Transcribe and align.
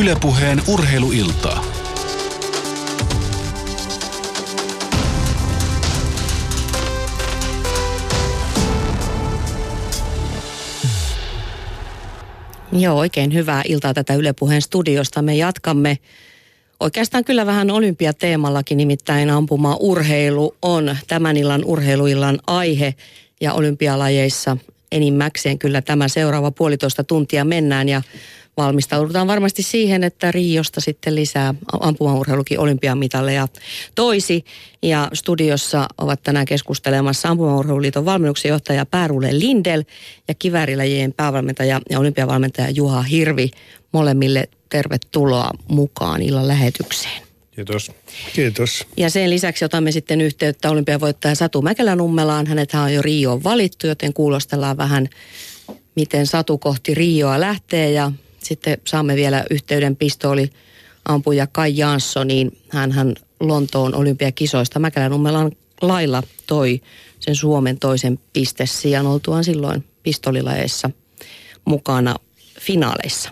Ylepuheen 0.00 0.62
urheiluiltaa. 0.68 1.64
Joo, 12.72 12.98
oikein 12.98 13.34
hyvää 13.34 13.62
iltaa 13.68 13.94
tätä 13.94 14.14
Yle 14.14 14.32
Puheen 14.32 14.62
studiosta. 14.62 15.22
Me 15.22 15.36
jatkamme 15.36 15.98
oikeastaan 16.80 17.24
kyllä 17.24 17.46
vähän 17.46 17.70
olympiateemallakin, 17.70 18.76
nimittäin 18.76 19.30
ampuma 19.30 19.76
urheilu 19.80 20.56
on 20.62 20.96
tämän 21.08 21.36
illan 21.36 21.64
urheiluillan 21.64 22.38
aihe 22.46 22.94
ja 23.40 23.52
olympialajeissa 23.52 24.56
enimmäkseen 24.92 25.58
kyllä 25.58 25.82
tämä 25.82 26.08
seuraava 26.08 26.50
puolitoista 26.50 27.04
tuntia 27.04 27.44
mennään 27.44 27.88
ja 27.88 28.02
valmistaudutaan 28.56 29.26
varmasti 29.26 29.62
siihen, 29.62 30.04
että 30.04 30.32
Riosta 30.32 30.80
sitten 30.80 31.14
lisää 31.14 31.54
ampumaurheilukin 31.80 32.58
olympiamitalleja 32.58 33.48
toisi. 33.94 34.44
Ja 34.82 35.08
studiossa 35.12 35.88
ovat 35.98 36.22
tänään 36.22 36.46
keskustelemassa 36.46 37.28
ampumaurheiluliiton 37.28 38.04
valmennuksen 38.04 38.48
johtaja 38.48 38.86
Päärule 38.86 39.38
Lindel 39.38 39.84
ja 40.28 40.34
kivärilajien 40.34 41.12
päävalmentaja 41.12 41.80
ja 41.90 41.98
olympiavalmentaja 41.98 42.70
Juha 42.70 43.02
Hirvi. 43.02 43.50
Molemmille 43.92 44.48
tervetuloa 44.68 45.50
mukaan 45.68 46.22
illan 46.22 46.48
lähetykseen. 46.48 47.22
Kiitos. 47.54 47.92
Kiitos. 48.34 48.86
Ja 48.96 49.10
sen 49.10 49.30
lisäksi 49.30 49.64
otamme 49.64 49.92
sitten 49.92 50.20
yhteyttä 50.20 50.70
olympiavoittaja 50.70 51.34
Satu 51.34 51.62
Mäkelänummelaan. 51.62 52.46
Hänet 52.46 52.74
on 52.74 52.94
jo 52.94 53.02
Rioon 53.02 53.44
valittu, 53.44 53.86
joten 53.86 54.12
kuulostellaan 54.12 54.76
vähän, 54.76 55.08
miten 55.94 56.26
Satu 56.26 56.58
kohti 56.58 56.94
Rioa 56.94 57.40
lähtee. 57.40 57.90
Ja 57.90 58.12
sitten 58.46 58.78
saamme 58.84 59.16
vielä 59.16 59.44
yhteyden 59.50 59.96
pistooli 59.96 60.50
ampuja 61.04 61.46
Kai 61.46 61.76
Janssoniin. 61.76 62.58
Hän, 62.68 62.92
hän 62.92 63.14
Lontoon 63.40 63.94
olympiakisoista 63.94 64.78
Mäkelänummelan 64.78 65.52
lailla 65.82 66.22
toi 66.46 66.80
sen 67.20 67.34
Suomen 67.34 67.78
toisen 67.78 68.18
pistesijan 68.32 69.06
oltuaan 69.06 69.44
silloin 69.44 69.84
pistolilajeissa 70.02 70.90
mukana 71.64 72.14
finaaleissa. 72.60 73.30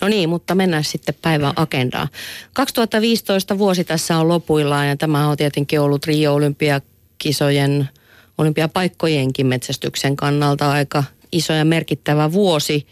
No 0.00 0.08
niin, 0.08 0.28
mutta 0.28 0.54
mennään 0.54 0.84
sitten 0.84 1.14
päivän 1.22 1.52
agendaan. 1.56 2.08
2015 2.52 3.58
vuosi 3.58 3.84
tässä 3.84 4.18
on 4.18 4.28
lopuillaan 4.28 4.88
ja 4.88 4.96
tämä 4.96 5.28
on 5.28 5.36
tietenkin 5.36 5.80
ollut 5.80 6.06
Rio 6.06 6.34
olympiakisojen, 6.34 7.88
olympiapaikkojenkin 8.38 9.46
metsästyksen 9.46 10.16
kannalta 10.16 10.70
aika 10.70 11.04
iso 11.32 11.52
ja 11.52 11.64
merkittävä 11.64 12.32
vuosi. 12.32 12.86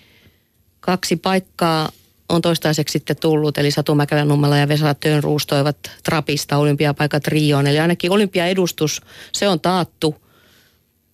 Kaksi 0.85 1.17
paikkaa 1.17 1.89
on 2.29 2.43
toistaiseksi 2.43 2.93
sitten 2.93 3.17
tullut, 3.17 3.59
eli 3.59 3.71
Satu 3.71 3.95
Mäkelä-Nummela 3.95 4.57
ja 4.57 4.69
Vesa 4.69 4.95
Tönruus 4.95 5.47
toivat 5.47 5.77
Trapista 6.03 6.57
olympiapaikat 6.57 7.27
Rioon. 7.27 7.67
Eli 7.67 7.81
ainakin 7.81 8.11
olympiaedustus, 8.11 9.01
se 9.33 9.49
on 9.49 9.61
taattu 9.61 10.17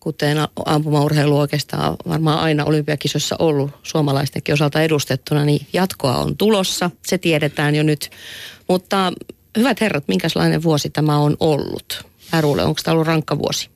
kuten 0.01 0.39
ampumaurheilu 0.65 1.39
oikeastaan 1.39 1.97
varmaan 2.09 2.39
aina 2.39 2.65
olympiakisossa 2.65 3.37
ollut 3.39 3.71
suomalaistenkin 3.83 4.53
osalta 4.53 4.83
edustettuna, 4.83 5.45
niin 5.45 5.67
jatkoa 5.73 6.17
on 6.17 6.37
tulossa. 6.37 6.91
Se 7.07 7.19
tiedetään 7.19 7.75
jo 7.75 7.83
nyt. 7.83 8.11
Mutta 8.69 9.13
hyvät 9.59 9.81
herrat, 9.81 10.05
minkälainen 10.09 10.63
vuosi 10.63 10.91
tämä 10.91 11.19
on 11.19 11.37
ollut? 11.41 12.07
Ärulle, 12.35 12.65
onko 12.65 12.81
tämä 12.85 12.93
ollut 12.93 13.07
rankka 13.07 13.39
vuosi? 13.39 13.71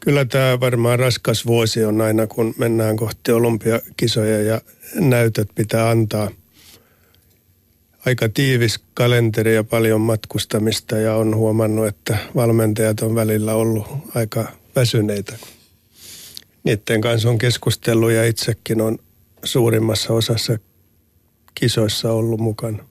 Kyllä 0.00 0.24
tämä 0.24 0.60
varmaan 0.60 0.98
raskas 0.98 1.46
vuosi 1.46 1.84
on 1.84 2.00
aina, 2.00 2.26
kun 2.26 2.54
mennään 2.58 2.96
kohti 2.96 3.32
olympiakisoja 3.32 4.42
ja 4.42 4.60
näytöt 4.94 5.48
pitää 5.54 5.90
antaa. 5.90 6.30
Aika 8.06 8.28
tiivis 8.28 8.80
kalenteri 8.94 9.54
ja 9.54 9.64
paljon 9.64 10.00
matkustamista 10.00 10.96
ja 10.96 11.14
on 11.14 11.36
huomannut, 11.36 11.86
että 11.86 12.18
valmentajat 12.34 13.00
on 13.00 13.14
välillä 13.14 13.54
ollut 13.54 13.86
aika 14.14 14.52
väsyneitä. 14.76 15.38
Niiden 16.64 17.00
kanssa 17.00 17.28
on 17.28 17.38
keskustellut 17.38 18.12
ja 18.12 18.24
itsekin 18.24 18.80
on 18.80 18.98
suurimmassa 19.44 20.12
osassa 20.12 20.58
kisoissa 21.54 22.12
ollut 22.12 22.40
mukana. 22.40 22.87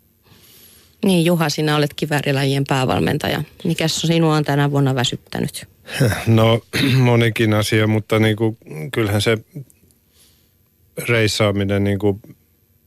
Niin 1.05 1.25
Juha, 1.25 1.49
sinä 1.49 1.75
olet 1.75 1.93
kivärilajien 1.93 2.63
päävalmentaja. 2.67 3.43
Mikä 3.63 3.87
sinua 3.87 4.35
on 4.35 4.43
tänä 4.43 4.71
vuonna 4.71 4.95
väsyttänyt? 4.95 5.67
No 6.27 6.61
monikin 6.97 7.53
asia, 7.53 7.87
mutta 7.87 8.19
niin 8.19 8.35
kuin, 8.35 8.57
kyllähän 8.93 9.21
se 9.21 9.37
reissaaminen 11.09 11.83
niin 11.83 11.99
kuin 11.99 12.21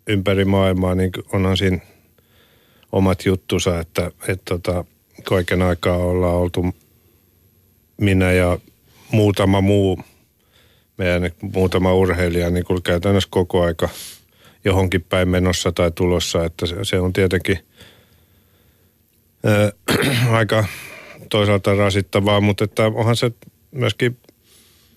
ympäri 0.06 0.44
maailmaa, 0.44 0.94
niin 0.94 1.10
onhan 1.32 1.56
siinä 1.56 1.78
omat 2.92 3.24
juttusa, 3.24 3.80
että, 3.80 4.10
että 4.28 4.44
tota, 4.48 4.84
kaiken 5.24 5.62
aikaa 5.62 5.96
ollaan 5.96 6.34
oltu 6.34 6.66
minä 8.00 8.32
ja 8.32 8.58
muutama 9.12 9.60
muu, 9.60 10.00
meidän 10.98 11.30
muutama 11.54 11.94
urheilija 11.94 12.50
niin 12.50 12.64
kuin 12.64 12.82
käytännössä 12.82 13.28
koko 13.32 13.62
aika 13.62 13.88
johonkin 14.64 15.02
päin 15.02 15.28
menossa 15.28 15.72
tai 15.72 15.90
tulossa, 15.90 16.44
että 16.44 16.66
se, 16.66 16.76
se 16.82 17.00
on 17.00 17.12
tietenkin 17.12 17.58
aika 20.30 20.64
toisaalta 21.30 21.74
rasittavaa, 21.74 22.40
mutta 22.40 22.64
että 22.64 22.86
onhan 22.86 23.16
se 23.16 23.32
myöskin, 23.70 24.18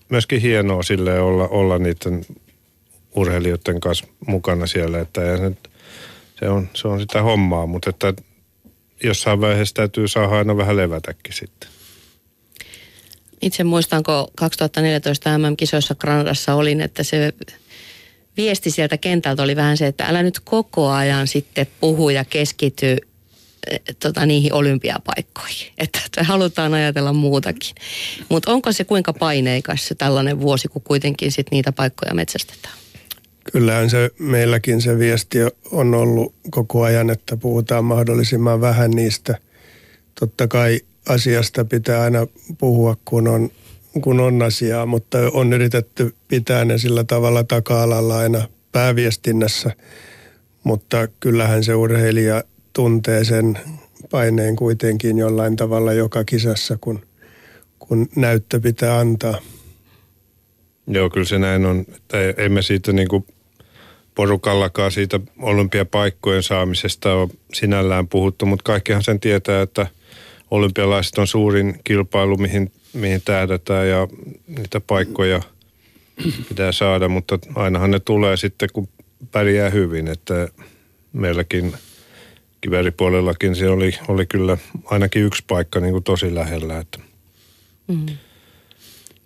myöskin 0.09 0.41
hienoa 0.41 0.83
sille 0.83 1.19
olla, 1.19 1.47
olla 1.47 1.79
niiden 1.79 2.25
urheilijoiden 3.15 3.79
kanssa 3.79 4.07
mukana 4.27 4.67
siellä, 4.67 4.99
että 4.99 5.21
se, 5.37 5.51
se, 6.39 6.49
on, 6.49 6.69
se 6.73 6.87
on 6.87 6.99
sitä 6.99 7.21
hommaa, 7.21 7.65
mutta 7.65 7.89
että 7.89 8.13
jossain 9.03 9.41
vaiheessa 9.41 9.75
täytyy 9.75 10.07
saada 10.07 10.37
aina 10.37 10.57
vähän 10.57 10.77
levätäkin 10.77 11.33
sitten. 11.33 11.69
Itse 13.41 13.63
muistan, 13.63 14.03
kun 14.03 14.27
2014 14.35 15.37
MM-kisoissa 15.37 15.95
Granadassa 15.95 16.53
olin, 16.53 16.81
että 16.81 17.03
se 17.03 17.33
viesti 18.37 18.71
sieltä 18.71 18.97
kentältä 18.97 19.43
oli 19.43 19.55
vähän 19.55 19.77
se, 19.77 19.87
että 19.87 20.05
älä 20.05 20.23
nyt 20.23 20.39
koko 20.39 20.89
ajan 20.89 21.27
sitten 21.27 21.67
puhu 21.79 22.09
ja 22.09 22.25
keskity 22.25 22.97
tota, 23.99 24.25
niihin 24.25 24.53
olympiapaikkoihin. 24.53 25.73
Että, 25.77 25.99
että 26.05 26.23
halutaan 26.23 26.73
ajatella 26.73 27.13
muutakin. 27.13 27.75
Mutta 28.29 28.51
onko 28.51 28.71
se 28.71 28.83
kuinka 28.83 29.13
paineikas 29.13 29.87
se 29.87 29.95
tällainen 29.95 30.39
vuosi, 30.39 30.67
kun 30.67 30.81
kuitenkin 30.81 31.31
sit 31.31 31.47
niitä 31.51 31.71
paikkoja 31.71 32.13
metsästetään? 32.13 32.73
Kyllähän 33.51 33.89
se 33.89 34.11
meilläkin 34.19 34.81
se 34.81 34.99
viesti 34.99 35.37
on 35.71 35.93
ollut 35.93 36.35
koko 36.49 36.83
ajan, 36.83 37.09
että 37.09 37.37
puhutaan 37.37 37.85
mahdollisimman 37.85 38.61
vähän 38.61 38.91
niistä. 38.91 39.37
Totta 40.19 40.47
kai 40.47 40.79
asiasta 41.09 41.65
pitää 41.65 42.01
aina 42.01 42.27
puhua, 42.57 42.97
kun 43.05 43.27
on, 43.27 43.49
kun 44.01 44.19
on 44.19 44.41
asiaa, 44.41 44.85
mutta 44.85 45.17
on 45.33 45.53
yritetty 45.53 46.15
pitää 46.27 46.65
ne 46.65 46.77
sillä 46.77 47.03
tavalla 47.03 47.43
taka-alalla 47.43 48.17
aina 48.17 48.47
pääviestinnässä. 48.71 49.71
Mutta 50.63 51.07
kyllähän 51.07 51.63
se 51.63 51.75
urheilija 51.75 52.43
tuntee 52.73 53.23
sen 53.23 53.59
paineen 54.11 54.55
kuitenkin 54.55 55.17
jollain 55.17 55.55
tavalla 55.55 55.93
joka 55.93 56.23
kisassa, 56.23 56.77
kun, 56.81 57.05
kun 57.79 58.09
näyttö 58.15 58.59
pitää 58.59 58.99
antaa. 58.99 59.37
Joo, 60.87 61.09
kyllä 61.09 61.25
se 61.25 61.39
näin 61.39 61.65
on. 61.65 61.85
Että 61.95 62.17
emme 62.37 62.61
siitä 62.61 62.93
niin 62.93 63.07
kuin 63.07 63.25
porukallakaan 64.15 64.91
siitä 64.91 65.19
olympiapaikkojen 65.39 66.43
saamisesta 66.43 67.13
ole 67.13 67.29
sinällään 67.53 68.07
puhuttu, 68.07 68.45
mutta 68.45 68.63
kaikkihan 68.63 69.03
sen 69.03 69.19
tietää, 69.19 69.61
että– 69.61 69.87
olympialaiset 70.53 71.17
on 71.17 71.27
suurin 71.27 71.79
kilpailu, 71.83 72.37
mihin, 72.37 72.71
mihin 72.93 73.21
tähdätään 73.25 73.89
ja 73.89 74.07
niitä 74.47 74.81
paikkoja 74.81 75.41
pitää 76.49 76.71
saada, 76.71 77.09
mutta 77.09 77.39
ainahan 77.55 77.91
ne 77.91 77.99
tulee 77.99 78.37
sitten, 78.37 78.69
kun 78.73 78.87
pärjää 79.31 79.69
hyvin, 79.69 80.07
että 80.07 80.47
meilläkin 81.13 81.73
kiveripuolellakin 82.63 83.55
se 83.55 83.69
oli, 83.69 83.91
oli 84.07 84.25
kyllä 84.25 84.57
ainakin 84.85 85.23
yksi 85.23 85.43
paikka 85.47 85.79
niin 85.79 85.91
kuin 85.91 86.03
tosi 86.03 86.35
lähellä. 86.35 86.77
Että. 86.77 86.99
Mm. 87.87 88.05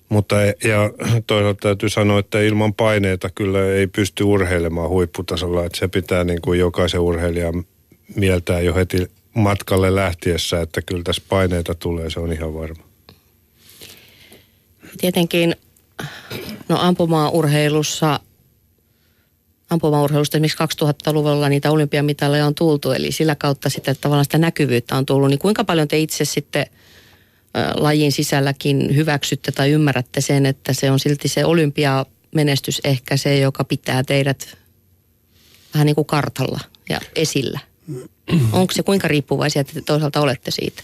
Mutta 0.09 0.45
e, 0.45 0.53
ja 0.63 0.91
toisaalta 1.27 1.59
täytyy 1.61 1.89
sanoa, 1.89 2.19
että 2.19 2.41
ilman 2.41 2.73
paineita 2.73 3.29
kyllä 3.35 3.65
ei 3.65 3.87
pysty 3.87 4.23
urheilemaan 4.23 4.89
huipputasolla, 4.89 5.65
että 5.65 5.77
se 5.77 5.87
pitää 5.87 6.23
niin 6.23 6.41
kuin 6.41 6.59
jokaisen 6.59 6.99
urheilijan 6.99 7.65
mieltää 8.15 8.61
jo 8.61 8.75
heti 8.75 9.11
matkalle 9.33 9.95
lähtiessä, 9.95 10.61
että 10.61 10.81
kyllä 10.81 11.03
tässä 11.03 11.21
paineita 11.29 11.75
tulee, 11.75 12.09
se 12.09 12.19
on 12.19 12.33
ihan 12.33 12.53
varma. 12.53 12.83
Tietenkin 14.97 15.55
no 16.69 16.77
ampumaurheilussa 16.79 18.19
ampumaurheilusta 19.69 20.37
esimerkiksi 20.37 20.85
2000-luvulla 20.85 21.49
niitä 21.49 21.71
olympiamitaleja 21.71 22.45
on 22.45 22.55
tultu, 22.55 22.91
eli 22.91 23.11
sillä 23.11 23.35
kautta 23.35 23.69
sitten 23.69 23.95
tavallaan 24.01 24.25
sitä 24.25 24.37
näkyvyyttä 24.37 24.95
on 24.95 25.05
tullut. 25.05 25.29
Niin 25.29 25.39
kuinka 25.39 25.63
paljon 25.63 25.87
te 25.87 25.97
itse 25.97 26.25
sitten 26.25 26.65
lajin 27.75 28.11
sisälläkin 28.11 28.95
hyväksytte 28.95 29.51
tai 29.51 29.71
ymmärrätte 29.71 30.21
sen, 30.21 30.45
että 30.45 30.73
se 30.73 30.91
on 30.91 30.99
silti 30.99 31.27
se 31.27 31.45
olympiamenestys 31.45 32.81
ehkä 32.83 33.17
se, 33.17 33.39
joka 33.39 33.63
pitää 33.63 34.03
teidät 34.03 34.57
vähän 35.73 35.85
niin 35.85 35.95
kuin 35.95 36.07
kartalla 36.07 36.59
ja 36.89 37.01
esillä. 37.15 37.59
Onko 38.51 38.73
se 38.73 38.83
kuinka 38.83 39.07
riippuvaisia 39.07 39.59
että 39.59 39.73
te 39.73 39.81
toisaalta 39.81 40.21
olette 40.21 40.51
siitä? 40.51 40.83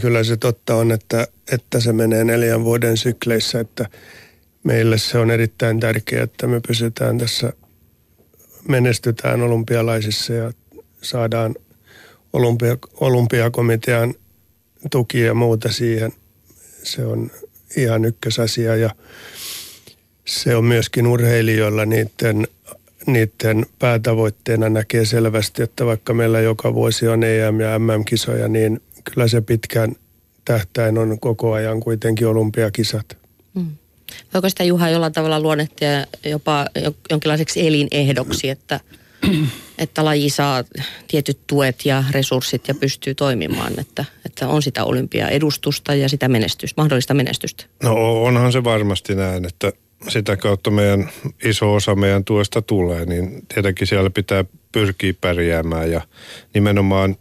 Kyllä 0.00 0.24
se 0.24 0.36
totta 0.36 0.74
on, 0.74 0.92
että, 0.92 1.28
että 1.52 1.80
se 1.80 1.92
menee 1.92 2.24
neljän 2.24 2.64
vuoden 2.64 2.96
sykleissä, 2.96 3.60
että 3.60 3.88
meille 4.66 4.98
se 4.98 5.18
on 5.18 5.30
erittäin 5.30 5.80
tärkeää, 5.80 6.22
että 6.22 6.46
me 6.46 6.60
pysytään 6.68 7.18
tässä, 7.18 7.52
menestytään 8.68 9.42
olympialaisissa 9.42 10.32
ja 10.32 10.52
saadaan 11.02 11.54
olympia, 12.32 12.76
olympiakomitean 13.00 14.14
tuki 14.90 15.20
ja 15.20 15.34
muuta 15.34 15.72
siihen. 15.72 16.12
Se 16.82 17.06
on 17.06 17.30
ihan 17.76 18.04
ykkösasia 18.04 18.76
ja 18.76 18.90
se 20.26 20.56
on 20.56 20.64
myöskin 20.64 21.06
urheilijoilla 21.06 21.84
niiden, 21.84 22.46
niiden 23.06 23.66
päätavoitteena 23.78 24.68
näkee 24.68 25.04
selvästi, 25.04 25.62
että 25.62 25.86
vaikka 25.86 26.14
meillä 26.14 26.40
joka 26.40 26.74
vuosi 26.74 27.08
on 27.08 27.24
EM- 27.24 27.60
ja 27.60 27.78
MM-kisoja, 27.78 28.48
niin 28.48 28.80
kyllä 29.04 29.28
se 29.28 29.40
pitkän 29.40 29.96
tähtäin 30.44 30.98
on 30.98 31.20
koko 31.20 31.52
ajan 31.52 31.80
kuitenkin 31.80 32.26
olympiakisat. 32.26 33.18
Mm. 33.54 33.66
Voiko 34.34 34.48
sitä 34.48 34.64
Juha 34.64 34.90
jollain 34.90 35.12
tavalla 35.12 35.40
luonnehtia 35.40 36.06
jopa 36.24 36.66
jonkinlaiseksi 37.10 37.66
elinehdoksi, 37.66 38.48
että, 38.48 38.80
että 39.78 40.04
laji 40.04 40.30
saa 40.30 40.64
tietyt 41.08 41.38
tuet 41.46 41.84
ja 41.84 42.04
resurssit 42.10 42.68
ja 42.68 42.74
pystyy 42.74 43.14
toimimaan, 43.14 43.72
että, 43.80 44.04
että 44.26 44.48
on 44.48 44.62
sitä 44.62 44.84
olympiaedustusta 44.84 45.94
ja 45.94 46.08
sitä 46.08 46.28
menestystä, 46.28 46.82
mahdollista 46.82 47.14
menestystä? 47.14 47.64
No 47.82 48.22
onhan 48.22 48.52
se 48.52 48.64
varmasti 48.64 49.14
näin, 49.14 49.44
että 49.44 49.72
sitä 50.08 50.36
kautta 50.36 50.70
meidän 50.70 51.10
iso 51.44 51.74
osa 51.74 51.94
meidän 51.94 52.24
tuesta 52.24 52.62
tulee, 52.62 53.04
niin 53.04 53.46
tietenkin 53.54 53.86
siellä 53.86 54.10
pitää 54.10 54.44
pyrkiä 54.72 55.14
pärjäämään 55.20 55.90
ja 55.90 56.00
nimenomaan 56.54 57.16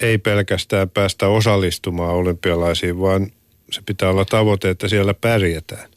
ei 0.00 0.18
pelkästään 0.18 0.90
päästä 0.90 1.28
osallistumaan 1.28 2.14
olympialaisiin, 2.14 3.00
vaan 3.00 3.32
se 3.70 3.82
pitää 3.86 4.10
olla 4.10 4.24
tavoite, 4.24 4.70
että 4.70 4.88
siellä 4.88 5.14
pärjätään. 5.14 5.91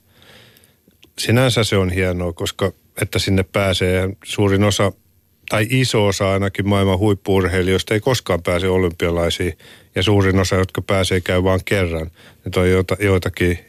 Sinänsä 1.20 1.64
se 1.64 1.78
on 1.78 1.90
hienoa, 1.90 2.34
koska 2.34 2.72
että 3.02 3.20
sinne 3.20 3.44
pääsee 3.44 4.10
suurin 4.24 4.64
osa 4.64 4.92
tai 5.50 5.68
iso 5.70 6.06
osa 6.06 6.32
ainakin 6.32 6.68
maailman 6.68 7.00
huippuurheilijoista 7.00 7.94
ei 7.94 8.00
koskaan 8.00 8.44
pääse 8.44 8.68
olympialaisiin 8.68 9.58
ja 9.96 10.04
suurin 10.04 10.40
osa, 10.40 10.56
jotka 10.56 10.82
pääsee, 10.82 11.22
käy 11.22 11.44
vain 11.44 11.62
kerran. 11.66 12.12
Nyt 12.46 12.58
on 12.58 12.70
joita, 12.70 12.98
joitakin, 13.00 13.60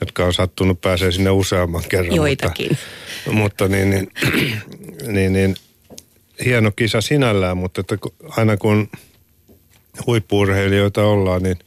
jotka 0.00 0.24
on 0.24 0.34
sattunut 0.34 0.80
pääsee 0.80 1.12
sinne 1.12 1.30
useamman 1.30 1.82
kerran. 1.88 2.16
Joitakin. 2.16 2.70
Mutta, 3.26 3.32
mutta 3.32 3.68
niin, 3.68 3.90
niin, 3.90 4.08
niin, 5.06 5.32
niin, 5.32 5.56
hieno 6.44 6.72
kisa 6.76 7.00
sinällään, 7.00 7.56
mutta 7.56 7.80
että 7.80 7.96
aina 8.28 8.56
kun 8.56 8.88
huippuurheilijoita 10.06 11.04
ollaan, 11.04 11.42
niin 11.42 11.58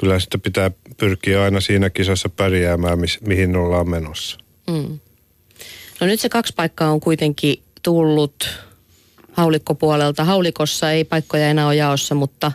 kyllä 0.00 0.20
sitä 0.20 0.38
pitää 0.38 0.70
pyrkiä 0.96 1.42
aina 1.42 1.60
siinä 1.60 1.90
kisassa 1.90 2.28
pärjäämään, 2.28 2.98
mihin 3.20 3.56
ollaan 3.56 3.90
menossa. 3.90 4.38
Mm. 4.68 4.98
No 6.00 6.06
nyt 6.06 6.20
se 6.20 6.28
kaksi 6.28 6.52
paikkaa 6.56 6.90
on 6.90 7.00
kuitenkin 7.00 7.62
tullut 7.82 8.48
haulikkopuolelta. 9.32 10.24
Haulikossa 10.24 10.92
ei 10.92 11.04
paikkoja 11.04 11.50
enää 11.50 11.66
ole 11.66 11.74
jaossa, 11.74 12.14
mutta 12.14 12.52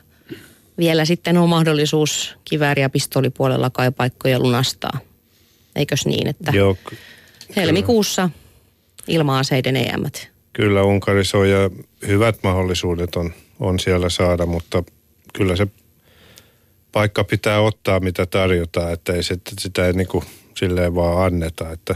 vielä 0.78 1.06
sitten 1.06 1.38
on 1.38 1.50
mahdollisuus 1.50 2.36
kivääri- 2.46 2.82
ja 2.82 2.90
pistolipuolella 2.90 3.70
kai 3.70 3.92
paikkoja 3.92 4.40
lunastaa. 4.40 5.00
Eikös 5.76 6.06
niin, 6.06 6.28
että 6.28 6.52
Joo, 6.52 6.78
helmikuussa 7.56 8.30
ilma-aseiden 9.08 9.76
EM. 9.76 10.04
Kyllä 10.54 10.84
Unkarissa 10.84 11.38
on 11.38 11.50
ja 11.50 11.70
hyvät 12.08 12.44
mahdollisuudet 12.44 13.16
on, 13.16 13.34
on 13.60 13.80
siellä 13.80 14.10
saada, 14.10 14.46
mutta 14.46 14.84
kyllä 15.34 15.56
se 15.56 15.68
paikka 16.92 17.24
pitää 17.24 17.62
ottaa, 17.62 18.00
mitä 18.00 18.26
tarjotaan, 18.26 18.94
että 18.94 19.14
ei 19.14 19.24
sitä, 19.24 19.52
sitä 19.60 19.88
ei 19.88 19.94
niin 19.94 20.08
kuin 20.08 20.24
silleen 20.56 20.96
vaan 20.96 21.26
anneta, 21.26 21.72
että, 21.72 21.96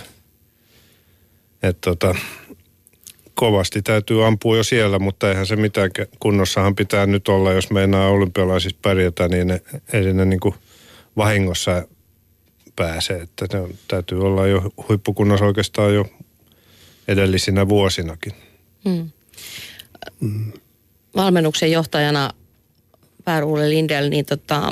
että 1.64 1.82
tota, 1.82 2.16
kovasti 3.34 3.82
täytyy 3.82 4.26
ampua 4.26 4.58
jo 4.58 4.64
siellä, 4.64 5.00
mutta 5.00 5.30
eihän 5.30 5.46
se 5.46 5.56
mitään 5.56 5.92
kunnossahan 6.20 6.76
pitää 6.76 7.06
nyt 7.06 7.28
olla, 7.28 7.54
jos 7.54 7.72
meinaa 7.72 8.10
olympialaisissa 8.10 8.80
pärjätä, 8.82 9.28
niin 9.28 9.52
ei 9.94 10.04
sinne 10.04 10.26
niin 10.26 10.40
kuin 10.40 10.56
vahingossa 11.18 11.88
pääse, 12.76 13.14
että 13.14 13.48
ne 13.54 13.76
täytyy 13.88 14.26
olla 14.26 14.48
jo 14.48 14.72
huippukunnossa 14.90 15.46
oikeastaan 15.46 15.94
jo 15.94 16.06
edellisinä 17.08 17.70
vuosinakin. 17.70 18.34
Hmm. 18.90 19.12
Valmennuksen 21.16 21.72
johtajana 21.72 22.30
Pär 23.24 23.46
Lindell, 23.46 24.10
niin 24.10 24.26
tota, 24.26 24.72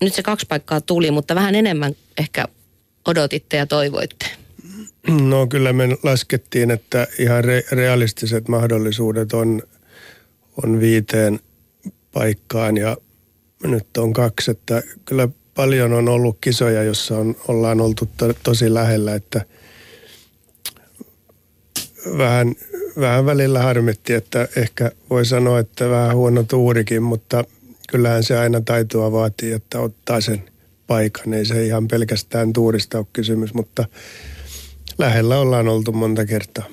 nyt 0.00 0.14
se 0.14 0.22
kaksi 0.22 0.46
paikkaa 0.46 0.80
tuli, 0.80 1.10
mutta 1.10 1.34
vähän 1.34 1.54
enemmän 1.54 1.96
ehkä 2.18 2.44
odotitte 3.06 3.56
ja 3.56 3.66
toivoitte. 3.66 4.26
No 5.20 5.46
kyllä 5.46 5.72
me 5.72 5.88
laskettiin, 6.02 6.70
että 6.70 7.06
ihan 7.18 7.44
re- 7.44 7.68
realistiset 7.76 8.48
mahdollisuudet 8.48 9.32
on, 9.32 9.62
on 10.64 10.80
viiteen 10.80 11.40
paikkaan 12.12 12.76
ja 12.76 12.96
nyt 13.64 13.96
on 13.96 14.12
kaksi, 14.12 14.50
että 14.50 14.82
kyllä 15.04 15.28
paljon 15.54 15.92
on 15.92 16.08
ollut 16.08 16.38
kisoja, 16.40 16.82
jossa 16.82 17.18
on, 17.18 17.36
ollaan 17.48 17.80
oltu 17.80 18.08
to, 18.16 18.34
tosi 18.42 18.74
lähellä, 18.74 19.14
että 19.14 19.44
vähän 22.18 22.54
vähän 23.00 23.26
välillä 23.26 23.62
harmitti, 23.62 24.12
että 24.12 24.48
ehkä 24.56 24.90
voi 25.10 25.26
sanoa, 25.26 25.58
että 25.58 25.90
vähän 25.90 26.16
huono 26.16 26.42
tuurikin, 26.42 27.02
mutta 27.02 27.44
kyllähän 27.88 28.24
se 28.24 28.38
aina 28.38 28.60
taitoa 28.60 29.12
vaatii, 29.12 29.52
että 29.52 29.80
ottaa 29.80 30.20
sen 30.20 30.51
paikan. 30.86 31.34
Ei 31.34 31.44
se 31.44 31.66
ihan 31.66 31.88
pelkästään 31.88 32.52
tuurista 32.52 32.98
ole 32.98 33.06
kysymys, 33.12 33.54
mutta 33.54 33.84
lähellä 34.98 35.38
ollaan 35.38 35.68
oltu 35.68 35.92
monta 35.92 36.26
kertaa. 36.26 36.64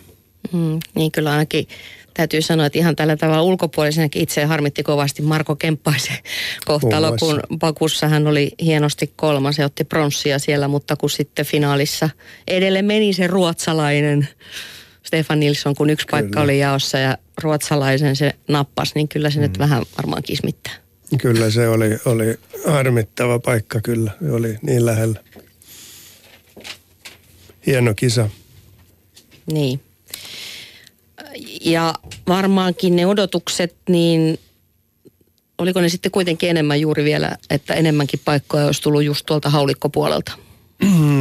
Mm, 0.54 0.80
niin 0.96 1.12
kyllä 1.12 1.32
ainakin 1.32 1.68
täytyy 2.14 2.42
sanoa, 2.42 2.66
että 2.66 2.80
ihan 2.80 2.96
tällä 2.96 3.18
tavalla 3.18 3.42
ulkopuolisenakin 3.42 4.22
itse 4.22 4.46
harmitti 4.46 4.84
kovasti 4.84 5.22
Marko 5.22 5.56
Kemppaisen 5.56 6.18
kohtalo, 6.66 7.16
kun 7.20 7.40
Pakussa 7.60 8.08
hän 8.08 8.28
oli 8.28 8.52
hienosti 8.62 9.14
kolmas 9.16 9.58
ja 9.58 9.66
otti 9.66 9.84
pronssia 9.84 10.40
siellä, 10.40 10.68
mutta 10.68 10.96
kun 10.96 11.10
sitten 11.10 11.46
finaalissa 11.46 12.10
edelleen 12.48 12.86
meni 12.86 13.14
se 13.14 13.28
ruotsalainen 13.28 14.28
Stefan 15.04 15.40
Nilsson, 15.40 15.76
kun 15.76 15.90
yksi 15.90 16.08
kyllä. 16.08 16.22
paikka 16.22 16.42
oli 16.42 16.60
jaossa 16.60 16.98
ja 16.98 17.18
ruotsalaisen 17.44 18.16
se 18.16 18.34
nappasi, 18.48 18.92
niin 18.96 19.08
kyllä 19.08 19.30
se 19.30 19.38
mm. 19.38 19.42
nyt 19.42 19.60
vähän 19.60 19.84
varmaan 19.98 20.24
kismittää. 20.24 20.74
Kyllä 21.18 21.50
se 21.52 21.68
oli, 21.68 21.98
oli 22.06 22.40
harmittava 22.66 23.40
paikka 23.40 23.82
kyllä, 23.82 24.12
oli 24.32 24.58
niin 24.62 24.86
lähellä. 24.86 25.24
Hieno 27.66 27.94
kisa. 27.94 28.30
Niin. 29.52 29.80
Ja 31.62 31.94
varmaankin 32.28 32.96
ne 32.96 33.06
odotukset, 33.06 33.76
niin 33.90 34.40
oliko 35.58 35.82
ne 35.82 35.90
sitten 35.90 36.12
kuitenkin 36.12 36.50
enemmän 36.50 36.82
juuri 36.82 37.04
vielä, 37.04 37.38
että 37.50 37.74
enemmänkin 37.74 38.20
paikkoja 38.26 38.66
olisi 38.66 38.82
tullut 38.82 39.04
just 39.04 39.26
tuolta 39.26 39.50
haulikkopuolelta? 39.50 40.32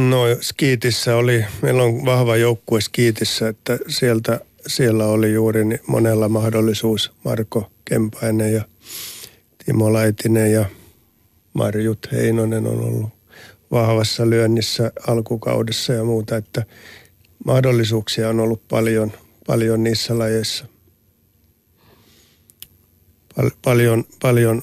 No 0.09 0.23
Skiitissä 0.41 1.15
oli, 1.15 1.45
meillä 1.61 1.83
on 1.83 2.05
vahva 2.05 2.37
joukkue 2.37 2.81
Skiitissä, 2.81 3.47
että 3.47 3.79
sieltä, 3.87 4.39
siellä 4.67 5.05
oli 5.05 5.33
juuri 5.33 5.63
monella 5.87 6.29
mahdollisuus. 6.29 7.11
Marko 7.23 7.71
Kempainen 7.85 8.53
ja 8.53 8.63
Timo 9.69 9.93
Laitinen 9.93 10.51
ja 10.51 10.65
Marjut 11.53 12.07
Heinonen 12.11 12.67
on 12.67 12.79
ollut 12.79 13.09
vahvassa 13.71 14.29
lyönnissä 14.29 14.91
alkukaudessa 15.07 15.93
ja 15.93 16.03
muuta, 16.03 16.37
että 16.37 16.65
mahdollisuuksia 17.45 18.29
on 18.29 18.39
ollut 18.39 18.67
paljon, 18.67 19.11
paljon 19.47 19.83
niissä 19.83 20.19
lajeissa. 20.19 20.65
Pal- 23.35 23.51
paljon, 23.61 24.03
paljon 24.21 24.61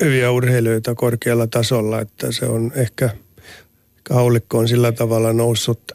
hyviä 0.00 0.30
urheilijoita 0.30 0.94
korkealla 0.94 1.46
tasolla, 1.46 2.00
että 2.00 2.32
se 2.32 2.46
on 2.46 2.72
ehkä– 2.74 3.10
haulikko 4.10 4.58
on 4.58 4.68
sillä 4.68 4.92
tavalla 4.92 5.32
noussut 5.32 5.92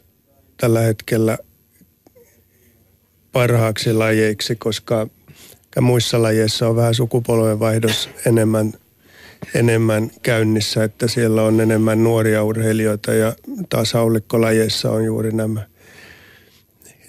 tällä 0.56 0.80
hetkellä 0.80 1.38
parhaaksi 3.32 3.92
lajeiksi, 3.92 4.56
koska 4.56 5.08
muissa 5.80 6.22
lajeissa 6.22 6.68
on 6.68 6.76
vähän 6.76 6.94
sukupolvenvaihdos 6.94 8.10
enemmän, 8.26 8.72
enemmän 9.54 10.10
käynnissä, 10.22 10.84
että 10.84 11.08
siellä 11.08 11.42
on 11.42 11.60
enemmän 11.60 12.04
nuoria 12.04 12.44
urheilijoita 12.44 13.14
ja 13.14 13.34
taas 13.68 13.92
haulikkolajeissa 13.92 14.90
on 14.90 15.04
juuri 15.04 15.32
nämä. 15.32 15.60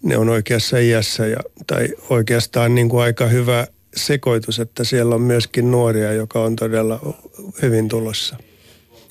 Ne 0.04 0.18
on 0.18 0.30
oikeassa 0.30 0.78
iässä 0.78 1.28
ja, 1.28 1.38
tai 1.68 1.88
oikeastaan 2.10 2.76
niin 2.76 2.90
kuin 2.90 3.04
aika 3.04 3.26
hyvä 3.26 3.68
sekoitus, 3.96 4.60
että 4.60 4.84
siellä 4.84 5.16
on 5.16 5.22
myöskin 5.22 5.72
nuoria, 5.72 6.14
joka 6.14 6.44
on 6.44 6.56
todella 6.56 7.18
hyvin 7.62 7.88
tulossa. 7.88 8.36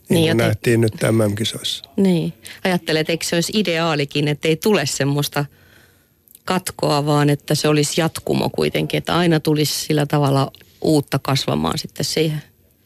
Niin, 0.09 0.15
niin 0.15 0.29
joten... 0.29 0.47
nähtiin 0.47 0.81
nyt 0.81 0.93
tämän 0.99 1.35
kisoissa. 1.35 1.85
Niin. 1.97 2.33
Ajattelet, 2.65 3.11
eikö 3.11 3.25
se 3.25 3.37
olisi 3.37 3.53
ideaalikin, 3.55 4.29
että 4.29 4.49
ei 4.49 4.57
tule 4.57 4.87
semmoista 4.87 5.45
katkoa, 6.49 7.07
vaan 7.07 7.31
että 7.31 7.55
se 7.55 7.69
olisi 7.69 8.01
jatkumo 8.01 8.51
kuitenkin, 8.51 8.99
että 8.99 9.17
aina 9.17 9.41
tulisi 9.41 9.87
sillä 9.87 10.07
tavalla 10.07 10.51
uutta 10.81 11.19
kasvamaan 11.23 11.79
sitten 11.79 12.05
siihen. 12.05 12.43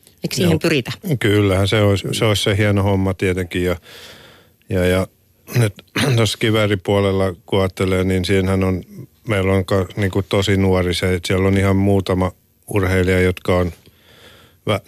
Eikö 0.07 0.35
siihen 0.35 0.51
Joo. 0.51 0.59
pyritä? 0.59 0.93
Kyllähän 1.21 1.69
se 1.69 1.81
olisi, 1.81 2.09
se 2.13 2.25
olisi 2.25 2.43
se 2.43 2.57
hieno 2.57 2.83
homma 2.83 3.15
tietenkin 3.15 3.65
ja, 3.65 3.77
ja, 4.69 4.87
ja 4.87 5.07
nyt 5.55 5.75
tuossa 6.17 6.39
kivääripuolella 6.39 7.35
kun 7.47 7.61
ajattelee, 7.61 8.05
niin 8.05 8.25
siinähän 8.25 8.65
on, 8.65 8.83
meillä 9.29 9.53
on 9.53 9.65
niin 9.97 10.11
kuin 10.11 10.27
tosi 10.29 10.57
nuori 10.57 10.95
se, 10.95 11.15
että 11.15 11.27
siellä 11.27 11.49
on 11.49 11.59
ihan 11.59 11.77
muutama 11.77 12.33
urheilija, 12.67 13.21
jotka 13.21 13.57
on 13.57 13.73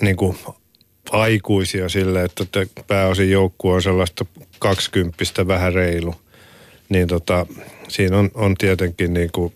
niin 0.01 0.17
kuin 0.17 0.39
aikuisia 1.11 1.89
sille, 1.89 2.25
että 2.25 2.45
pääosin 2.87 3.31
joukkue 3.31 3.75
on 3.75 3.83
sellaista 3.83 4.27
kaksikymppistä 4.59 5.47
vähän 5.47 5.73
reilu. 5.75 6.15
Niin 6.89 7.09
tota, 7.09 7.47
siinä 7.89 8.19
on, 8.19 8.31
on 8.35 8.55
tietenkin 8.55 9.15
niin 9.15 9.31
kuin, 9.33 9.53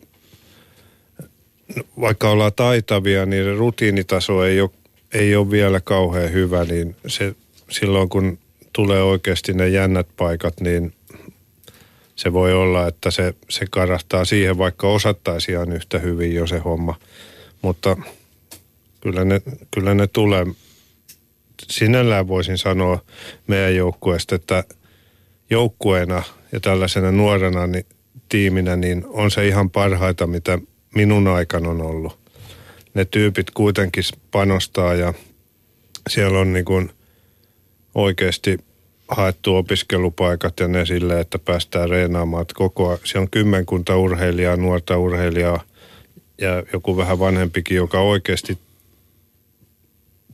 vaikka 2.01 2.31
ollaan 2.31 2.53
taitavia, 2.57 3.27
niin 3.27 3.57
rutiinitaso 3.57 4.45
ei 4.45 4.61
ole, 4.61 4.71
ei 5.15 5.37
ole 5.37 5.51
vielä 5.51 5.81
kauhean 5.81 6.33
hyvä, 6.33 6.65
niin 6.65 6.97
se, 7.07 7.35
silloin 7.71 8.09
kun 8.09 8.39
tulee 8.73 9.03
oikeasti 9.03 9.53
ne 9.53 9.69
jännät 9.69 10.07
paikat, 10.17 10.61
niin 10.61 10.93
se 12.17 12.33
voi 12.33 12.53
olla, 12.53 12.87
että 12.87 13.11
se, 13.11 13.35
se 13.49 13.67
karahtaa 13.71 14.25
siihen, 14.25 14.59
vaikka 14.59 14.89
osattaisi 14.89 15.53
ihan 15.53 15.73
yhtä 15.73 15.99
hyvin 15.99 16.35
jo 16.35 16.47
se 16.47 16.59
homma. 16.59 16.95
Mutta 17.63 17.97
kyllä 19.01 19.25
ne, 19.25 19.43
kyllä 19.71 19.95
ne 19.95 20.07
tulee. 20.07 20.47
Sinällään 21.69 22.29
voisin 22.29 22.59
sanoa 22.59 23.03
meidän 23.47 23.77
joukkueesta, 23.77 24.35
että 24.35 24.65
joukkueena 25.51 26.23
ja 26.53 26.61
tällaisena 26.61 27.13
nuorena 27.13 27.67
niin, 27.67 27.87
tiiminä, 28.29 28.77
niin 28.77 29.05
on 29.09 29.31
se 29.31 29.47
ihan 29.47 29.71
parhaita, 29.71 30.27
mitä 30.27 30.59
minun 30.95 31.29
aikana 31.29 31.69
on 31.69 31.83
ollut. 31.83 32.19
Ne 32.95 33.05
tyypit 33.05 33.51
kuitenkin 33.51 34.05
panostaa 34.31 34.95
ja 34.95 35.15
siellä 36.09 36.39
on 36.39 36.53
niin 36.53 36.65
kuin 36.65 36.91
oikeasti 37.95 38.59
haettu 39.09 39.57
opiskelupaikat 39.57 40.61
ja 40.61 40.69
ne 40.69 40.87
sille, 40.87 41.21
että 41.21 41.39
päästään 41.39 41.89
reenaamaan. 41.89 42.43
Että 42.43 42.55
koko, 42.55 43.01
siellä 43.05 43.23
on 43.23 43.31
kymmenkunta 43.31 43.97
urheilijaa, 43.97 44.57
nuorta 44.57 44.97
urheilijaa 44.97 45.63
ja 46.41 46.63
joku 46.73 46.97
vähän 46.97 47.19
vanhempikin, 47.19 47.77
joka 47.77 48.01
oikeasti 48.01 48.59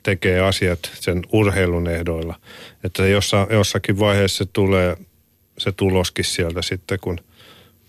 tekee 0.02 0.40
asiat 0.40 0.90
sen 0.94 1.22
urheilun 1.32 1.88
ehdoilla. 1.88 2.40
Että 2.84 3.06
jossa, 3.06 3.46
jossakin 3.50 3.98
vaiheessa 3.98 4.46
tulee 4.46 4.96
se 5.58 5.72
tuloskin 5.72 6.24
sieltä 6.24 6.62
sitten, 6.62 6.98
kun 7.00 7.18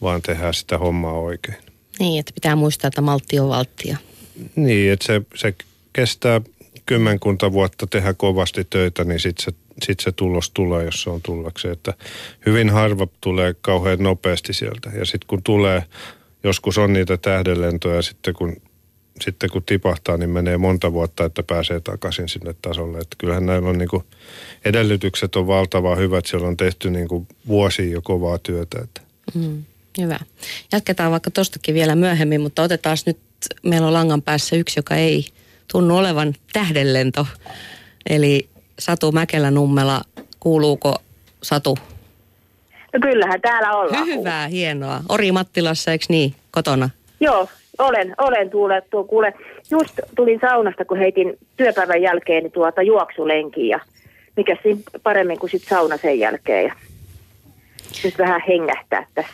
vaan 0.01 0.21
tehdään 0.21 0.53
sitä 0.53 0.77
hommaa 0.77 1.19
oikein. 1.19 1.57
Niin, 1.99 2.19
että 2.19 2.31
pitää 2.35 2.55
muistaa, 2.55 2.87
että 2.87 3.01
maltti 3.01 3.39
on 3.39 3.49
valttia. 3.49 3.97
Niin, 4.55 4.91
että 4.91 5.05
se, 5.05 5.21
se 5.35 5.55
kestää 5.93 6.41
kymmenkunta 6.85 7.51
vuotta 7.51 7.87
tehdä 7.87 8.13
kovasti 8.13 8.67
töitä, 8.69 9.03
niin 9.03 9.19
sitten 9.19 9.45
se, 9.45 9.51
sit 9.83 9.99
se 9.99 10.11
tulos 10.11 10.51
tulee, 10.51 10.85
jos 10.85 11.03
se 11.03 11.09
on 11.09 11.21
tullakseen. 11.21 11.71
Että 11.71 11.93
hyvin 12.45 12.69
harva 12.69 13.07
tulee 13.21 13.55
kauhean 13.61 14.03
nopeasti 14.03 14.53
sieltä. 14.53 14.91
Ja 14.95 15.05
sitten 15.05 15.27
kun 15.27 15.43
tulee, 15.43 15.83
joskus 16.43 16.77
on 16.77 16.93
niitä 16.93 17.17
tähdenlentoja, 17.17 18.01
sitten 18.01 18.33
kun, 18.33 18.61
sitten 19.21 19.49
kun 19.49 19.63
tipahtaa, 19.63 20.17
niin 20.17 20.29
menee 20.29 20.57
monta 20.57 20.93
vuotta, 20.93 21.25
että 21.25 21.43
pääsee 21.43 21.79
takaisin 21.79 22.29
sinne 22.29 22.55
tasolle. 22.61 22.97
Että 22.97 23.15
kyllähän 23.17 23.45
näillä 23.45 23.69
on 23.69 23.77
niinku, 23.77 24.03
edellytykset 24.65 25.35
on 25.35 25.47
valtavan 25.47 25.97
hyvät. 25.97 26.25
Siellä 26.25 26.47
on 26.47 26.57
tehty 26.57 26.89
niinku 26.89 27.27
vuosia 27.47 27.91
jo 27.91 28.01
kovaa 28.01 28.37
työtä. 28.37 28.79
Että. 28.83 29.01
Mm, 29.33 29.63
hyvä. 30.01 30.19
Jatketaan 30.71 31.11
vaikka 31.11 31.31
tostakin 31.31 31.75
vielä 31.75 31.95
myöhemmin, 31.95 32.41
mutta 32.41 32.63
otetaan 32.63 32.97
nyt, 33.05 33.17
meillä 33.63 33.87
on 33.87 33.93
langan 33.93 34.21
päässä 34.21 34.55
yksi, 34.55 34.79
joka 34.79 34.95
ei 34.95 35.25
tunnu 35.71 35.97
olevan 35.97 36.33
tähdenlento. 36.53 37.27
Eli 38.09 38.49
Satu 38.79 39.11
Mäkelä-Nummela, 39.11 40.01
kuuluuko 40.39 40.95
Satu? 41.43 41.77
No 42.93 42.99
kyllähän 43.01 43.41
täällä 43.41 43.71
ollaan. 43.71 44.05
Hyvää, 44.05 44.47
hienoa. 44.47 45.01
Ori 45.09 45.31
Mattilassa, 45.31 45.91
eikö 45.91 46.05
niin, 46.09 46.35
kotona? 46.51 46.89
Joo, 47.19 47.49
olen, 47.77 48.15
olen 48.17 48.49
tuule, 48.49 48.81
tuo, 48.89 49.03
kuule, 49.03 49.33
just 49.71 49.99
tulin 50.15 50.39
saunasta, 50.41 50.85
kun 50.85 50.97
heitin 50.97 51.37
työpäivän 51.57 52.01
jälkeen 52.01 52.51
tuota 52.51 52.81
juoksulenkiä 52.81 53.77
ja 53.77 53.79
mikä 54.37 54.57
siinä 54.63 54.81
paremmin 55.03 55.39
kuin 55.39 55.49
sit 55.49 55.63
sauna 55.63 55.97
sen 55.97 56.19
jälkeen 56.19 56.63
ja 56.65 56.75
nyt 58.03 58.17
vähän 58.17 58.41
hengähtää 58.47 59.07
tässä. 59.15 59.33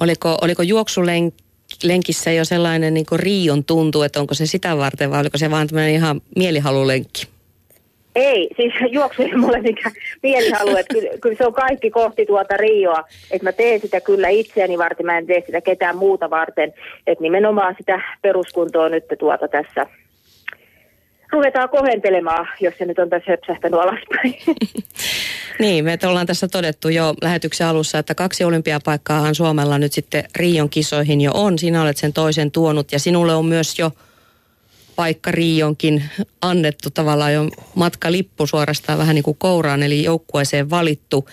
Oliko, 0.00 0.38
oliko 0.42 0.62
juoksulenkissä 0.62 2.32
jo 2.32 2.44
sellainen 2.44 2.94
niin 2.94 3.06
riion 3.12 3.64
tuntu, 3.64 4.02
että 4.02 4.20
onko 4.20 4.34
se 4.34 4.46
sitä 4.46 4.76
varten 4.76 5.10
vai 5.10 5.20
oliko 5.20 5.38
se 5.38 5.50
vaan 5.50 5.66
tämmöinen 5.66 5.94
ihan 5.94 6.20
mielihalulenkki? 6.36 7.26
Ei, 8.14 8.48
siis 8.56 8.74
juoksu 8.90 9.22
ei 9.22 9.36
mulle 9.36 9.60
mikään 9.60 9.92
mielihalu, 10.22 10.76
että 10.76 10.94
kyllä, 10.94 11.10
kyllä, 11.20 11.36
se 11.36 11.46
on 11.46 11.54
kaikki 11.54 11.90
kohti 11.90 12.26
tuota 12.26 12.56
Rioa, 12.56 13.04
että 13.30 13.44
mä 13.44 13.52
teen 13.52 13.80
sitä 13.80 14.00
kyllä 14.00 14.28
itseäni 14.28 14.78
varten, 14.78 15.06
mä 15.06 15.18
en 15.18 15.26
tee 15.26 15.42
sitä 15.46 15.60
ketään 15.60 15.96
muuta 15.96 16.30
varten, 16.30 16.74
että 17.06 17.22
nimenomaan 17.22 17.74
sitä 17.78 18.00
peruskuntoa 18.22 18.88
nyt 18.88 19.04
tuota 19.18 19.48
tässä 19.48 19.86
ruvetaan 21.32 21.68
kohentelemaan, 21.68 22.48
jos 22.60 22.74
se 22.78 22.84
nyt 22.84 22.98
on 22.98 23.10
tässä 23.10 23.30
höpsähtänyt 23.30 23.80
alaspäin. 23.80 24.34
niin, 25.60 25.84
me 25.84 25.98
ollaan 26.06 26.26
tässä 26.26 26.48
todettu 26.48 26.88
jo 26.88 27.14
lähetyksen 27.22 27.66
alussa, 27.66 27.98
että 27.98 28.14
kaksi 28.14 28.44
olympiapaikkaahan 28.44 29.34
Suomella 29.34 29.78
nyt 29.78 29.92
sitten 29.92 30.24
Rion 30.36 30.70
kisoihin 30.70 31.20
jo 31.20 31.30
on. 31.34 31.58
Sinä 31.58 31.82
olet 31.82 31.96
sen 31.96 32.12
toisen 32.12 32.50
tuonut 32.50 32.92
ja 32.92 32.98
sinulle 32.98 33.34
on 33.34 33.44
myös 33.44 33.78
jo 33.78 33.90
paikka 34.96 35.30
Rionkin 35.30 36.04
annettu 36.42 36.90
tavallaan 36.90 37.34
jo 37.34 37.48
matkalippu 37.74 38.46
suorastaan 38.46 38.98
vähän 38.98 39.14
niin 39.14 39.22
kuin 39.22 39.36
kouraan, 39.38 39.82
eli 39.82 40.04
joukkueeseen 40.04 40.70
valittu. 40.70 41.28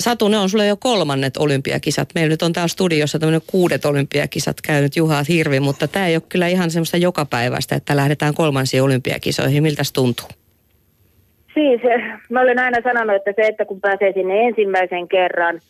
Satu, 0.00 0.28
ne 0.28 0.38
on 0.38 0.48
sulle 0.48 0.66
jo 0.66 0.76
kolmannet 0.76 1.36
olympiakisat. 1.36 2.08
Meillä 2.14 2.30
nyt 2.30 2.42
on 2.42 2.52
täällä 2.52 2.68
studiossa 2.68 3.18
tämmöinen 3.18 3.40
kuudet 3.46 3.84
olympiakisat 3.84 4.56
käynyt 4.66 4.96
Juha 4.96 5.22
Hirvi, 5.28 5.60
mutta 5.60 5.88
tämä 5.88 6.06
ei 6.06 6.16
ole 6.16 6.22
kyllä 6.28 6.46
ihan 6.46 6.70
semmoista 6.70 6.96
jokapäiväistä, 6.96 7.74
että 7.74 7.96
lähdetään 7.96 8.34
kolmansiin 8.34 8.82
olympiakisoihin. 8.82 9.62
Miltä 9.62 9.82
tuntuu? 9.94 10.26
Siis, 11.54 11.80
mä 12.30 12.40
olen 12.40 12.58
aina 12.58 12.78
sanonut, 12.82 13.16
että 13.16 13.32
se, 13.36 13.48
että 13.48 13.64
kun 13.64 13.80
pääsee 13.80 14.12
sinne 14.12 14.46
ensimmäisen 14.46 15.08
kerran, 15.08 15.60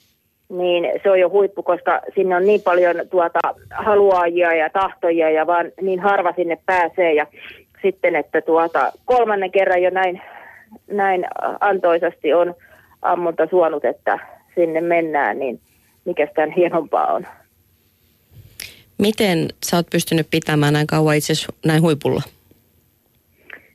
niin 0.48 1.00
se 1.02 1.10
on 1.10 1.20
jo 1.20 1.30
huippu, 1.30 1.62
koska 1.62 2.00
sinne 2.14 2.36
on 2.36 2.46
niin 2.46 2.60
paljon 2.62 2.96
tuota 3.10 3.38
haluajia 3.70 4.54
ja 4.54 4.70
tahtojia 4.70 5.30
ja 5.30 5.46
vaan 5.46 5.66
niin 5.80 6.00
harva 6.00 6.32
sinne 6.36 6.58
pääsee. 6.66 7.12
Ja 7.12 7.26
sitten, 7.82 8.16
että 8.16 8.40
tuota, 8.40 8.92
kolmannen 9.04 9.50
kerran 9.50 9.82
jo 9.82 9.90
näin, 9.90 10.22
näin 10.90 11.26
antoisasti 11.60 12.34
on 12.34 12.54
ammunta 13.02 13.46
suonut, 13.50 13.84
että 13.84 14.18
sinne 14.54 14.80
mennään, 14.80 15.38
niin 15.38 15.60
mikä 16.04 16.26
tämän 16.26 16.50
hienompaa 16.50 17.12
on. 17.12 17.26
Miten 18.98 19.48
sä 19.66 19.76
oot 19.76 19.86
pystynyt 19.90 20.26
pitämään 20.30 20.72
näin 20.72 20.86
kauan 20.86 21.16
itse 21.16 21.32
näin 21.66 21.82
huipulla? 21.82 22.22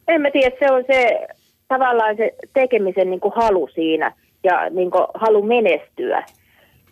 En 0.08 0.22
mä 0.22 0.32
tiedä, 0.32 0.56
se 0.60 0.72
on 0.72 0.84
se 0.88 1.28
tavallaan 1.68 2.18
se 2.18 2.32
tekemisen 2.54 3.10
niin 3.10 3.20
kuin 3.20 3.34
halu 3.36 3.70
siinä 3.74 4.14
ja 4.44 4.70
niin 4.70 4.92
kuin 4.92 5.06
halu 5.14 5.44
menestyä. 5.44 6.26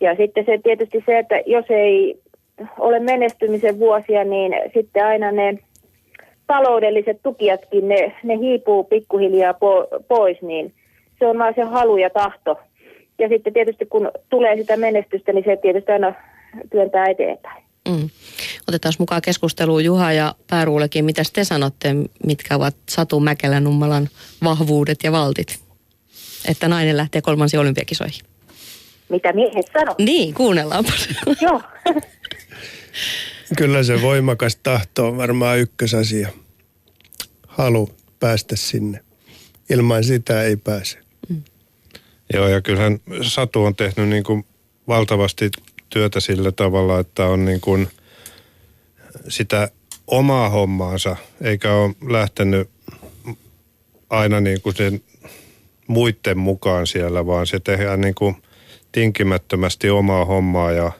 Ja 0.00 0.16
sitten 0.16 0.44
se 0.44 0.58
tietysti 0.62 1.02
se, 1.06 1.18
että 1.18 1.42
jos 1.46 1.64
ei 1.68 2.20
ole 2.78 3.00
menestymisen 3.00 3.78
vuosia, 3.78 4.24
niin 4.24 4.52
sitten 4.74 5.04
aina 5.04 5.32
ne 5.32 5.58
taloudelliset 6.46 7.18
tukijatkin, 7.22 7.88
ne, 7.88 8.12
ne 8.22 8.38
hiipuu 8.38 8.84
pikkuhiljaa 8.84 9.54
po, 9.54 9.86
pois, 10.08 10.42
niin 10.42 10.72
se 11.22 11.26
on 11.26 11.38
vaan 11.38 11.54
se 11.56 11.62
halu 11.62 11.96
ja 11.96 12.10
tahto. 12.10 12.60
Ja 13.18 13.28
sitten 13.28 13.52
tietysti 13.52 13.86
kun 13.86 14.10
tulee 14.28 14.56
sitä 14.56 14.76
menestystä, 14.76 15.32
niin 15.32 15.44
se 15.44 15.56
tietysti 15.62 15.92
aina 15.92 16.14
työntää 16.70 17.06
eteenpäin. 17.06 17.64
Mm. 17.88 18.10
Otetaan 18.68 18.94
mukaan 18.98 19.22
keskusteluun 19.22 19.84
Juha 19.84 20.12
ja 20.12 20.34
Pääruulekin. 20.50 21.04
Mitä 21.04 21.22
te 21.32 21.44
sanotte, 21.44 21.88
mitkä 22.26 22.56
ovat 22.56 22.76
Satu 22.88 23.20
Mäkelän 23.20 23.64
nummalan 23.64 24.08
vahvuudet 24.44 24.98
ja 25.04 25.12
valtit? 25.12 25.60
Että 26.48 26.68
nainen 26.68 26.96
lähtee 26.96 27.22
kolmansiin 27.22 27.60
olympiakisoihin. 27.60 28.20
Mitä 29.08 29.32
miehet 29.32 29.66
sanoo? 29.72 29.94
Niin, 29.98 30.34
kuunnellaanpa. 30.34 30.92
Joo. 31.40 31.62
Kyllä 33.58 33.82
se 33.82 34.02
voimakas 34.02 34.56
tahto 34.56 35.06
on 35.06 35.16
varmaan 35.16 35.58
ykkösasia. 35.58 36.28
Halu 37.46 37.88
päästä 38.20 38.56
sinne. 38.56 39.00
Ilman 39.70 40.04
sitä 40.04 40.42
ei 40.42 40.56
pääse. 40.56 41.01
Joo, 42.32 42.48
ja 42.48 42.60
kyllähän 42.60 43.00
Satu 43.22 43.64
on 43.64 43.76
tehnyt 43.76 44.08
niin 44.08 44.24
kuin 44.24 44.44
valtavasti 44.88 45.50
työtä 45.90 46.20
sillä 46.20 46.52
tavalla, 46.52 47.00
että 47.00 47.26
on 47.26 47.44
niin 47.44 47.60
kuin 47.60 47.88
sitä 49.28 49.70
omaa 50.06 50.48
hommaansa, 50.48 51.16
eikä 51.40 51.74
ole 51.74 51.94
lähtenyt 52.08 52.70
aina 54.10 54.40
niin 54.40 54.60
kuin 54.62 54.74
sen 54.74 55.00
muiden 55.86 56.38
mukaan 56.38 56.86
siellä, 56.86 57.26
vaan 57.26 57.46
se 57.46 57.60
tehdään 57.60 58.00
niin 58.00 58.14
kuin 58.14 58.36
tinkimättömästi 58.92 59.90
omaa 59.90 60.24
hommaa 60.24 60.72
ja, 60.72 60.92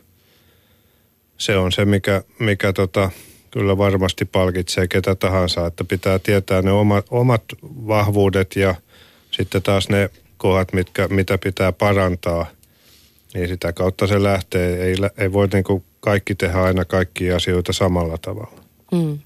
se 1.39 1.57
on 1.57 1.73
se, 1.73 1.85
mikä, 1.85 2.23
mikä 2.39 2.73
tota, 2.73 3.11
kyllä 3.51 3.79
varmasti 3.79 4.25
palkitsee 4.25 4.89
ketä 4.89 5.15
tahansa, 5.15 5.67
että 5.67 5.85
pitää 5.85 6.19
tietää 6.19 6.63
ne 6.63 6.73
omat, 6.73 7.07
omat 7.11 7.43
vahvuudet 7.63 8.57
ja 8.57 8.75
sitten 9.31 9.63
taas 9.63 9.89
ne 9.89 10.11
kohdat, 10.43 10.73
mitkä, 10.73 11.09
mitä 11.09 11.39
pitää 11.39 11.73
parantaa, 11.73 12.47
niin 13.35 13.49
sitä 13.49 13.73
kautta 13.73 14.07
se 14.07 14.23
lähtee. 14.23 14.85
Ei, 14.85 14.95
ei 15.19 15.33
voi 15.33 15.49
niin 15.53 15.65
kuin 15.65 15.85
kaikki 16.01 16.35
tehdä 16.35 16.63
aina 16.63 16.85
kaikkia 16.85 17.37
asioita 17.37 17.73
samalla 17.73 18.19
tavalla. 18.19 18.61
Mm. 18.93 19.19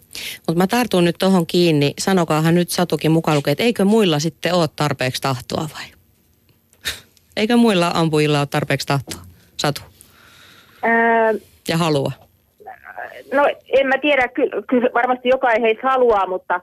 Mutta 0.47 0.59
mä 0.59 0.67
tartun 0.67 1.05
nyt 1.05 1.17
tuohon 1.19 1.47
kiinni. 1.47 1.95
Sanokaahan 1.99 2.55
nyt 2.55 2.71
Satukin 2.71 3.11
mukaan 3.11 3.37
lukee, 3.37 3.53
että 3.53 3.65
eikö 3.65 3.85
muilla 3.85 4.19
sitten 4.19 4.55
ole 4.55 4.69
tarpeeksi 4.77 5.23
tahtoa 5.23 5.69
vai? 5.75 5.85
eikö 7.37 7.57
muilla 7.57 7.91
ampujilla 7.95 8.39
ole 8.39 8.47
tarpeeksi 8.47 8.87
tahtoa? 8.87 9.21
Satu. 9.57 9.81
Ää, 10.83 11.35
ja 11.69 11.77
halua. 11.77 12.13
No 13.33 13.47
en 13.69 13.87
mä 13.87 13.99
tiedä, 13.99 14.29
kyllä, 14.29 14.63
kyllä 14.69 14.91
varmasti 14.95 15.29
jokainen 15.29 15.63
heistä 15.63 15.91
haluaa, 15.91 16.27
mutta 16.27 16.61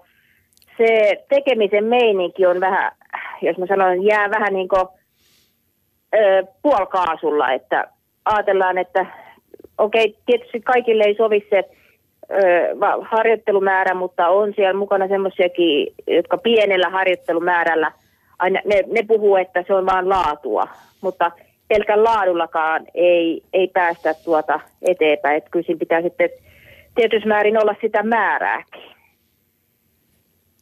se 0.77 1.23
tekemisen 1.29 1.85
meininki 1.85 2.45
on 2.45 2.59
vähän, 2.59 2.91
jos 3.41 3.57
mä 3.57 3.65
sanon, 3.65 4.05
jää 4.05 4.29
vähän 4.29 4.53
niin 4.53 4.67
kuin 4.67 4.87
ö, 6.15 6.43
puolkaasulla, 6.61 7.51
että 7.51 7.87
ajatellaan, 8.25 8.77
että 8.77 9.05
okei, 9.77 10.05
okay, 10.05 10.21
tietysti 10.25 10.61
kaikille 10.61 11.03
ei 11.03 11.15
sovi 11.15 11.47
se 11.49 11.63
ö, 12.31 12.35
harjoittelumäärä, 13.01 13.93
mutta 13.93 14.27
on 14.27 14.53
siellä 14.55 14.79
mukana 14.79 15.07
semmoisiakin, 15.07 15.87
jotka 16.07 16.37
pienellä 16.37 16.89
harjoittelumäärällä, 16.89 17.91
aina, 18.39 18.59
ne, 18.65 18.83
ne 18.87 19.03
puhuu, 19.07 19.35
että 19.35 19.63
se 19.67 19.73
on 19.73 19.85
vain 19.85 20.09
laatua, 20.09 20.67
mutta 21.01 21.31
pelkän 21.67 22.03
laadullakaan 22.03 22.85
ei, 22.93 23.41
ei 23.53 23.67
päästä 23.67 24.13
tuota 24.13 24.59
eteenpäin, 24.81 25.37
että 25.37 25.49
kyllä 25.49 25.65
siinä 25.65 25.79
pitää 25.79 26.01
sitten 26.01 26.29
tietysti 26.95 27.27
määrin 27.27 27.61
olla 27.61 27.75
sitä 27.81 28.03
määrääkin. 28.03 28.92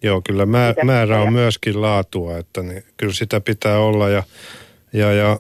Joo, 0.03 0.21
kyllä 0.21 0.45
mä, 0.45 0.73
määrä 0.83 1.21
on 1.21 1.33
myöskin 1.33 1.81
laatua, 1.81 2.37
että 2.37 2.61
niin, 2.61 2.83
kyllä 2.97 3.13
sitä 3.13 3.41
pitää 3.41 3.79
olla 3.79 4.09
ja, 4.09 4.23
ja, 4.93 5.13
ja 5.13 5.39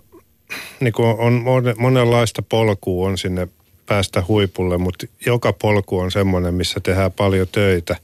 niin 0.79 0.93
kuin 0.93 1.07
on 1.07 1.43
monenlaista 1.77 2.41
polkua 2.41 3.07
on 3.07 3.17
sinne 3.17 3.47
päästä 3.85 4.23
huipulle, 4.27 4.77
mutta 4.77 5.07
joka 5.25 5.53
polku 5.53 5.99
on 5.99 6.11
semmoinen, 6.11 6.53
missä 6.53 6.79
tehdään 6.79 7.11
paljon 7.11 7.47
töitä. 7.51 7.95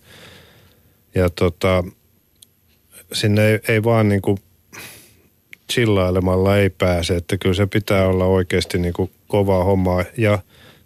Ja 1.16 1.30
tota, 1.30 1.84
sinne 3.14 3.48
ei, 3.50 3.60
ei 3.68 3.84
vaan 3.84 4.10
niin 4.10 4.22
kuin 4.22 4.38
chillailemalla 5.72 6.58
ei 6.58 6.70
pääse, 6.70 7.16
että 7.16 7.38
kyllä 7.38 7.56
se 7.56 7.66
pitää 7.66 8.08
olla 8.08 8.26
oikeasti 8.26 8.78
niin 8.78 8.94
kuin 8.94 9.12
kovaa 9.28 9.64
hommaa 9.64 10.04
ja 10.18 10.40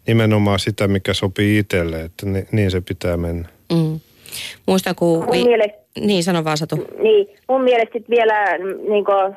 nimenomaan 0.08 0.60
sitä, 0.60 0.88
mikä 0.88 1.14
sopii 1.14 1.58
itselle, 1.58 2.04
että 2.04 2.26
ni, 2.26 2.48
niin 2.52 2.72
se 2.72 2.82
pitää 2.82 3.18
mennä. 3.18 3.50
Mm. 3.74 4.00
Muista 4.68 4.94
kun... 4.94 5.28
Vi... 5.32 5.44
Mielestä, 5.44 5.78
niin, 6.00 6.24
sano 6.24 6.44
vaan 6.44 6.58
Satu. 6.58 6.76
Niin, 7.02 7.28
mun 7.50 7.64
mielestä 7.64 8.00
vielä 8.10 8.58
niin 8.90 9.06
kuin 9.06 9.36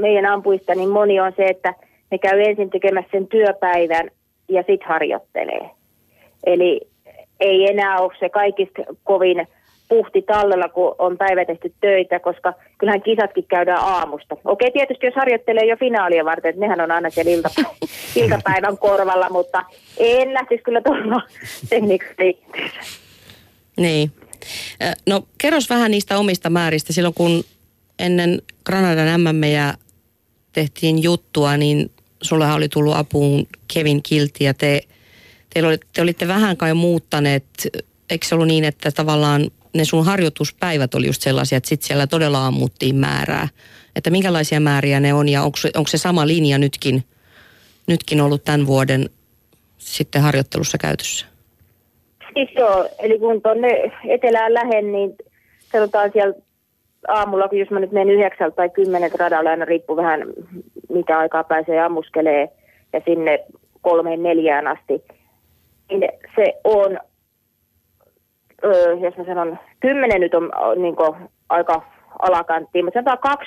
meidän 0.00 0.26
ampuista, 0.26 0.74
niin 0.74 0.88
moni 0.88 1.20
on 1.20 1.32
se, 1.36 1.46
että 1.46 1.74
ne 2.10 2.18
käy 2.18 2.42
ensin 2.42 2.70
tekemässä 2.70 3.10
sen 3.12 3.26
työpäivän 3.26 4.10
ja 4.48 4.62
sitten 4.66 4.88
harjoittelee. 4.88 5.70
Eli 6.46 6.80
ei 7.40 7.70
enää 7.70 8.00
ole 8.00 8.12
se 8.20 8.28
kaikista 8.28 8.82
kovin 9.04 9.46
puhti 9.88 10.22
tallella, 10.22 10.68
kun 10.68 10.94
on 10.98 11.18
päivä 11.18 11.44
tehty 11.44 11.72
töitä, 11.80 12.20
koska 12.20 12.52
kyllähän 12.78 13.02
kisatkin 13.02 13.44
käydään 13.48 13.82
aamusta. 13.82 14.36
Okei, 14.44 14.70
tietysti 14.70 15.06
jos 15.06 15.14
harjoittelee 15.14 15.64
jo 15.64 15.76
finaalia 15.76 16.24
varten, 16.24 16.48
että 16.48 16.60
nehän 16.60 16.80
on 16.80 16.90
aina 16.90 17.10
siellä 17.10 17.32
iltapäivän, 17.32 17.72
iltapäivän 18.22 18.78
korvalla, 18.78 19.28
mutta 19.30 19.64
en 19.98 20.34
lähtisi 20.34 20.62
kyllä 20.62 20.80
tuolla 20.80 21.22
tekniikasti. 21.70 22.38
Niin. 23.76 24.10
No 25.06 25.28
kerros 25.38 25.70
vähän 25.70 25.90
niistä 25.90 26.18
omista 26.18 26.50
määristä. 26.50 26.92
Silloin 26.92 27.14
kun 27.14 27.44
ennen 27.98 28.42
Granadan 28.64 29.20
MM 29.20 29.40
tehtiin 30.52 31.02
juttua, 31.02 31.56
niin 31.56 31.90
sulle 32.22 32.52
oli 32.52 32.68
tullut 32.68 32.96
apuun 32.96 33.46
Kevin 33.74 34.02
Kilti 34.02 34.44
ja 34.44 34.54
te, 34.54 34.80
te, 35.50 35.66
olitte, 35.66 35.86
te 35.92 36.02
olitte 36.02 36.28
vähän 36.28 36.56
kai 36.56 36.74
muuttaneet, 36.74 37.44
eikö 38.10 38.26
se 38.26 38.34
ollut 38.34 38.48
niin, 38.48 38.64
että 38.64 38.90
tavallaan 38.90 39.50
ne 39.74 39.84
sun 39.84 40.04
harjoituspäivät 40.04 40.94
oli 40.94 41.06
just 41.06 41.22
sellaisia, 41.22 41.58
että 41.58 41.68
sitten 41.68 41.86
siellä 41.86 42.06
todella 42.06 42.46
ammuttiin 42.46 42.96
määrää. 42.96 43.48
Että 43.96 44.10
minkälaisia 44.10 44.60
määriä 44.60 45.00
ne 45.00 45.14
on 45.14 45.28
ja 45.28 45.42
onko 45.42 45.58
onko 45.74 45.88
se 45.88 45.98
sama 45.98 46.26
linja 46.26 46.58
nytkin, 46.58 47.04
nytkin 47.86 48.20
ollut 48.20 48.44
tämän 48.44 48.66
vuoden 48.66 49.10
sitten 49.78 50.22
harjoittelussa 50.22 50.78
käytössä? 50.78 51.26
Siis 52.34 52.50
joo, 52.54 52.88
eli 52.98 53.18
kun 53.18 53.42
tuonne 53.42 53.92
etelään 54.08 54.54
lähen, 54.54 54.92
niin 54.92 55.16
sanotaan 55.72 56.10
siellä 56.12 56.34
aamulla, 57.08 57.48
kun 57.48 57.58
jos 57.58 57.70
mä 57.70 57.80
nyt 57.80 57.92
menen 57.92 58.10
yhdeksältä 58.14 58.56
tai 58.56 58.70
kymmenen 58.70 59.10
radalla, 59.18 59.50
aina 59.50 59.64
riippuu 59.64 59.96
vähän 59.96 60.20
mitä 60.88 61.18
aikaa 61.18 61.44
pääsee 61.44 61.80
ammuskelee 61.80 62.48
ja 62.92 63.00
sinne 63.04 63.44
kolmeen 63.82 64.22
neljään 64.22 64.66
asti, 64.66 65.04
niin 65.90 66.08
se 66.36 66.44
on, 66.64 66.98
öö, 68.64 68.94
jos 68.94 69.16
mä 69.16 69.24
sanon, 69.24 69.58
kymmenen 69.80 70.20
nyt 70.20 70.34
on 70.34 70.50
niin 70.76 70.94
aika 71.48 71.82
alakanttiin, 72.18 72.84
mutta 72.84 73.00
sanotaan 73.00 73.38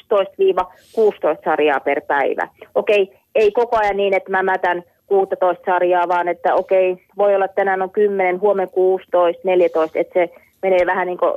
12-16 1.38 1.44
sarjaa 1.46 1.80
per 1.80 2.02
päivä. 2.08 2.48
Okei, 2.76 3.20
ei 3.36 3.52
koko 3.52 3.78
ajan 3.78 3.98
niin, 3.98 4.14
että 4.14 4.32
mä 4.32 4.44
mätän 4.44 4.84
16 5.12 5.64
sarjaa, 5.66 6.08
vaan 6.08 6.28
että 6.28 6.56
okei, 6.56 7.06
voi 7.18 7.36
olla, 7.36 7.46
että 7.46 7.56
tänään 7.56 7.82
on 7.82 7.90
10, 7.90 8.42
huomenna 8.42 8.72
16, 8.72 9.42
14, 9.44 10.00
että 10.00 10.14
se 10.14 10.34
menee 10.62 10.86
vähän 10.86 11.08
niin 11.08 11.18
kuin 11.18 11.34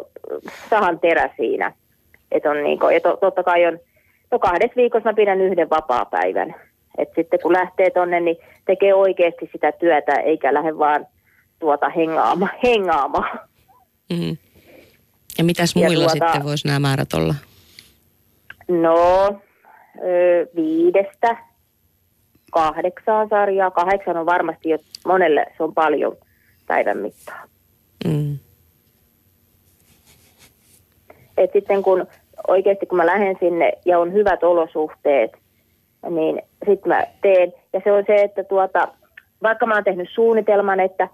sahan 0.71 1.01
terä 1.01 1.31
siinä. 1.37 1.73
Että 2.33 2.51
on 2.51 2.63
niin 2.63 2.79
kuin, 2.79 2.95
ja 2.95 3.01
to, 3.01 3.17
totta 3.17 3.43
kai 3.43 3.67
on, 3.67 3.79
no 4.31 4.39
kahdessa 4.39 4.77
viikossa 4.77 5.09
mä 5.09 5.15
pidän 5.15 5.41
yhden 5.41 5.71
vapaa-päivän. 5.71 6.55
Et 6.99 7.09
sitten 7.15 7.41
kun 7.43 7.53
lähtee 7.53 7.91
tonne, 7.91 8.21
niin 8.21 8.37
tekee 8.67 8.95
oikeasti 8.95 9.49
sitä 9.53 9.73
työtä, 9.73 10.13
eikä 10.13 10.55
lähde 10.55 10.79
vaan 10.79 11.07
tuota 11.59 11.89
hengaama, 11.89 12.49
hengaamaan. 12.65 13.41
Mm. 14.13 14.37
Ja 15.39 15.45
mitäs 15.45 15.77
muilla 15.77 16.05
ja 16.05 16.09
tuota, 16.09 16.27
sitten 16.27 16.45
voisi 16.45 16.69
nämä 16.69 16.79
määrät 16.81 17.13
olla? 17.13 17.35
No, 18.69 19.27
ö, 19.99 20.47
viidestä 20.57 21.37
kahdeksaan 22.55 23.29
sarjaa. 23.29 23.71
Kahdeksan 23.71 24.17
on 24.17 24.27
varmasti 24.27 24.69
jo 24.69 24.79
monelle, 25.07 25.47
se 25.57 25.62
on 25.62 25.75
paljon 25.75 26.17
päivän 26.67 26.99
mittaan. 26.99 27.49
Mm. 28.05 28.38
Et 31.37 31.51
sitten 31.53 31.83
kun 31.83 32.07
oikeasti 32.49 32.87
kun 32.87 32.99
mä 32.99 33.07
lähden 33.07 33.37
sinne 33.40 33.73
ja 33.85 33.99
on 33.99 34.12
hyvät 34.12 34.45
olosuhteet, 34.45 35.33
niin 36.11 36.43
sitten 36.67 36.88
mä 36.88 37.05
teen. 37.23 37.53
Ja 37.73 37.81
se 37.85 37.93
on 37.93 38.05
se, 38.07 38.14
että 38.14 38.45
tuota, 38.45 38.88
vaikka 39.43 39.67
mä 39.67 39.75
oon 39.75 39.85
tehnyt 39.85 40.09
suunnitelman, 40.14 40.81
että 40.81 41.09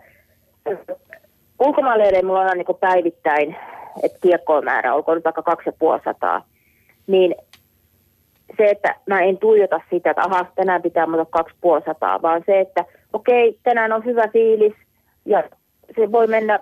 ulkomaille 1.59 2.23
mulla 2.23 2.41
on 2.41 2.59
niin 2.59 2.77
päivittäin, 2.81 3.57
että 4.03 4.19
kiekkoon 4.23 4.65
määrä, 4.65 4.95
olkoon 4.95 5.17
nyt 5.17 5.25
vaikka 5.25 5.43
2500, 5.43 6.45
niin 7.07 7.35
se, 8.57 8.71
että 8.71 8.95
mä 9.07 9.21
en 9.21 9.39
tuijota 9.39 9.81
sitä, 9.91 10.11
että 10.11 10.23
aha, 10.23 10.47
tänään 10.55 10.83
pitää 10.83 11.07
mulla 11.07 11.25
2500, 11.25 12.23
vaan 12.23 12.43
se, 12.47 12.61
että 12.61 12.85
okei, 13.13 13.59
tänään 13.63 13.93
on 13.93 14.05
hyvä 14.05 14.29
fiilis 14.29 14.75
ja 15.25 15.45
se 15.97 16.13
voi 16.13 16.27
mennä, 16.27 16.59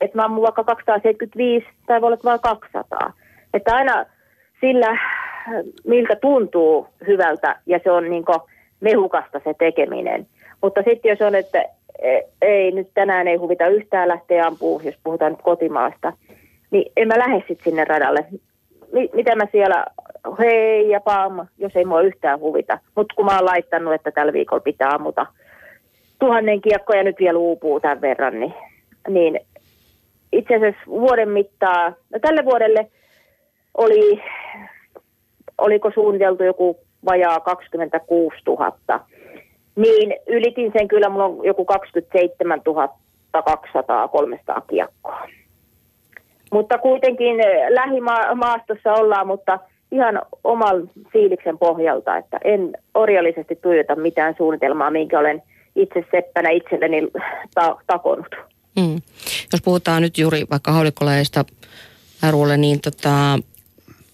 että 0.00 0.16
mä 0.16 0.22
oon 0.22 0.42
vaikka 0.42 0.64
275 0.64 1.66
tai 1.86 2.00
voi 2.00 2.06
olla 2.06 2.18
vain 2.24 2.40
200. 2.40 3.12
Että 3.54 3.74
aina 3.74 4.06
sillä, 4.60 4.98
miltä 5.86 6.16
tuntuu 6.16 6.86
hyvältä 7.06 7.56
ja 7.66 7.80
se 7.84 7.90
on 7.90 8.10
niin 8.10 8.24
mehukasta 8.80 9.40
se 9.44 9.54
tekeminen. 9.58 10.26
Mutta 10.62 10.82
sitten 10.82 11.08
jos 11.08 11.20
on, 11.20 11.34
että 11.34 11.64
e, 11.98 12.20
ei 12.42 12.70
nyt 12.70 12.88
tänään 12.94 13.28
ei 13.28 13.36
huvita 13.36 13.66
yhtään 13.66 14.08
lähteä 14.08 14.46
ampumaan, 14.46 14.84
jos 14.84 14.98
puhutaan 15.04 15.32
nyt 15.32 15.42
kotimaasta, 15.42 16.12
niin 16.70 16.92
en 16.96 17.08
mä 17.08 17.18
lähde 17.18 17.44
sitten 17.48 17.64
sinne 17.64 17.84
radalle. 17.84 18.26
mitä 19.12 19.36
mä 19.36 19.46
siellä, 19.52 19.84
hei 20.38 20.90
ja 20.90 21.00
pam, 21.00 21.46
jos 21.58 21.76
ei 21.76 21.84
mua 21.84 22.00
yhtään 22.00 22.40
huvita. 22.40 22.78
Mutta 22.94 23.14
kun 23.14 23.24
mä 23.24 23.36
oon 23.36 23.44
laittanut, 23.44 23.94
että 23.94 24.10
tällä 24.10 24.32
viikolla 24.32 24.60
pitää 24.60 24.90
ammuta 24.90 25.26
tuhannen 26.18 26.60
kiekkoja 26.60 27.02
nyt 27.02 27.16
vielä 27.20 27.38
uupuu 27.38 27.80
tämän 27.80 28.00
verran, 28.00 28.40
niin, 28.40 28.54
niin 29.08 29.40
itse 30.32 30.56
asiassa 30.56 30.86
vuoden 30.86 31.28
mittaa, 31.28 31.88
no 31.88 32.18
tälle 32.20 32.44
vuodelle 32.44 32.90
oli, 33.74 34.22
oliko 35.58 35.90
suunniteltu 35.94 36.44
joku 36.44 36.78
vajaa 37.04 37.40
26 37.40 38.36
000, 38.46 39.00
niin 39.76 40.16
ylitin 40.26 40.72
sen 40.78 40.88
kyllä, 40.88 41.08
mulla 41.08 41.24
on 41.24 41.40
joku 41.44 41.64
27 41.64 42.60
200, 43.44 44.08
300 44.08 44.62
kiekkoa. 44.66 45.28
Mutta 46.52 46.78
kuitenkin 46.78 47.40
eh, 47.40 47.68
lähimaastossa 47.68 48.92
ollaan, 48.92 49.26
mutta 49.26 49.58
ihan 49.92 50.22
oman 50.44 50.90
fiiliksen 51.12 51.58
pohjalta, 51.58 52.16
että 52.16 52.38
en 52.44 52.72
orjallisesti 52.94 53.56
tuijota 53.56 53.96
mitään 53.96 54.34
suunnitelmaa, 54.36 54.90
minkä 54.90 55.18
olen 55.18 55.42
itse 55.76 56.04
seppänä 56.10 56.50
itselleni 56.50 57.08
ta- 57.54 57.78
takonut. 57.86 58.36
Mm. 58.76 59.02
Jos 59.52 59.62
puhutaan 59.64 60.02
nyt 60.02 60.18
juuri 60.18 60.44
vaikka 60.50 60.72
haulikkolajeista 60.72 61.44
Ruulle, 62.30 62.56
niin 62.56 62.80
tota, 62.80 63.38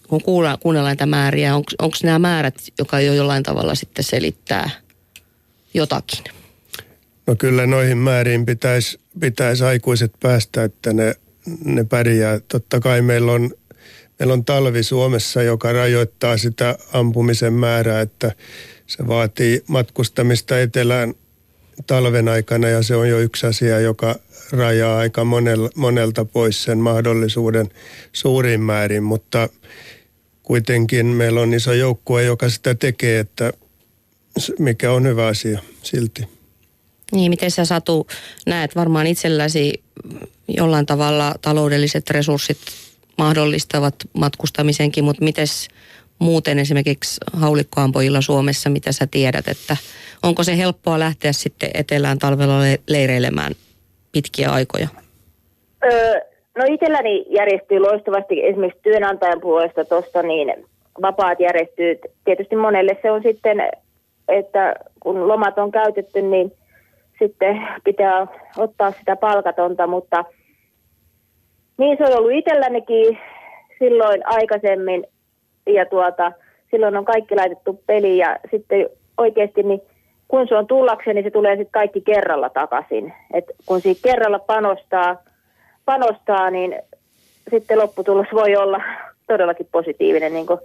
kun 0.08 0.22
kuulla, 0.22 0.58
kuunnellaan 0.62 0.90
näitä 0.90 1.06
määriä, 1.06 1.54
onko 1.54 1.96
nämä 2.04 2.18
määrät, 2.18 2.54
joka 2.78 3.00
jo 3.00 3.12
jollain 3.12 3.42
tavalla 3.42 3.74
sitten 3.74 4.04
selittää 4.04 4.70
jotakin? 5.74 6.24
No 7.26 7.34
kyllä 7.38 7.66
noihin 7.66 7.98
määriin 7.98 8.46
pitäisi 8.46 9.00
pitäis 9.20 9.62
aikuiset 9.62 10.12
päästä, 10.20 10.64
että 10.64 10.92
ne, 10.92 11.14
ne 11.64 11.84
pärjää. 11.84 12.40
Totta 12.48 12.80
kai 12.80 13.02
meillä 13.02 13.32
on, 13.32 13.50
meillä 14.18 14.32
on 14.32 14.44
talvi 14.44 14.82
Suomessa, 14.82 15.42
joka 15.42 15.72
rajoittaa 15.72 16.36
sitä 16.36 16.78
ampumisen 16.92 17.52
määrää, 17.52 18.00
että 18.00 18.32
se 18.86 19.08
vaatii 19.08 19.64
matkustamista 19.68 20.60
etelään 20.60 21.14
talven 21.86 22.28
aikana 22.28 22.68
ja 22.68 22.82
se 22.82 22.96
on 22.96 23.08
jo 23.08 23.18
yksi 23.18 23.46
asia, 23.46 23.80
joka 23.80 24.18
rajaa 24.52 24.98
aika 24.98 25.24
monel, 25.24 25.68
monelta 25.74 26.24
pois 26.24 26.62
sen 26.62 26.78
mahdollisuuden 26.78 27.68
suurin 28.12 28.60
määrin, 28.60 29.02
mutta 29.02 29.48
kuitenkin 30.42 31.06
meillä 31.06 31.40
on 31.40 31.54
iso 31.54 31.72
joukkue, 31.72 32.24
joka 32.24 32.48
sitä 32.50 32.74
tekee, 32.74 33.18
että 33.18 33.52
mikä 34.58 34.92
on 34.92 35.06
hyvä 35.06 35.26
asia 35.26 35.60
silti. 35.82 36.28
Niin, 37.12 37.30
miten 37.30 37.50
sä 37.50 37.64
Satu 37.64 38.06
näet 38.46 38.76
varmaan 38.76 39.06
itselläsi 39.06 39.82
jollain 40.48 40.86
tavalla 40.86 41.34
taloudelliset 41.42 42.10
resurssit 42.10 42.58
mahdollistavat 43.18 43.94
matkustamisenkin, 44.12 45.04
mutta 45.04 45.24
miten 45.24 45.46
muuten 46.18 46.58
esimerkiksi 46.58 47.20
haulikkoampojilla 47.32 48.20
Suomessa, 48.20 48.70
mitä 48.70 48.92
sä 48.92 49.06
tiedät, 49.10 49.48
että 49.48 49.76
onko 50.22 50.42
se 50.42 50.58
helppoa 50.58 50.98
lähteä 50.98 51.32
sitten 51.32 51.70
etelään 51.74 52.18
talvella 52.18 52.54
leireilemään 52.88 53.52
pitkiä 54.12 54.50
aikoja? 54.50 54.88
Öö, 55.84 56.20
no 56.58 56.64
itselläni 56.68 57.24
järjestyy 57.28 57.78
loistavasti 57.78 58.46
esimerkiksi 58.46 58.82
työnantajan 58.82 59.40
puolesta 59.40 59.84
tuosta 59.84 60.22
niin 60.22 60.54
vapaat 61.02 61.40
järjestyy. 61.40 61.98
Tietysti 62.24 62.56
monelle 62.56 62.98
se 63.02 63.10
on 63.10 63.22
sitten, 63.22 63.68
että 64.28 64.74
kun 65.00 65.28
lomat 65.28 65.58
on 65.58 65.70
käytetty, 65.70 66.22
niin 66.22 66.52
sitten 67.18 67.68
pitää 67.84 68.26
ottaa 68.56 68.92
sitä 68.98 69.16
palkatonta, 69.16 69.86
mutta 69.86 70.24
niin 71.78 71.98
se 71.98 72.04
on 72.04 72.18
ollut 72.18 72.32
itsellänikin 72.32 73.18
silloin 73.78 74.26
aikaisemmin 74.26 75.06
ja 75.66 75.86
tuota, 75.86 76.32
silloin 76.70 76.96
on 76.96 77.04
kaikki 77.04 77.36
laitettu 77.36 77.82
peliin 77.86 78.18
ja 78.18 78.38
sitten 78.50 78.88
oikeasti 79.18 79.62
niin 79.62 79.80
kun 80.28 80.48
se 80.48 80.54
on 80.54 80.66
tullakseen, 80.66 81.16
niin 81.16 81.24
se 81.24 81.30
tulee 81.30 81.56
sitten 81.56 81.72
kaikki 81.72 82.00
kerralla 82.00 82.48
takaisin. 82.48 83.12
Et 83.32 83.44
kun 83.66 83.80
siitä 83.80 84.00
kerralla 84.02 84.38
panostaa, 84.38 85.16
panostaa, 85.84 86.50
niin 86.50 86.74
sitten 87.50 87.78
lopputulos 87.78 88.26
voi 88.32 88.56
olla 88.56 88.80
todellakin 89.26 89.68
positiivinen, 89.72 90.32
niin 90.32 90.46
kuin 90.46 90.60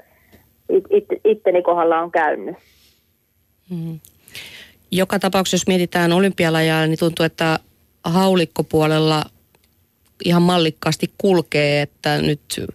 it, 0.89 1.06
itteni 1.26 1.62
kohdalla 1.62 2.00
on 2.00 2.12
käynyt. 2.12 2.56
Hmm. 3.69 4.00
Joka 4.91 5.19
tapauksessa, 5.19 5.56
jos 5.56 5.67
mietitään 5.67 6.12
olympialajaa, 6.12 6.88
niin 6.88 7.00
tuntuu, 7.00 7.26
että 7.26 7.60
haulikkopuolella 8.04 9.22
ihan 10.26 10.42
mallikkaasti 10.42 11.14
kulkee, 11.18 11.82
että 11.82 12.22
nyt 12.22 12.66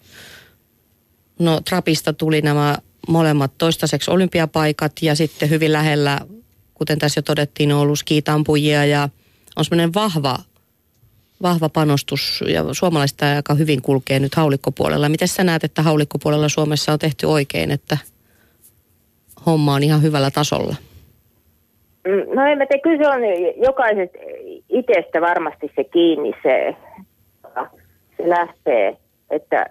no 1.39 1.61
Trapista 1.61 2.13
tuli 2.13 2.43
nämä 2.43 2.77
molemmat 3.09 3.53
toistaiseksi 3.59 4.11
olympiapaikat 4.11 4.93
ja 5.03 5.15
sitten 5.15 5.51
hyvin 5.51 5.73
lähellä 5.73 6.21
kuten 6.75 6.99
tässä 6.99 7.19
jo 7.19 7.23
todettiin, 7.23 7.73
on 7.73 7.81
ollut 7.81 7.99
skiitampujia 7.99 8.85
ja 8.85 9.09
on 9.57 9.65
semmoinen 9.65 9.95
vahva, 9.95 10.39
vahva 11.43 11.69
panostus 11.69 12.45
ja 12.49 12.65
suomalaista 12.73 13.37
aika 13.37 13.55
hyvin 13.55 13.83
kulkee 13.83 14.19
nyt 14.19 14.35
haulikkopuolella. 14.35 15.09
Miten 15.09 15.29
sä 15.29 15.45
näet, 15.45 15.65
että 15.65 15.83
haulikkopuolella 15.83 16.49
Suomessa 16.49 16.93
on 16.93 16.99
tehty 16.99 17.27
oikein, 17.27 17.71
että 17.71 17.99
homma 19.47 19.75
on 19.75 19.83
ihan 19.83 20.03
hyvällä 20.03 20.31
tasolla? 20.31 20.77
Mm, 22.07 22.37
no 22.37 22.47
en 22.47 22.59
mä 22.59 22.67
tiedä, 22.67 22.83
kyllä 22.83 23.05
se 23.05 23.09
on 23.09 23.21
jokaisesta 23.65 24.19
itsestä 24.69 25.21
varmasti 25.21 25.73
se 25.77 25.85
kiinni, 25.85 26.33
se, 26.43 26.77
se 28.17 28.29
lähtee, 28.29 28.97
että 29.31 29.67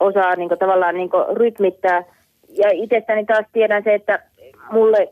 osaa 0.00 0.36
niin 0.36 0.48
kuin, 0.48 0.58
tavallaan 0.58 0.94
niin 0.94 1.10
kuin, 1.10 1.36
rytmittää. 1.36 2.04
Ja 2.48 2.70
itsestäni 2.72 3.24
taas 3.24 3.46
tiedän 3.52 3.82
se, 3.82 3.94
että 3.94 4.22
mulle 4.72 5.08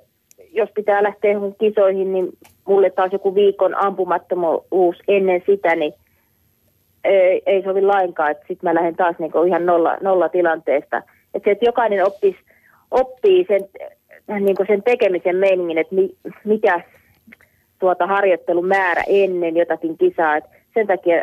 jos 0.52 0.70
pitää 0.74 1.02
lähteä 1.02 1.34
kisoihin, 1.58 2.12
niin 2.12 2.28
mulle 2.64 2.90
taas 2.90 3.12
joku 3.12 3.34
viikon 3.34 3.84
ampumattomuus 3.84 4.96
ennen 5.08 5.42
sitä, 5.46 5.76
niin 5.76 5.94
ei, 7.04 7.42
ei 7.46 7.62
sovi 7.62 7.82
lainkaan. 7.82 8.34
Sitten 8.34 8.58
mä 8.62 8.74
lähden 8.74 8.96
taas 8.96 9.16
niin 9.18 9.46
ihan 9.48 9.66
nolla, 9.66 9.96
nolla 10.00 10.28
tilanteesta. 10.28 11.02
Että 11.34 11.50
et 11.50 11.62
jokainen 11.62 12.06
oppis, 12.06 12.36
oppii 12.90 13.46
sen, 13.48 13.60
niin 14.40 14.56
sen 14.66 14.82
tekemisen 14.82 15.36
meiningin, 15.36 15.78
että 15.78 15.94
mi, 15.94 16.10
mikä 16.44 16.80
tuota 17.78 18.06
harjoittelun 18.06 18.66
määrä 18.66 19.02
ennen 19.08 19.56
jotakin 19.56 19.98
kisaa. 19.98 20.36
Et 20.36 20.44
sen 20.74 20.86
takia 20.86 21.22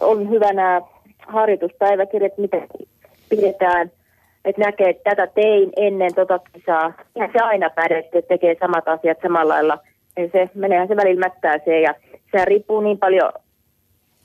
on 0.00 0.30
hyvä 0.30 0.52
nämä 0.52 0.80
harjoituspäiväkirjat, 1.26 2.38
mitä 2.38 2.56
pidetään– 3.28 3.90
että 4.44 4.62
näkee, 4.62 4.88
että 4.90 5.10
tätä 5.10 5.32
tein 5.34 5.70
ennen 5.76 6.14
tota 6.14 6.40
kisaa. 6.52 6.92
Ja 7.14 7.28
se 7.32 7.38
aina 7.38 7.70
päde, 7.70 7.98
että 7.98 8.22
tekee 8.28 8.56
samat 8.60 8.88
asiat 8.88 9.18
samalla 9.22 9.54
lailla. 9.54 9.78
Ja 10.16 10.28
se 10.32 10.50
meneehän 10.54 10.88
se 10.88 10.96
välillä 10.96 11.20
mättää 11.20 11.58
se 11.64 11.80
ja 11.80 11.94
se 12.32 12.44
riippuu 12.44 12.80
niin 12.80 12.98
paljon 12.98 13.32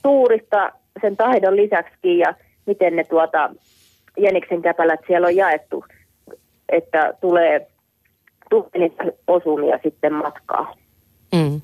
tuurista 0.04 0.72
sen 1.02 1.18
taidon 1.18 1.56
lisäksi 1.56 2.18
ja 2.18 2.34
miten 2.66 2.96
ne 2.96 3.04
tuota 3.04 3.50
Jäniksen 4.18 4.62
käpälät 4.62 5.00
siellä 5.08 5.28
on 5.28 5.36
jaettu, 5.36 5.86
että 6.70 7.14
tulee 7.22 7.68
niitä 8.78 9.04
osumia 9.28 9.80
sitten 9.84 10.14
matkaa. 10.14 10.76
Mm. 11.36 11.62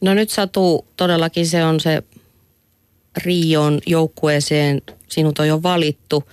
No 0.00 0.14
nyt 0.14 0.30
Satu, 0.30 0.86
todellakin 0.96 1.46
se 1.46 1.64
on 1.64 1.80
se 1.80 2.02
Rion 3.24 3.78
joukkueeseen, 3.86 4.82
sinut 5.08 5.38
on 5.38 5.48
jo 5.48 5.62
valittu 5.62 6.24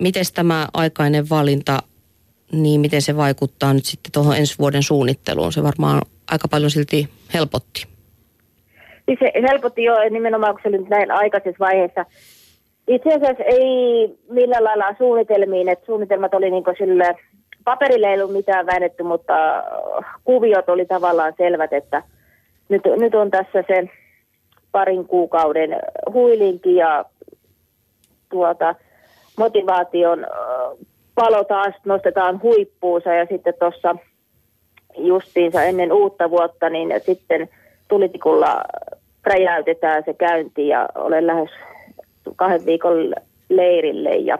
miten 0.00 0.24
tämä 0.34 0.68
aikainen 0.74 1.24
valinta, 1.30 1.78
niin 2.52 2.80
miten 2.80 3.02
se 3.02 3.16
vaikuttaa 3.16 3.74
nyt 3.74 3.84
sitten 3.84 4.12
tuohon 4.12 4.36
ensi 4.36 4.58
vuoden 4.58 4.82
suunnitteluun? 4.82 5.52
Se 5.52 5.62
varmaan 5.62 6.02
aika 6.30 6.48
paljon 6.48 6.70
silti 6.70 7.08
helpotti. 7.34 7.86
Siis 9.06 9.18
se 9.18 9.32
helpotti 9.50 9.84
jo 9.84 9.94
nimenomaan, 10.10 10.54
kun 10.54 10.60
se 10.62 10.68
oli 10.68 10.88
näin 10.88 11.10
aikaisessa 11.10 11.64
vaiheessa. 11.64 12.04
Itse 12.88 13.14
asiassa 13.14 13.44
ei 13.44 14.08
millään 14.28 14.64
lailla 14.64 14.94
suunnitelmiin, 14.98 15.68
että 15.68 15.86
suunnitelmat 15.86 16.34
oli 16.34 16.50
niin 16.50 16.64
sille, 16.78 17.16
paperille 17.64 18.06
ei 18.06 18.22
ollut 18.22 18.36
mitään 18.36 18.66
väännetty, 18.66 19.02
mutta 19.02 19.34
kuviot 20.24 20.68
oli 20.68 20.86
tavallaan 20.86 21.34
selvät, 21.36 21.72
että 21.72 22.02
nyt, 22.68 22.82
nyt 22.96 23.14
on 23.14 23.30
tässä 23.30 23.64
se 23.66 23.88
parin 24.74 25.06
kuukauden 25.06 25.76
huilinki 26.12 26.74
ja 26.74 27.04
tuota, 28.28 28.74
motivaation 29.38 30.26
palo 31.14 31.44
taas 31.44 31.74
nostetaan 31.84 32.42
huippuunsa 32.42 33.12
ja 33.14 33.26
sitten 33.26 33.54
tuossa 33.58 33.96
justiinsa 34.98 35.62
ennen 35.62 35.92
uutta 35.92 36.30
vuotta, 36.30 36.70
niin 36.70 36.92
sitten 37.06 37.48
tulitikulla 37.88 38.64
räjäytetään 39.24 40.02
se 40.06 40.14
käynti 40.14 40.68
ja 40.68 40.88
olen 40.94 41.26
lähes 41.26 41.50
kahden 42.36 42.66
viikon 42.66 43.14
leirille 43.48 44.16
ja 44.16 44.38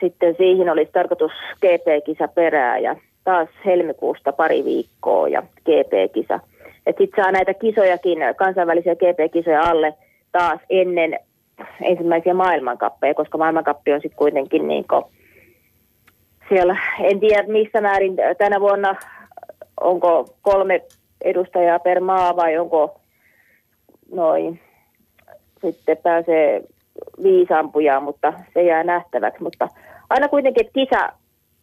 sitten 0.00 0.34
siihen 0.38 0.70
olisi 0.70 0.92
tarkoitus 0.92 1.32
GP-kisa 1.60 2.28
perää 2.28 2.78
ja 2.78 2.96
taas 3.24 3.48
helmikuusta 3.64 4.32
pari 4.32 4.64
viikkoa 4.64 5.28
ja 5.28 5.42
GP-kisa. 5.42 6.40
Että 6.86 7.02
sitten 7.02 7.24
saa 7.24 7.32
näitä 7.32 7.54
kisojakin, 7.54 8.18
kansainvälisiä 8.36 8.94
GP-kisoja 8.94 9.62
alle 9.62 9.94
taas 10.32 10.60
ennen 10.70 11.18
ensimmäisiä 11.82 12.34
maailmankappeja, 12.34 13.14
koska 13.14 13.38
maailmankappi 13.38 13.92
on 13.92 14.00
sitten 14.00 14.18
kuitenkin 14.18 14.68
niin 14.68 14.84
kuin 14.88 15.04
siellä, 16.48 16.76
en 17.00 17.20
tiedä 17.20 17.52
missä 17.52 17.80
määrin 17.80 18.16
tänä 18.38 18.60
vuonna, 18.60 18.96
onko 19.80 20.28
kolme 20.42 20.82
edustajaa 21.24 21.78
per 21.78 22.00
maa 22.00 22.36
vai 22.36 22.58
onko 22.58 23.00
noin, 24.12 24.60
sitten 25.60 25.96
pääsee 25.96 26.62
viisi 27.22 27.52
ampujaa, 27.52 28.00
mutta 28.00 28.32
se 28.54 28.62
jää 28.62 28.84
nähtäväksi. 28.84 29.42
Mutta 29.42 29.68
aina 30.10 30.28
kuitenkin, 30.28 30.70
kisa 30.72 31.12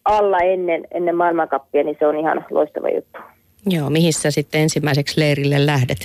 alla 0.06 0.38
ennen, 0.38 0.88
ennen 0.92 1.16
maailmankappia, 1.16 1.84
niin 1.84 1.98
se 2.00 2.08
on 2.08 2.20
ihan 2.20 2.46
loistava 2.52 2.90
juttu. 2.90 3.20
Joo, 3.66 3.90
mihin 3.90 4.14
sä 4.14 4.32
sitten 4.32 4.62
ensimmäiseksi 4.62 5.20
leirille 5.20 5.66
lähdet? 5.66 5.98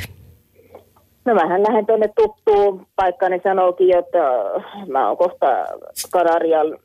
No 1.24 1.34
mähän 1.34 1.62
lähden 1.62 1.86
tuonne 1.86 2.08
tuttuun 2.16 2.86
paikkaan, 2.96 3.32
ne 3.32 3.40
sanookin, 3.44 3.96
että 3.96 4.18
mä 4.86 5.08
oon 5.08 5.16
kohta 5.16 5.46
Kanarian, 6.12 6.78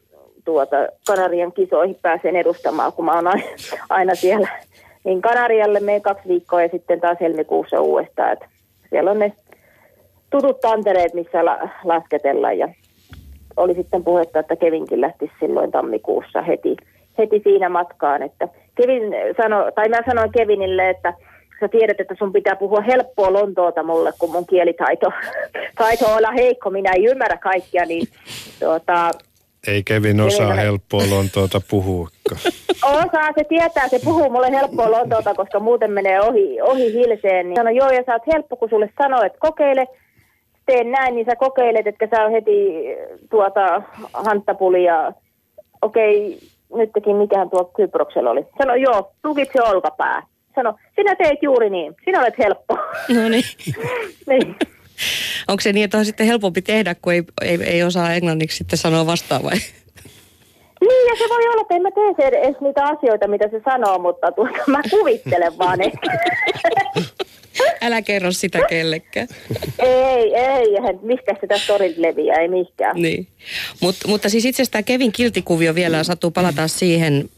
tuota, 0.45 0.75
Kanarian 1.07 1.51
kisoihin 1.51 1.97
pääsen 2.01 2.35
edustamaan, 2.35 2.93
kun 2.93 3.05
mä 3.05 3.15
oon 3.15 3.27
aina, 3.27 3.43
aina 3.89 4.15
siellä, 4.15 4.47
niin 5.03 5.21
Kanarialle 5.21 5.79
me 5.79 5.99
kaksi 5.99 6.27
viikkoa 6.27 6.61
ja 6.61 6.69
sitten 6.71 7.01
taas 7.01 7.17
helmikuussa 7.21 7.81
uudestaan. 7.81 8.33
Että 8.33 8.45
siellä 8.89 9.11
on 9.11 9.19
ne 9.19 9.33
tutut 10.29 10.59
tantereet, 10.59 11.13
missä 11.13 11.45
la- 11.45 11.69
lasketellaan 11.83 12.57
ja 12.57 12.67
oli 13.57 13.73
sitten 13.75 14.03
puhetta, 14.03 14.39
että 14.39 14.55
Kevinkin 14.55 15.01
lähti 15.01 15.31
silloin 15.39 15.71
tammikuussa 15.71 16.41
heti, 16.41 16.75
heti 17.17 17.41
siinä 17.43 17.69
matkaan. 17.69 18.23
Että 18.23 18.47
Kevin 18.75 19.03
sano, 19.41 19.71
tai 19.75 19.89
mä 19.89 19.97
sanoin 20.05 20.31
Kevinille, 20.31 20.89
että 20.89 21.13
sä 21.59 21.67
tiedät, 21.67 21.99
että 21.99 22.15
sun 22.19 22.33
pitää 22.33 22.55
puhua 22.55 22.81
helppoa 22.81 23.33
Lontoota 23.33 23.83
mulle, 23.83 24.11
kun 24.19 24.31
mun 24.31 24.47
kielitaito 24.47 25.11
taito 25.77 26.05
on 26.05 26.17
olla 26.17 26.31
heikko, 26.31 26.69
minä 26.69 26.91
ei 26.95 27.05
ymmärrä 27.05 27.37
kaikkia, 27.37 27.85
niin 27.85 28.07
tuota, 28.59 29.11
Ei 29.67 29.83
Kevin 29.83 30.21
osaa 30.21 30.47
Kevin- 30.47 30.59
helppoa 30.59 31.03
Lontoota 31.09 31.61
puhuakaan. 31.69 32.41
Osaa, 32.83 33.31
se 33.37 33.43
tietää, 33.49 33.87
se 33.87 33.99
puhuu 34.03 34.29
mulle 34.29 34.51
helppoa 34.51 34.91
Lontoota, 34.91 35.33
koska 35.33 35.59
muuten 35.59 35.91
menee 35.91 36.21
ohi, 36.21 36.61
ohi 36.61 36.93
hilseen. 36.93 37.45
Niin 37.49 37.55
sanoi, 37.55 37.75
joo, 37.75 37.89
ja 37.89 38.03
sä 38.05 38.13
oot 38.13 38.33
helppo, 38.33 38.55
kun 38.55 38.69
sulle 38.69 38.89
sanoo, 39.01 39.23
että 39.23 39.37
kokeile, 39.39 39.87
teen 40.65 40.91
näin, 40.91 41.15
niin 41.15 41.25
sä 41.25 41.35
kokeilet, 41.35 41.87
etkä 41.87 42.07
sä 42.07 42.23
ole 42.23 42.31
heti 42.31 42.83
tuota 43.29 43.81
hanttapuli 44.13 44.83
ja 44.83 45.13
okei, 45.81 46.29
nyt 46.29 46.50
tekin 46.93 47.15
mikähän 47.15 47.49
tuo 47.49 47.65
Kyproksella 47.65 48.29
oli. 48.29 48.45
Sano, 48.57 48.75
joo, 48.75 49.11
lukitse 49.23 49.61
olkapää. 49.61 50.23
Sano, 50.55 50.75
sinä 50.95 51.15
teet 51.15 51.43
juuri 51.43 51.69
niin, 51.69 51.95
sinä 52.05 52.19
olet 52.19 52.37
helppo. 52.37 52.77
No 53.15 53.29
niin. 53.29 53.43
niin. 54.29 54.55
Onko 55.47 55.61
se 55.61 55.73
niin, 55.73 55.83
että 55.83 55.97
on 55.97 56.05
sitten 56.05 56.27
helpompi 56.27 56.61
tehdä, 56.61 56.95
kun 57.01 57.13
ei, 57.13 57.23
ei, 57.41 57.63
ei 57.63 57.83
osaa 57.83 58.13
englanniksi 58.13 58.57
sitten 58.57 58.79
sanoa 58.79 59.05
vastaan 59.05 59.43
vai? 59.43 59.57
Niin, 60.81 61.07
ja 61.09 61.15
se 61.17 61.29
voi 61.29 61.47
olla, 61.47 61.61
että 61.61 61.75
en 61.75 61.81
mä 61.81 61.89
tee 61.91 62.27
edes 62.27 62.61
niitä 62.61 62.85
asioita, 62.85 63.27
mitä 63.27 63.47
se 63.51 63.61
sanoo, 63.65 63.99
mutta 63.99 64.31
tuota, 64.31 64.51
mä 64.67 64.81
kuvittelen 64.89 65.57
vaan 65.57 65.81
ehkä. 65.81 66.11
Älä 67.81 68.01
kerro 68.01 68.31
sitä 68.31 68.59
kellekään. 68.69 69.27
ei, 69.79 70.35
ei, 70.35 70.65
mistä 71.01 71.35
sitä 71.41 71.57
storit 71.57 71.97
leviää, 71.97 72.37
ei 72.37 72.47
mihinkään. 72.47 72.95
Niin. 72.95 73.27
Mut, 73.81 73.95
mutta 74.07 74.29
siis 74.29 74.45
itse 74.45 74.61
asiassa 74.61 74.71
tämä 74.71 74.83
Kevin 74.83 75.11
kiltikuvio 75.11 75.75
vielä 75.75 76.03
sattuu 76.03 76.31
palata 76.31 76.67
siihen. 76.67 77.29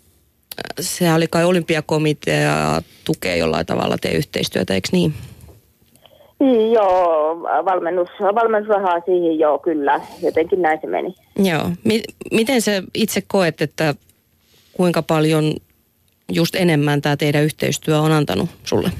Se 0.79 1.13
oli 1.13 1.27
kai 1.27 1.45
olympiakomitea 1.45 2.81
tukee 3.05 3.37
jollain 3.37 3.65
tavalla 3.65 3.97
tee 3.97 4.11
yhteistyötä, 4.11 4.73
eikö 4.73 4.87
niin? 4.91 5.13
Niin, 6.39 6.71
Joo, 6.71 7.41
valmennus, 7.41 8.09
valmennusrahaa 8.19 8.99
siihen 9.05 9.39
joo, 9.39 9.59
kyllä. 9.59 10.01
Jotenkin 10.21 10.61
näin 10.61 10.79
se 10.81 10.87
meni. 10.87 11.15
Joo. 11.35 11.69
Mi- 11.83 12.03
miten 12.31 12.61
se 12.61 12.83
itse 12.93 13.23
koet, 13.27 13.61
että 13.61 13.95
kuinka 14.73 15.01
paljon 15.01 15.53
just 16.31 16.55
enemmän 16.55 17.01
tämä 17.01 17.17
teidän 17.17 17.43
yhteistyö 17.43 17.99
on 17.99 18.11
antanut 18.11 18.49
sulle? 18.63 18.91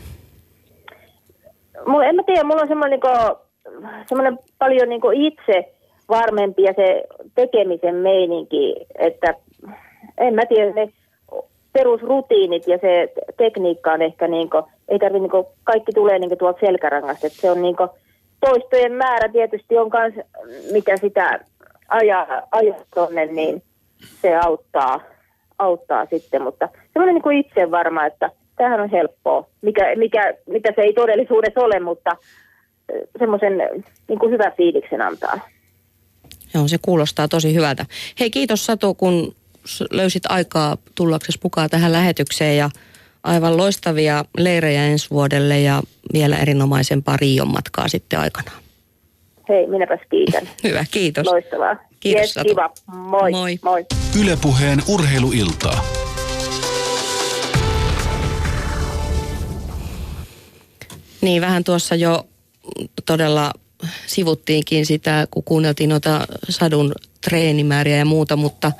Mulla, 1.86 2.06
en 2.06 2.16
mä 2.16 2.24
tiedä, 2.24 2.44
mulla 2.44 2.62
on 2.62 2.68
semmoinen, 2.68 3.00
niinku, 3.00 3.38
semmoinen 4.06 4.40
paljon 4.60 4.90
niinku 4.90 5.10
itse 5.14 5.74
varmempi 6.10 6.64
ja 6.64 6.74
se 6.76 7.04
tekemisen 7.36 7.96
meininki, 7.96 8.76
että 8.96 9.34
en 10.18 10.34
mä 10.34 10.46
tiedä, 10.46 10.72
ne 10.72 10.90
perusrutiinit 11.74 12.68
ja 12.68 12.78
se 12.78 13.14
tekniikka 13.38 13.92
on 13.92 14.02
ehkä 14.02 14.28
niinku, 14.28 14.64
ei 14.88 15.00
tarvi 15.00 15.20
niinku, 15.20 15.48
kaikki 15.64 15.92
tulee 15.92 16.20
niinku 16.20 16.36
tuolta 16.36 16.60
selkärangasta, 16.60 17.28
että 17.28 17.42
se 17.42 17.52
on 17.52 17.62
niinku, 17.62 17.88
toistojen 18.46 18.92
määrä 18.94 19.30
tietysti 19.30 19.78
on 19.78 19.90
kans, 19.90 20.14
mikä 20.72 20.98
sitä 20.98 21.40
ajaa, 21.88 22.28
ajaa 22.52 22.80
tonne, 22.96 23.26
niin 23.26 23.62
se 24.22 24.36
auttaa, 24.36 25.00
auttaa 25.60 26.06
sitten, 26.06 26.42
mutta 26.42 26.70
semmoinen 26.94 27.22
niin 27.26 27.46
itse 27.46 27.72
varma, 27.72 28.06
että 28.06 28.30
tämähän 28.56 28.80
on 28.80 28.90
helppoa, 28.90 29.48
mikä, 29.62 29.96
mikä, 29.96 30.34
mitä 30.50 30.70
se 30.76 30.82
ei 30.82 30.94
todellisuudessa 30.94 31.60
ole, 31.62 31.80
mutta 31.80 32.12
semmoisen 33.20 33.54
niin 34.08 34.20
kuin 34.20 34.32
hyvän 34.32 34.54
fiiliksen 34.58 35.02
antaa. 35.02 35.40
Joo, 36.54 36.68
se 36.68 36.78
kuulostaa 36.82 37.28
tosi 37.28 37.54
hyvältä. 37.56 37.86
Hei, 38.20 38.30
kiitos 38.30 38.66
Satu, 38.66 38.94
kun 38.94 39.36
löysit 39.92 40.24
aikaa 40.30 40.78
tullaksesi 40.96 41.40
mukaan 41.44 41.70
tähän 41.70 41.92
lähetykseen 41.92 42.58
ja 42.58 42.70
aivan 43.24 43.58
loistavia 43.58 44.26
leirejä 44.38 44.86
ensi 44.86 45.10
vuodelle 45.10 45.60
ja 45.60 45.82
vielä 46.14 46.38
erinomaisempaa 46.38 47.18
Rion 47.18 47.48
matkaa 47.48 47.88
sitten 47.88 48.20
aikanaan. 48.20 48.58
Hei, 49.50 49.68
minäpäs 49.68 50.00
kiitän. 50.10 50.50
Hyvä, 50.64 50.86
kiitos. 50.92 51.26
Loistavaa. 51.28 51.76
Kiitos, 52.00 52.22
Yes, 52.22 52.34
Satu. 52.34 52.50
kiva. 52.50 52.70
Moi. 52.88 53.32
Moi. 53.32 53.58
Moi. 53.64 53.86
Ylepuheen 54.22 54.80
urheiluiltaa. 54.90 56.03
Niin, 61.24 61.42
vähän 61.42 61.64
tuossa 61.64 61.96
jo 61.96 62.28
todella 63.06 63.54
sivuttiinkin 64.08 64.86
sitä, 64.86 65.28
kun 65.32 65.44
kuunneltiin 65.44 65.90
noita 65.90 66.28
sadun 66.50 66.92
treenimääriä 67.22 67.98
ja 67.98 68.06
muuta, 68.06 68.36
mutta 68.36 68.72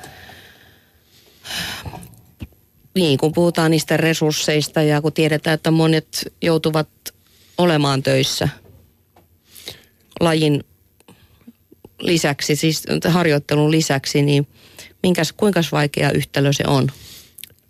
niin, 2.94 3.18
kun 3.18 3.32
puhutaan 3.32 3.70
niistä 3.70 3.96
resursseista 3.96 4.82
ja 4.82 5.00
kun 5.00 5.12
tiedetään, 5.12 5.54
että 5.54 5.70
monet 5.70 6.32
joutuvat 6.42 6.88
olemaan 7.58 8.02
töissä 8.02 8.48
lajin 10.20 10.64
lisäksi, 12.00 12.56
siis 12.56 12.82
harjoittelun 13.08 13.70
lisäksi, 13.70 14.22
niin 14.22 14.46
minkäs, 15.02 15.32
kuinka 15.32 15.60
vaikea 15.72 16.10
yhtälö 16.10 16.52
se 16.52 16.64
on? 16.66 16.86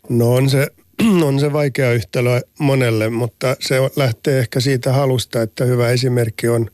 No 0.09 0.35
on 0.35 0.51
se, 0.51 0.67
on 1.29 1.41
se 1.41 1.53
vaikea 1.53 1.93
yhtälö 1.93 2.41
monelle, 2.59 3.11
mutta 3.11 3.57
se 3.61 3.77
lähtee 3.97 4.39
ehkä 4.39 4.61
siitä 4.61 4.93
halusta, 4.93 5.43
että 5.43 5.65
hyvä 5.65 5.91
esimerkki 5.91 6.49
on, 6.49 6.71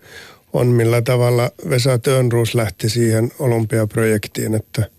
on 0.52 0.66
millä 0.66 1.02
tavalla 1.02 1.50
Vesa 1.70 1.98
Tönruus 1.98 2.54
lähti 2.54 2.88
siihen 2.88 3.32
olympiaprojektiin, 3.38 4.54
että 4.54 4.90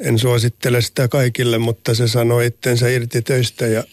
en 0.00 0.18
suosittele 0.18 0.82
sitä 0.82 1.08
kaikille, 1.08 1.58
mutta 1.58 1.94
se 1.94 2.08
sanoi 2.08 2.46
itsensä 2.46 2.88
irti 2.88 3.22
töistä 3.22 3.66
ja 3.66 3.84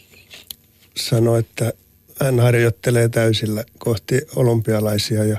sanoi, 0.96 1.40
että 1.40 1.74
hän 2.22 2.40
harjoittelee 2.40 3.10
täysillä 3.10 3.64
kohti 3.78 4.22
olympialaisia 4.36 5.24
ja 5.24 5.38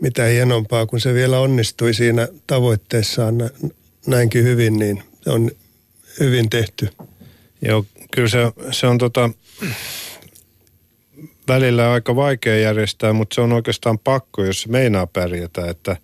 mitä 0.00 0.24
hienompaa, 0.24 0.86
kun 0.86 1.00
se 1.00 1.14
vielä 1.14 1.40
onnistui 1.40 1.94
siinä 1.94 2.28
tavoitteessaan 2.46 3.38
nä- 3.38 3.50
näinkin 4.06 4.44
hyvin, 4.44 4.78
niin 4.78 5.02
on 5.26 5.50
hyvin 6.20 6.50
tehty. 6.50 6.88
Joo, 7.68 7.84
kyllä 8.10 8.28
se, 8.28 8.38
se 8.70 8.86
on 8.86 8.98
tota, 8.98 9.30
välillä 11.48 11.92
aika 11.92 12.16
vaikea 12.16 12.56
järjestää, 12.56 13.12
mutta 13.12 13.34
se 13.34 13.40
on 13.40 13.52
oikeastaan 13.52 13.98
pakko, 13.98 14.44
jos 14.44 14.68
meinaa 14.68 15.06
pärjätä, 15.06 15.70
että 15.70 15.96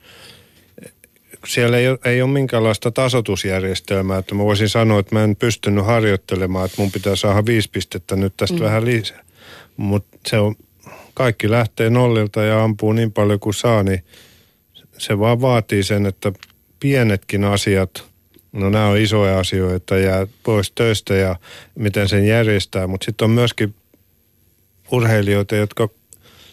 siellä 1.46 1.78
ei 1.78 1.88
ole, 1.88 1.98
ei 2.04 2.22
ole 2.22 2.30
minkäänlaista 2.30 2.90
tasotusjärjestelmää, 2.90 4.18
että 4.18 4.34
mä 4.34 4.44
voisin 4.44 4.68
sanoa, 4.68 5.00
että 5.00 5.14
mä 5.14 5.24
en 5.24 5.36
pystynyt 5.36 5.86
harjoittelemaan, 5.86 6.66
että 6.66 6.82
mun 6.82 6.92
pitää 6.92 7.16
saada 7.16 7.46
viisi 7.46 7.70
pistettä 7.70 8.16
nyt 8.16 8.34
tästä 8.36 8.56
mm. 8.56 8.64
vähän 8.64 8.84
lisää. 8.84 9.24
Mutta 9.76 10.18
se 10.26 10.38
on, 10.38 10.54
kaikki 11.14 11.50
lähtee 11.50 11.90
nollilta 11.90 12.42
ja 12.42 12.64
ampuu 12.64 12.92
niin 12.92 13.12
paljon 13.12 13.40
kuin 13.40 13.54
saa, 13.54 13.82
niin 13.82 14.04
se 14.98 15.18
vaan 15.18 15.40
vaatii 15.40 15.82
sen, 15.82 16.06
että 16.06 16.32
pienetkin 16.80 17.44
asiat, 17.44 18.09
no 18.52 18.70
nämä 18.70 18.86
on 18.86 18.98
isoja 18.98 19.38
asioita, 19.38 19.98
jää 19.98 20.26
pois 20.42 20.72
töistä 20.72 21.14
ja 21.14 21.36
miten 21.74 22.08
sen 22.08 22.26
järjestää, 22.26 22.86
mutta 22.86 23.04
sitten 23.04 23.24
on 23.24 23.30
myöskin 23.30 23.74
urheilijoita, 24.90 25.56
jotka 25.56 25.88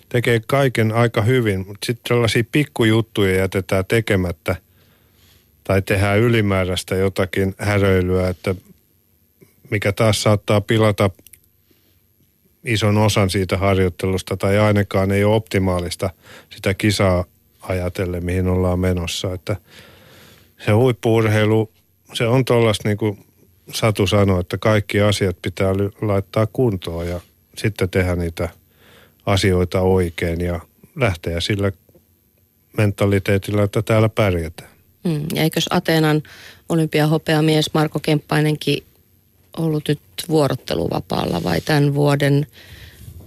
tekee 0.09 0.41
kaiken 0.47 0.91
aika 0.91 1.21
hyvin, 1.21 1.59
mutta 1.59 1.85
sitten 1.85 2.03
sellaisia 2.07 2.43
pikkujuttuja 2.51 3.35
jätetään 3.35 3.85
tekemättä 3.85 4.55
tai 5.63 5.81
tehdään 5.81 6.19
ylimääräistä 6.19 6.95
jotakin 6.95 7.55
häröilyä, 7.57 8.29
että 8.29 8.55
mikä 9.69 9.91
taas 9.91 10.23
saattaa 10.23 10.61
pilata 10.61 11.09
ison 12.63 12.97
osan 12.97 13.29
siitä 13.29 13.57
harjoittelusta 13.57 14.37
tai 14.37 14.57
ainakaan 14.57 15.11
ei 15.11 15.23
ole 15.23 15.35
optimaalista 15.35 16.09
sitä 16.49 16.73
kisaa 16.73 17.25
ajatellen, 17.61 18.25
mihin 18.25 18.47
ollaan 18.47 18.79
menossa. 18.79 19.33
Että 19.33 19.55
se 20.65 20.71
huippuurheilu, 20.71 21.71
se 22.13 22.27
on 22.27 22.45
tuollaista 22.45 22.87
niin 22.87 22.97
kuin 22.97 23.25
Satu 23.73 24.07
sanoi, 24.07 24.41
että 24.41 24.57
kaikki 24.57 25.01
asiat 25.01 25.37
pitää 25.41 25.73
laittaa 26.01 26.47
kuntoon 26.53 27.07
ja 27.07 27.21
sitten 27.57 27.89
tehdä 27.89 28.15
niitä 28.15 28.49
asioita 29.25 29.81
oikein 29.81 30.41
ja 30.41 30.59
lähteä 30.95 31.39
sillä 31.39 31.71
mentaliteetillä, 32.77 33.63
että 33.63 33.81
täällä 33.81 34.09
pärjätään. 34.09 34.69
Mm, 35.03 35.25
ja 35.35 35.43
eikös 35.43 35.65
Ateenan 35.69 36.23
olympiahopeamies 36.69 37.73
Marko 37.73 37.99
Kemppainenkin 37.99 38.83
ollut 39.57 39.87
nyt 39.87 39.99
vuorotteluvapaalla 40.29 41.43
vai 41.43 41.61
tämän 41.61 41.93
vuoden, 41.93 42.47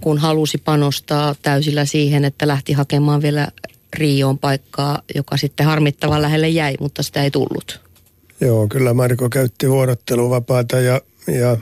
kun 0.01 0.17
halusi 0.17 0.57
panostaa 0.57 1.35
täysillä 1.41 1.85
siihen, 1.85 2.25
että 2.25 2.47
lähti 2.47 2.73
hakemaan 2.73 3.21
vielä 3.21 3.47
Rioon 3.93 4.39
paikkaa, 4.39 5.01
joka 5.15 5.37
sitten 5.37 5.65
harmittavan 5.65 6.21
lähelle 6.21 6.49
jäi, 6.49 6.75
mutta 6.79 7.03
sitä 7.03 7.23
ei 7.23 7.31
tullut. 7.31 7.90
Joo, 8.41 8.67
kyllä 8.67 8.93
Marko 8.93 9.29
käytti 9.29 9.69
vuorotteluvapaata 9.69 10.79
ja, 10.79 11.01
ja 11.27 11.57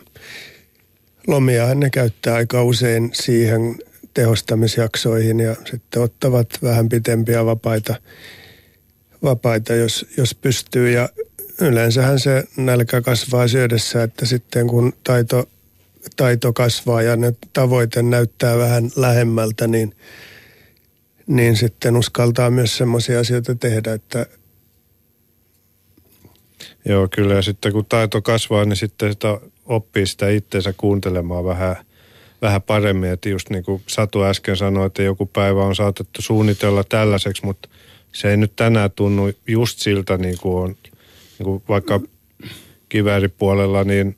lomiahan 1.27 1.79
ne 1.79 1.89
käyttää 1.89 2.35
aika 2.35 2.63
usein 2.63 3.09
siihen 3.13 3.75
tehostamisjaksoihin 4.13 5.39
ja 5.39 5.55
sitten 5.71 6.01
ottavat 6.01 6.47
vähän 6.63 6.89
pitempiä 6.89 7.45
vapaita, 7.45 7.95
vapaita 9.23 9.73
jos, 9.73 10.05
jos 10.17 10.35
pystyy. 10.35 10.91
Ja 10.91 11.09
yleensähän 11.61 12.19
se 12.19 12.43
nälkä 12.57 13.01
kasvaa 13.01 13.47
syödessä, 13.47 14.03
että 14.03 14.25
sitten 14.25 14.67
kun 14.67 14.93
taito, 15.03 15.49
taito 16.15 16.53
kasvaa 16.53 17.01
ja 17.01 17.15
ne 17.15 17.33
tavoite 17.53 18.01
näyttää 18.01 18.57
vähän 18.57 18.89
lähemmältä, 18.95 19.67
niin, 19.67 19.95
niin 21.27 21.57
sitten 21.57 21.97
uskaltaa 21.97 22.51
myös 22.51 22.77
semmoisia 22.77 23.19
asioita 23.19 23.55
tehdä, 23.55 23.93
että 23.93 24.25
Joo, 26.89 27.08
kyllä. 27.12 27.34
Ja 27.34 27.41
sitten 27.41 27.71
kun 27.71 27.86
taito 27.86 28.21
kasvaa, 28.21 28.65
niin 28.65 28.75
sitten 28.75 29.12
sitä 29.12 29.39
oppii 29.65 30.08
sitä 30.08 30.30
itseensä 30.30 30.73
kuuntelemaan 30.78 31.45
vähän, 31.45 31.75
vähän 32.41 32.62
paremmin. 32.62 33.12
Että 33.12 33.30
just 33.30 33.49
niin 33.49 33.63
kuin 33.63 33.82
Satu 33.88 34.23
äsken 34.23 34.58
sanoi, 34.58 34.88
että 34.88 35.04
joku 35.04 35.25
päivä 35.25 35.63
on 35.63 35.75
saatettu 35.75 36.21
suunnitella 36.21 36.84
tällaiseksi, 36.84 37.45
mutta 37.45 37.69
se 38.12 38.32
ei 38.32 38.38
nyt 38.38 38.56
tänään 38.56 38.91
tunnu 38.91 39.32
just 39.47 39.80
siltä, 39.80 40.17
niin 40.17 40.38
kuin 40.41 40.63
on 40.63 40.75
niin 41.39 41.45
kuin 41.45 41.63
vaikka 41.69 42.02
kivääripuolella, 42.89 43.84
niin 43.84 44.17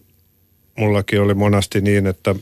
mullakin 0.77 1.21
oli 1.21 1.33
monasti 1.33 1.81
niin, 1.81 2.07
että 2.07 2.35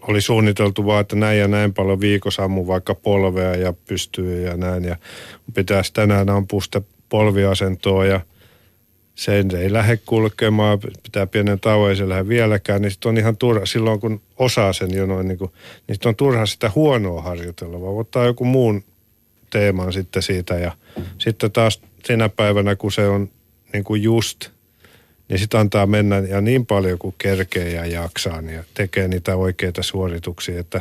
oli 0.00 0.20
suunniteltu 0.20 0.86
vaan, 0.86 1.00
että 1.00 1.16
näin 1.16 1.38
ja 1.38 1.48
näin 1.48 1.74
paljon 1.74 2.00
viikossa 2.00 2.44
ammun 2.44 2.66
vaikka 2.66 2.94
polvea 2.94 3.54
ja 3.56 3.72
pystyy 3.72 4.42
ja 4.42 4.56
näin. 4.56 4.84
Ja 4.84 4.96
pitäisi 5.54 5.92
tänään 5.92 6.30
ampua 6.30 6.60
sitä 6.60 6.82
polviasentoa 7.08 8.06
ja– 8.06 8.20
se 9.16 9.36
ei 9.36 9.72
lähde 9.72 9.98
kulkemaan, 10.06 10.78
pitää 11.02 11.26
pienen 11.26 11.60
tauon, 11.60 11.90
ei 11.90 11.96
se 11.96 12.08
lähde 12.08 12.28
vieläkään, 12.28 12.82
niin 12.82 12.90
sitten 12.90 13.08
on 13.08 13.18
ihan 13.18 13.36
turha, 13.36 13.66
silloin 13.66 14.00
kun 14.00 14.20
osaa 14.38 14.72
sen 14.72 14.94
jo 14.94 15.06
noin, 15.06 15.28
niin, 15.28 15.38
niin 15.40 15.94
sitten 15.94 16.08
on 16.08 16.16
turha 16.16 16.46
sitä 16.46 16.72
huonoa 16.74 17.22
harjoitella, 17.22 17.80
vaan 17.80 17.96
ottaa 17.96 18.26
joku 18.26 18.44
muun 18.44 18.84
teeman 19.50 19.92
sitten 19.92 20.22
siitä 20.22 20.54
ja 20.54 20.72
sitten 21.18 21.52
taas 21.52 21.80
sinä 22.04 22.28
päivänä, 22.28 22.76
kun 22.76 22.92
se 22.92 23.08
on 23.08 23.30
niin 23.72 23.84
kuin 23.84 24.02
just, 24.02 24.50
niin 25.28 25.38
sitten 25.38 25.60
antaa 25.60 25.86
mennä 25.86 26.18
ja 26.18 26.40
niin 26.40 26.66
paljon 26.66 26.98
kuin 26.98 27.14
kerkee 27.18 27.70
ja 27.70 27.86
jaksaa 27.86 28.40
niin 28.40 28.60
tekee 28.74 29.08
niitä 29.08 29.36
oikeita 29.36 29.82
suorituksia, 29.82 30.60
että 30.60 30.80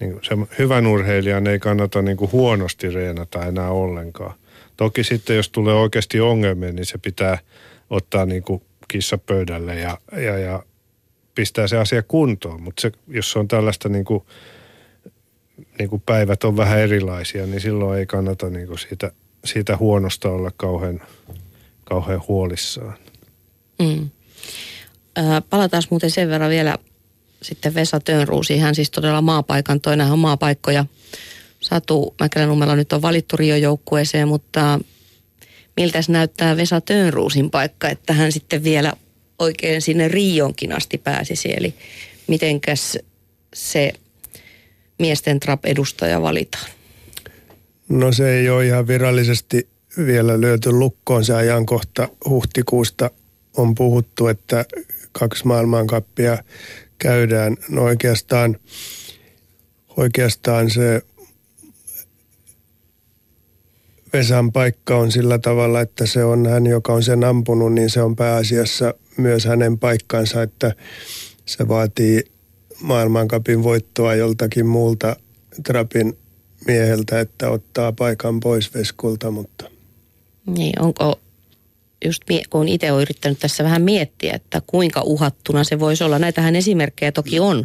niin 0.00 0.20
se 0.22 0.36
hyvän 0.58 0.86
urheilijan 0.86 1.46
ei 1.46 1.58
kannata 1.58 2.02
niin 2.02 2.16
kuin 2.16 2.32
huonosti 2.32 2.90
reenata 2.90 3.46
enää 3.46 3.70
ollenkaan. 3.70 4.34
Toki 4.80 5.04
sitten, 5.04 5.36
jos 5.36 5.48
tulee 5.48 5.74
oikeasti 5.74 6.20
ongelmia, 6.20 6.72
niin 6.72 6.86
se 6.86 6.98
pitää 6.98 7.38
ottaa 7.90 8.26
niin 8.26 8.42
kuin 8.42 8.62
kissa 8.88 9.18
pöydälle 9.18 9.74
ja, 9.74 9.98
ja, 10.12 10.38
ja 10.38 10.62
pistää 11.34 11.66
se 11.66 11.76
asia 11.76 12.02
kuntoon. 12.02 12.62
Mutta 12.62 12.90
jos 13.08 13.32
se 13.32 13.38
on 13.38 13.48
tällaista 13.48 13.88
niin 13.88 14.04
kuin, 14.04 14.24
niin 15.78 15.90
kuin 15.90 16.02
päivät 16.06 16.44
on 16.44 16.56
vähän 16.56 16.78
erilaisia, 16.78 17.46
niin 17.46 17.60
silloin 17.60 17.98
ei 17.98 18.06
kannata 18.06 18.50
niin 18.50 18.66
kuin 18.66 18.78
siitä, 18.78 19.12
siitä 19.44 19.76
huonosta 19.76 20.30
olla 20.30 20.50
kauhean, 20.56 21.00
kauhean 21.84 22.22
huolissaan. 22.28 22.94
Mm. 23.78 24.10
Palataan 25.50 25.82
muuten 25.90 26.10
sen 26.10 26.28
verran 26.28 26.50
vielä 26.50 26.78
sitten 27.42 27.74
Vesa 27.74 28.00
Tönruusiin. 28.00 28.60
Hän 28.60 28.74
siis 28.74 28.90
todella 28.90 29.22
maapaikan, 29.22 29.80
toinenhan 29.80 30.12
on 30.12 30.18
maapaikkoja– 30.18 30.84
Satu 31.60 32.14
Mäkelänummella 32.20 32.76
nyt 32.76 32.92
on 32.92 33.02
valittu 33.02 33.36
Rio-joukkueeseen, 33.36 34.28
mutta 34.28 34.80
miltä 35.76 36.02
se 36.02 36.12
näyttää 36.12 36.56
Vesa 36.56 36.80
Tönruusin 36.80 37.50
paikka, 37.50 37.88
että 37.88 38.12
hän 38.12 38.32
sitten 38.32 38.64
vielä 38.64 38.92
oikein 39.38 39.82
sinne 39.82 40.08
Rionkin 40.08 40.72
asti 40.72 40.98
pääsisi. 40.98 41.52
Eli 41.56 41.74
mitenkäs 42.26 42.98
se 43.54 43.92
miesten 44.98 45.40
trap-edustaja 45.40 46.22
valitaan? 46.22 46.70
No 47.88 48.12
se 48.12 48.38
ei 48.38 48.48
ole 48.48 48.66
ihan 48.66 48.86
virallisesti 48.86 49.68
vielä 50.06 50.40
löyty 50.40 50.72
lukkoon 50.72 51.24
se 51.24 51.34
ajankohta. 51.34 52.08
Huhtikuusta 52.28 53.10
on 53.56 53.74
puhuttu, 53.74 54.26
että 54.26 54.64
kaksi 55.12 55.46
maailmankappia 55.46 56.38
käydään. 56.98 57.56
No 57.68 57.82
oikeastaan, 57.82 58.56
oikeastaan 59.96 60.70
se 60.70 61.02
Vesan 64.12 64.52
paikka 64.52 64.96
on 64.96 65.12
sillä 65.12 65.38
tavalla, 65.38 65.80
että 65.80 66.06
se 66.06 66.24
on 66.24 66.46
hän, 66.46 66.66
joka 66.66 66.92
on 66.92 67.02
sen 67.02 67.24
ampunut, 67.24 67.72
niin 67.72 67.90
se 67.90 68.02
on 68.02 68.16
pääasiassa 68.16 68.94
myös 69.16 69.44
hänen 69.44 69.78
paikkansa, 69.78 70.42
että 70.42 70.74
se 71.46 71.68
vaatii 71.68 72.24
maailmankapin 72.80 73.62
voittoa 73.62 74.14
joltakin 74.14 74.66
muulta 74.66 75.16
Trapin 75.62 76.18
mieheltä, 76.66 77.20
että 77.20 77.50
ottaa 77.50 77.92
paikan 77.92 78.40
pois 78.40 78.74
Veskulta, 78.74 79.30
mutta... 79.30 79.70
Niin, 80.46 80.82
onko 80.82 81.20
just 82.04 82.22
kun 82.50 82.68
itse 82.68 82.92
olen 82.92 83.02
yrittänyt 83.02 83.38
tässä 83.38 83.64
vähän 83.64 83.82
miettiä, 83.82 84.32
että 84.34 84.62
kuinka 84.66 85.02
uhattuna 85.02 85.64
se 85.64 85.80
voisi 85.80 86.04
olla. 86.04 86.18
Näitähän 86.18 86.56
esimerkkejä 86.56 87.12
toki 87.12 87.40
on, 87.40 87.64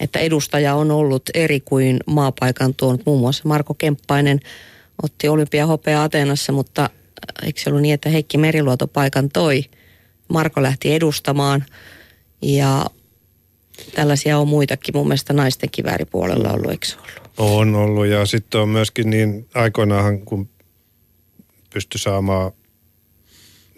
että 0.00 0.18
edustaja 0.18 0.74
on 0.74 0.90
ollut 0.90 1.22
eri 1.34 1.60
kuin 1.60 2.00
maapaikan 2.06 2.74
tuonut 2.74 3.02
muun 3.06 3.20
muassa 3.20 3.42
Marko 3.48 3.74
Kemppainen– 3.74 4.40
otti 5.02 5.28
olympiahopea 5.28 6.02
Ateenassa, 6.02 6.52
mutta 6.52 6.82
äh, 6.82 7.46
eikö 7.46 7.60
se 7.60 7.70
ollut 7.70 7.82
niin, 7.82 7.94
että 7.94 8.08
Heikki 8.08 8.38
Meriluoto 8.38 8.86
paikan 8.86 9.28
toi? 9.28 9.64
Marko 10.28 10.62
lähti 10.62 10.94
edustamaan 10.94 11.64
ja 12.42 12.86
tällaisia 13.94 14.38
on 14.38 14.48
muitakin 14.48 14.96
mun 14.96 15.08
mielestä 15.08 15.32
naisten 15.32 15.70
kivääripuolella 15.70 16.52
ollut, 16.52 16.70
eikö 16.70 16.86
se 16.86 16.96
ollut? 16.96 17.24
On 17.38 17.74
ollut 17.74 18.06
ja 18.06 18.26
sitten 18.26 18.60
on 18.60 18.68
myöskin 18.68 19.10
niin 19.10 19.48
aikoinaan, 19.54 20.20
kun 20.20 20.48
pystyi 21.72 21.98
saamaan, 21.98 22.52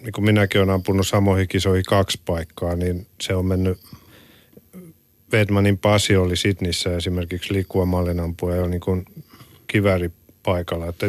niin 0.02 0.12
kuin 0.12 0.24
minäkin 0.24 0.60
olen 0.60 0.74
ampunut 0.74 1.06
samoihin 1.06 1.48
kisoihin 1.48 1.84
kaksi 1.84 2.20
paikkaa, 2.24 2.76
niin 2.76 3.06
se 3.20 3.34
on 3.34 3.46
mennyt 3.46 3.78
Vedmanin 5.32 5.78
Pasi 5.78 6.16
oli 6.16 6.36
Sydnissä 6.36 6.96
esimerkiksi 6.96 7.52
liikkuva 7.52 7.84
mallinampuja 7.84 8.56
ja 8.56 8.66
niin 8.66 8.80
kuin 8.80 9.04
kivääri 9.66 10.10
paikalla. 10.46 10.86
Että 10.88 11.06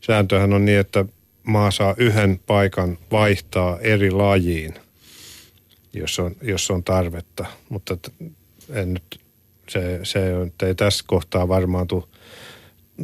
sääntöhän 0.00 0.52
on 0.52 0.64
niin, 0.64 0.78
että 0.78 1.04
maa 1.42 1.70
saa 1.70 1.94
yhden 1.98 2.40
paikan 2.46 2.98
vaihtaa 3.10 3.78
eri 3.80 4.10
lajiin, 4.10 4.74
jos 5.92 6.18
on, 6.18 6.36
jos 6.42 6.70
on 6.70 6.84
tarvetta. 6.84 7.46
Mutta 7.68 7.96
en 8.72 8.94
nyt, 8.94 9.20
se, 9.68 10.00
se 10.02 10.20
ei 10.66 10.74
tässä 10.74 11.04
kohtaa 11.06 11.48
varmaan 11.48 11.86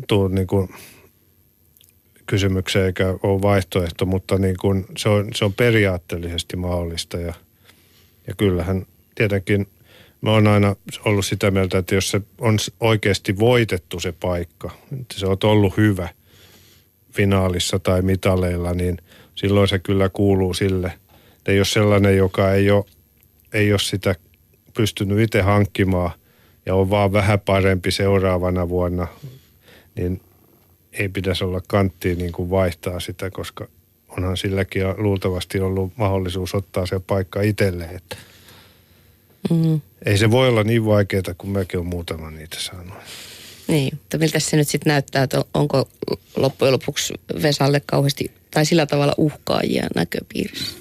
tule 0.07 0.35
niin 0.35 0.47
kysymykseen 2.27 2.87
eikä 2.87 3.15
ole 3.23 3.43
vaihtoehto, 3.43 4.07
mutta 4.07 4.39
niin 4.39 4.57
kuin 4.61 4.87
se, 4.97 5.09
on, 5.09 5.29
se 5.35 5.45
on 5.45 5.55
periaatteellisesti 5.55 6.57
mahdollista 6.57 7.19
ja, 7.19 7.35
ja 8.27 8.35
kyllähän 8.37 8.87
tietenkin 9.15 9.69
mä 10.21 10.31
oon 10.31 10.47
aina 10.47 10.77
ollut 11.05 11.27
sitä 11.27 11.51
mieltä, 11.51 11.79
että 11.79 11.95
jos 11.95 12.11
se 12.11 12.21
on 12.39 12.59
oikeasti 12.81 13.39
voitettu 13.39 14.01
se 14.01 14.13
paikka, 14.13 14.71
että 15.01 15.15
se 15.19 15.27
on 15.27 15.37
ollut 15.45 15.77
hyvä 15.77 16.09
finaalissa 17.13 17.79
tai 17.79 18.03
mitaleilla, 18.03 18.75
niin 18.75 18.99
silloin 19.35 19.69
se 19.69 19.79
kyllä 19.79 20.09
kuuluu 20.09 20.55
sille. 20.55 20.93
Että 21.39 21.53
jos 21.53 21.73
sellainen, 21.73 22.17
joka 22.17 22.53
ei 22.53 22.71
ole, 22.71 22.85
ei 23.53 23.73
ole 23.73 23.79
sitä 23.79 24.15
pystynyt 24.75 25.19
itse 25.19 25.43
hankkimaan 25.43 26.11
ja 26.67 26.75
on 26.75 26.91
vaan 26.91 27.13
vähän 27.13 27.41
parempi 27.41 27.91
seuraavana 27.91 28.69
vuonna, 28.69 29.07
niin 29.97 30.21
ei 30.93 31.09
pitäisi 31.09 31.45
olla 31.45 31.61
kanttiin 31.69 32.19
niin 32.19 32.33
kuin 32.33 32.51
vaihtaa 32.51 33.01
sitä, 33.01 33.31
koska 33.31 33.69
onhan 34.09 34.37
silläkin 34.37 34.83
luultavasti 34.97 35.61
ollut 35.61 35.93
mahdollisuus 35.97 36.55
ottaa 36.55 36.87
se 36.87 37.01
paikka 37.01 37.43
itselleen. 37.43 37.97
Että 37.97 38.17
Mm. 39.51 39.81
Ei 40.07 40.19
se 40.19 40.31
voi 40.31 40.49
olla 40.49 40.65
niin 40.65 40.87
vaikeaa, 40.87 41.35
kun 41.39 41.51
mäkin 41.51 41.81
olen 41.81 41.89
muutama 41.91 42.31
niitä 42.31 42.57
saanut. 42.61 42.95
Niin, 43.69 43.95
mutta 43.95 44.19
miltä 44.19 44.39
se 44.39 44.57
nyt 44.57 44.69
sitten 44.69 44.91
näyttää, 44.91 45.23
että 45.23 45.45
onko 45.55 45.89
loppujen 46.37 46.73
lopuksi 46.73 47.15
Vesalle 47.43 47.83
kauheasti 47.87 48.31
tai 48.51 48.67
sillä 48.67 48.87
tavalla 48.87 49.15
uhkaajia 49.17 49.87
näköpiirissä? 49.95 50.77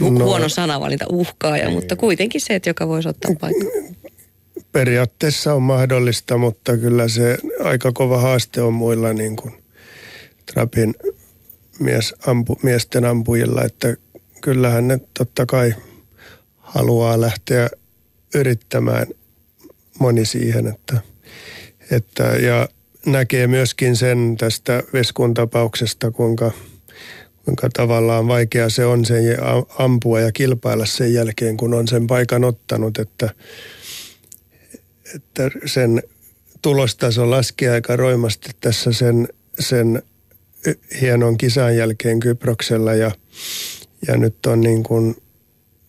No, 0.00 0.10
Huono 0.10 0.48
sanavalinta 0.48 1.04
uhkaaja, 1.08 1.64
niin. 1.64 1.74
mutta 1.74 1.96
kuitenkin 1.96 2.40
se, 2.40 2.54
että 2.54 2.70
joka 2.70 2.88
voisi 2.88 3.08
ottaa 3.08 3.30
paikan. 3.40 3.68
Periaatteessa 4.72 5.54
on 5.54 5.62
mahdollista, 5.62 6.38
mutta 6.38 6.76
kyllä 6.76 7.08
se 7.08 7.38
aika 7.64 7.92
kova 7.92 8.20
haaste 8.20 8.62
on 8.62 8.72
muilla 8.72 9.12
niin 9.12 9.36
kuin 9.36 9.52
Trapin 10.52 10.94
mies, 11.78 12.14
ampu, 12.26 12.58
miesten 12.62 13.04
ampujilla, 13.04 13.64
että 13.64 13.96
kyllähän 14.40 14.88
ne 14.88 15.00
totta 15.18 15.46
kai– 15.46 15.74
haluaa 16.74 17.20
lähteä 17.20 17.70
yrittämään 18.34 19.06
moni 19.98 20.24
siihen, 20.24 20.66
että, 20.66 21.00
että 21.90 22.22
ja 22.22 22.68
näkee 23.06 23.46
myöskin 23.46 23.96
sen 23.96 24.36
tästä 24.38 24.82
Veskun 24.92 25.34
tapauksesta, 25.34 26.10
kuinka, 26.10 26.50
kuinka 27.44 27.68
tavallaan 27.72 28.28
vaikea 28.28 28.68
se 28.68 28.86
on 28.86 29.04
sen 29.04 29.24
ampua 29.78 30.20
ja 30.20 30.32
kilpailla 30.32 30.86
sen 30.86 31.14
jälkeen, 31.14 31.56
kun 31.56 31.74
on 31.74 31.88
sen 31.88 32.06
paikan 32.06 32.44
ottanut, 32.44 32.98
että, 32.98 33.30
että 35.14 35.50
sen 35.66 36.02
tulostaso 36.62 37.30
laskee 37.30 37.70
aika 37.70 37.96
roimasti 37.96 38.50
tässä 38.60 38.92
sen, 38.92 39.28
sen 39.58 40.02
hienon 41.00 41.36
kisan 41.38 41.76
jälkeen 41.76 42.20
Kyproksella 42.20 42.94
ja, 42.94 43.10
ja 44.06 44.16
nyt 44.16 44.46
on 44.46 44.60
niin 44.60 44.82
kuin, 44.82 45.16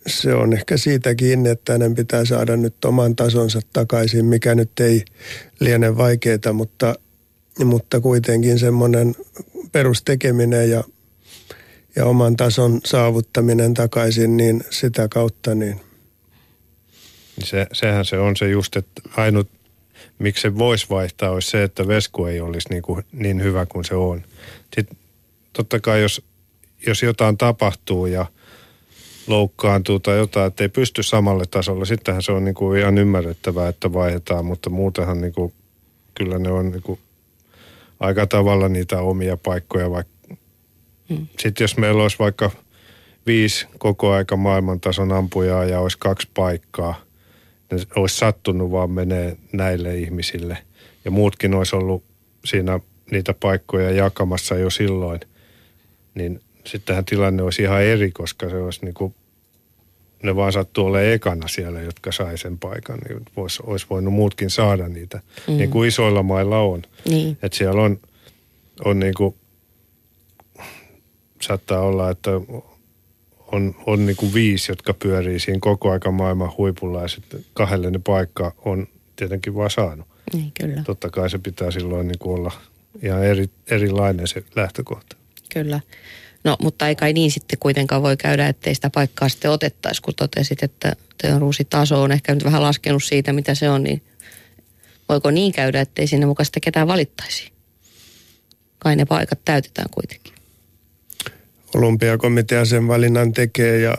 se 0.07 0.33
on 0.33 0.53
ehkä 0.53 0.77
siitä 0.77 1.15
kiinni, 1.15 1.49
että 1.49 1.71
hänen 1.71 1.95
pitää 1.95 2.25
saada 2.25 2.57
nyt 2.57 2.85
oman 2.85 3.15
tasonsa 3.15 3.59
takaisin, 3.73 4.25
mikä 4.25 4.55
nyt 4.55 4.79
ei 4.79 5.05
liene 5.59 5.97
vaikeaa, 5.97 6.53
mutta, 6.53 6.95
mutta 7.65 8.01
kuitenkin 8.01 8.59
semmoinen 8.59 9.15
perustekeminen 9.71 10.69
ja, 10.69 10.83
ja 11.95 12.05
oman 12.05 12.35
tason 12.35 12.79
saavuttaminen 12.85 13.73
takaisin, 13.73 14.37
niin 14.37 14.63
sitä 14.69 15.07
kautta 15.07 15.55
niin. 15.55 15.81
Se, 17.43 17.67
sehän 17.73 18.05
se 18.05 18.19
on 18.19 18.35
se 18.35 18.49
just, 18.49 18.75
että 18.75 19.01
ainut 19.17 19.49
miksi 20.19 20.41
se 20.41 20.57
voisi 20.57 20.85
vaihtaa, 20.89 21.29
olisi 21.29 21.49
se, 21.49 21.63
että 21.63 21.87
Vesku 21.87 22.25
ei 22.25 22.41
olisi 22.41 22.69
niin, 22.69 22.81
kuin 22.81 23.05
niin 23.11 23.43
hyvä 23.43 23.65
kuin 23.65 23.85
se 23.85 23.95
on. 23.95 24.23
Sitten 24.75 24.97
totta 25.53 25.79
kai 25.79 26.01
jos, 26.01 26.21
jos 26.87 27.03
jotain 27.03 27.37
tapahtuu 27.37 28.05
ja 28.05 28.25
loukkaantuu 29.27 29.99
tai 29.99 30.17
jotain, 30.17 30.47
että 30.47 30.63
ei 30.63 30.69
pysty 30.69 31.03
samalle 31.03 31.43
tasolle, 31.51 31.85
sittenhän 31.85 32.23
se 32.23 32.31
on 32.31 32.45
niin 32.45 32.55
kuin 32.55 32.79
ihan 32.79 32.97
ymmärrettävää, 32.97 33.67
että 33.67 33.93
vaihdetaan, 33.93 34.45
mutta 34.45 34.69
muutenhan 34.69 35.21
niin 35.21 35.33
kuin, 35.33 35.53
kyllä 36.13 36.39
ne 36.39 36.51
on 36.51 36.71
niin 36.71 36.81
kuin 36.81 36.99
aika 37.99 38.27
tavalla 38.27 38.69
niitä 38.69 39.01
omia 39.01 39.37
paikkoja. 39.37 39.91
Vaikka. 39.91 40.13
Hmm. 41.09 41.27
Sitten 41.39 41.63
jos 41.63 41.77
meillä 41.77 42.03
olisi 42.03 42.19
vaikka 42.19 42.51
viisi 43.27 43.67
koko 43.77 44.11
aika 44.11 44.35
maailmantason 44.35 45.11
ampujaa 45.11 45.65
ja 45.65 45.79
olisi 45.79 45.97
kaksi 45.97 46.29
paikkaa, 46.33 47.01
ne 47.71 47.77
olisi 47.95 48.17
sattunut 48.17 48.71
vaan 48.71 48.91
menee 48.91 49.37
näille 49.53 49.97
ihmisille. 49.97 50.57
Ja 51.05 51.11
muutkin 51.11 51.53
olisi 51.53 51.75
ollut 51.75 52.03
siinä 52.45 52.79
niitä 53.11 53.33
paikkoja 53.39 53.91
jakamassa 53.91 54.55
jo 54.55 54.69
silloin. 54.69 55.19
Niin 56.15 56.41
sittenhän 56.67 57.05
tilanne 57.05 57.43
olisi 57.43 57.61
ihan 57.61 57.83
eri, 57.83 58.11
koska 58.11 58.49
se 58.49 58.55
olisi 58.55 58.85
niin 58.85 58.93
kuin, 58.93 59.15
ne 60.23 60.35
vaan 60.35 60.53
sattuu 60.53 60.85
olemaan 60.85 61.13
ekana 61.13 61.47
siellä, 61.47 61.81
jotka 61.81 62.11
sai 62.11 62.37
sen 62.37 62.57
paikan. 62.57 62.99
Niin 62.99 63.25
olisi, 63.35 63.63
olisi 63.65 63.85
voinut 63.89 64.13
muutkin 64.13 64.49
saada 64.49 64.87
niitä, 64.87 65.21
mm. 65.47 65.57
niin 65.57 65.69
kuin 65.69 65.87
isoilla 65.87 66.23
mailla 66.23 66.59
on. 66.59 66.81
Niin. 67.09 67.37
Että 67.41 67.57
siellä 67.57 67.81
on, 67.81 67.99
on 68.85 68.99
niin 68.99 69.13
kuin, 69.13 69.35
saattaa 71.41 71.81
olla, 71.81 72.09
että 72.09 72.31
on, 73.51 73.75
on 73.85 74.05
niin 74.05 74.15
kuin 74.15 74.33
viisi, 74.33 74.71
jotka 74.71 74.93
pyörii 74.93 75.39
siinä 75.39 75.59
koko 75.61 75.91
aika 75.91 76.11
maailman 76.11 76.51
huipulla 76.57 77.01
ja 77.01 77.07
sitten 77.07 77.45
kahdelle 77.53 77.91
ne 77.91 77.99
paikka 77.99 78.53
on 78.65 78.87
tietenkin 79.15 79.55
vaan 79.55 79.69
saanut. 79.69 80.07
Niin, 80.33 80.51
kyllä. 80.61 80.83
Totta 80.83 81.09
kai 81.09 81.29
se 81.29 81.37
pitää 81.37 81.71
silloin 81.71 82.07
niin 82.07 82.19
kuin 82.19 82.39
olla 82.39 82.51
ihan 83.03 83.23
eri, 83.23 83.49
erilainen 83.71 84.27
se 84.27 84.43
lähtökohta. 84.55 85.15
Kyllä. 85.53 85.79
No, 86.45 86.55
mutta 86.61 86.87
ei 86.87 86.95
kai 86.95 87.13
niin 87.13 87.31
sitten 87.31 87.59
kuitenkaan 87.59 88.01
voi 88.01 88.17
käydä, 88.17 88.47
ettei 88.47 88.75
sitä 88.75 88.89
paikkaa 88.89 89.29
sitten 89.29 89.51
otettaisi, 89.51 90.01
kun 90.01 90.13
totesit, 90.15 90.63
että 90.63 90.95
teidän 91.21 91.41
ruusi 91.41 91.65
taso 91.65 92.01
on 92.01 92.11
ehkä 92.11 92.33
nyt 92.33 92.43
vähän 92.43 92.61
laskenut 92.61 93.03
siitä, 93.03 93.33
mitä 93.33 93.55
se 93.55 93.69
on, 93.69 93.83
niin 93.83 94.03
voiko 95.09 95.31
niin 95.31 95.51
käydä, 95.51 95.81
ettei 95.81 96.07
sinne 96.07 96.25
mukaan 96.25 96.45
sitä 96.45 96.59
ketään 96.59 96.87
valittaisi? 96.87 97.51
Kai 98.79 98.95
ne 98.95 99.05
paikat 99.05 99.39
täytetään 99.45 99.89
kuitenkin 99.91 100.35
olympiakomitea 101.75 102.65
sen 102.65 102.87
valinnan 102.87 103.33
tekee 103.33 103.79
ja 103.79 103.97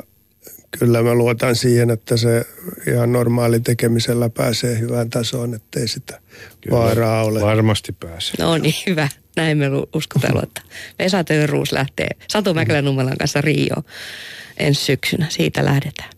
kyllä 0.78 1.02
mä 1.02 1.14
luotan 1.14 1.56
siihen, 1.56 1.90
että 1.90 2.16
se 2.16 2.44
ihan 2.86 3.12
normaali 3.12 3.60
tekemisellä 3.60 4.28
pääsee 4.30 4.78
hyvään 4.78 5.10
tasoon, 5.10 5.54
ettei 5.54 5.88
sitä 5.88 6.20
kyllä, 6.60 6.78
vaaraa 6.78 7.24
ole. 7.24 7.40
Varmasti 7.40 7.92
pääsee. 7.92 8.34
No 8.38 8.58
niin, 8.58 8.74
hyvä. 8.86 9.08
Näin 9.36 9.58
me 9.58 9.66
uskotellaan, 9.94 10.46
että 10.46 10.62
Vesa 10.98 11.24
Töyruus 11.24 11.72
lähtee 11.72 12.08
Satu 12.28 12.54
Mäkelänummelan 12.54 13.16
kanssa 13.18 13.40
Rio 13.40 13.76
ensi 14.56 14.84
syksynä. 14.84 15.26
Siitä 15.28 15.64
lähdetään. 15.64 16.10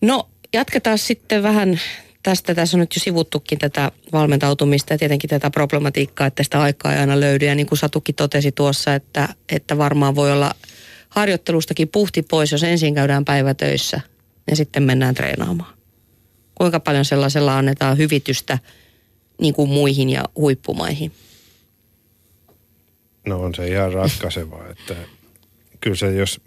No, 0.00 0.28
jatketaan 0.52 0.98
sitten 0.98 1.42
vähän 1.42 1.80
tästä. 2.22 2.54
Tässä 2.54 2.76
on 2.76 2.80
nyt 2.80 2.96
jo 2.96 3.00
sivuttukin 3.00 3.58
tätä 3.58 3.92
valmentautumista 4.12 4.94
ja 4.94 4.98
tietenkin 4.98 5.30
tätä 5.30 5.50
problematiikkaa, 5.50 6.26
että 6.26 6.42
sitä 6.42 6.62
aikaa 6.62 6.92
ei 6.92 6.98
aina 6.98 7.20
löydy. 7.20 7.46
Ja 7.46 7.54
niin 7.54 7.66
kuin 7.66 7.78
Satukin 7.78 8.14
totesi 8.14 8.52
tuossa, 8.52 8.94
että, 8.94 9.28
että 9.48 9.78
varmaan 9.78 10.14
voi 10.14 10.32
olla 10.32 10.54
harjoittelustakin 11.08 11.88
puhti 11.88 12.22
pois, 12.22 12.52
jos 12.52 12.62
ensin 12.62 12.94
käydään 12.94 13.24
päivätöissä 13.24 14.00
ja 14.50 14.56
sitten 14.56 14.82
mennään 14.82 15.14
treenaamaan. 15.14 15.74
Kuinka 16.54 16.80
paljon 16.80 17.04
sellaisella 17.04 17.58
annetaan 17.58 17.98
hyvitystä 17.98 18.58
niin 19.40 19.54
kuin 19.54 19.70
muihin 19.70 20.10
ja 20.10 20.24
huippumaihin? 20.36 21.12
No 23.26 23.42
on 23.42 23.54
se 23.54 23.68
ihan 23.68 23.92
ratkaiseva, 23.92 24.66
että 24.70 24.94
kyllä 25.80 25.96
se 25.96 26.12
jos, 26.12 26.40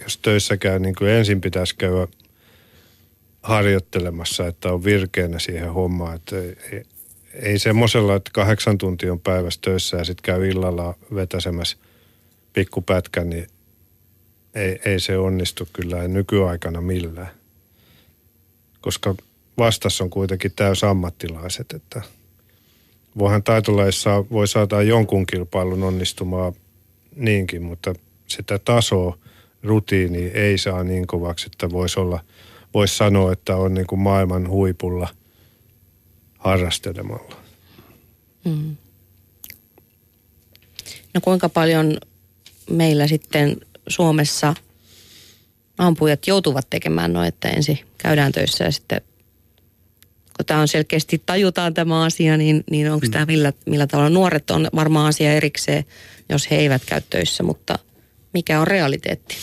jos 0.00 0.18
töissä 0.18 0.56
käy, 0.56 0.78
niin 0.78 0.94
kuin 0.94 1.10
ensin 1.10 1.40
pitäisi 1.40 1.76
käydä 1.76 2.08
harjoittelemassa, 3.42 4.46
että 4.46 4.72
on 4.72 4.84
virkeänä 4.84 5.38
siihen 5.38 5.72
hommaan. 5.72 6.16
Että 6.16 6.36
ei, 6.38 6.82
ei 7.32 7.58
semmoisella, 7.58 8.14
että 8.14 8.30
kahdeksan 8.34 8.78
tuntia 8.78 9.12
on 9.12 9.20
päivässä 9.20 9.60
töissä 9.62 9.96
ja 9.96 10.04
sitten 10.04 10.22
käy 10.22 10.48
illalla 10.48 10.94
vetäsemässä 11.14 11.76
pikkupätkän, 12.52 13.30
niin 13.30 13.46
ei, 14.54 14.80
ei 14.84 15.00
se 15.00 15.18
onnistu 15.18 15.68
kyllä 15.72 16.08
nykyaikana 16.08 16.80
millään. 16.80 17.30
Koska 18.80 19.14
vastassa 19.58 20.04
on 20.04 20.10
kuitenkin 20.10 20.52
täys 20.56 20.84
ammattilaiset, 20.84 21.72
että 21.72 22.02
voihan 23.18 23.42
taitolaissa 23.42 24.24
voi 24.30 24.48
saada 24.48 24.82
jonkun 24.82 25.26
kilpailun 25.26 25.82
onnistumaan 25.82 26.52
niinkin, 27.16 27.62
mutta 27.62 27.94
sitä 28.26 28.58
tasoa, 28.58 29.18
rutiini 29.62 30.26
ei 30.34 30.58
saa 30.58 30.84
niin 30.84 31.06
kovaksi, 31.06 31.46
että 31.46 31.70
voisi 31.70 32.00
olla– 32.00 32.20
voisi 32.74 32.96
sanoa, 32.96 33.32
että 33.32 33.56
on 33.56 33.74
niin 33.74 33.86
kuin 33.86 34.00
maailman 34.00 34.48
huipulla 34.48 35.08
harrastelemalla. 36.38 37.36
Mm. 38.44 38.76
No 41.14 41.20
kuinka 41.20 41.48
paljon 41.48 41.96
meillä 42.70 43.06
sitten 43.06 43.56
Suomessa 43.88 44.54
ampujat 45.78 46.26
joutuvat 46.26 46.66
tekemään 46.70 47.12
noin, 47.12 47.28
että 47.28 47.48
ensin 47.48 47.78
käydään 47.98 48.32
töissä 48.32 48.64
ja 48.64 48.72
sitten 48.72 49.00
kun 50.36 50.46
tämä 50.46 50.60
on 50.60 50.68
selkeästi, 50.68 51.22
tajutaan 51.26 51.74
tämä 51.74 52.04
asia, 52.04 52.36
niin, 52.36 52.64
niin 52.70 52.90
onko 52.90 53.06
mm. 53.06 53.10
tämä 53.10 53.26
millä, 53.26 53.52
millä 53.66 53.86
tavalla? 53.86 54.10
Nuoret 54.10 54.50
on 54.50 54.68
varmaan 54.74 55.06
asia 55.06 55.32
erikseen, 55.32 55.84
jos 56.28 56.50
he 56.50 56.56
eivät 56.56 56.82
käy 56.86 57.00
töissä, 57.10 57.42
mutta 57.42 57.78
mikä 58.34 58.60
on 58.60 58.66
realiteetti? 58.66 59.36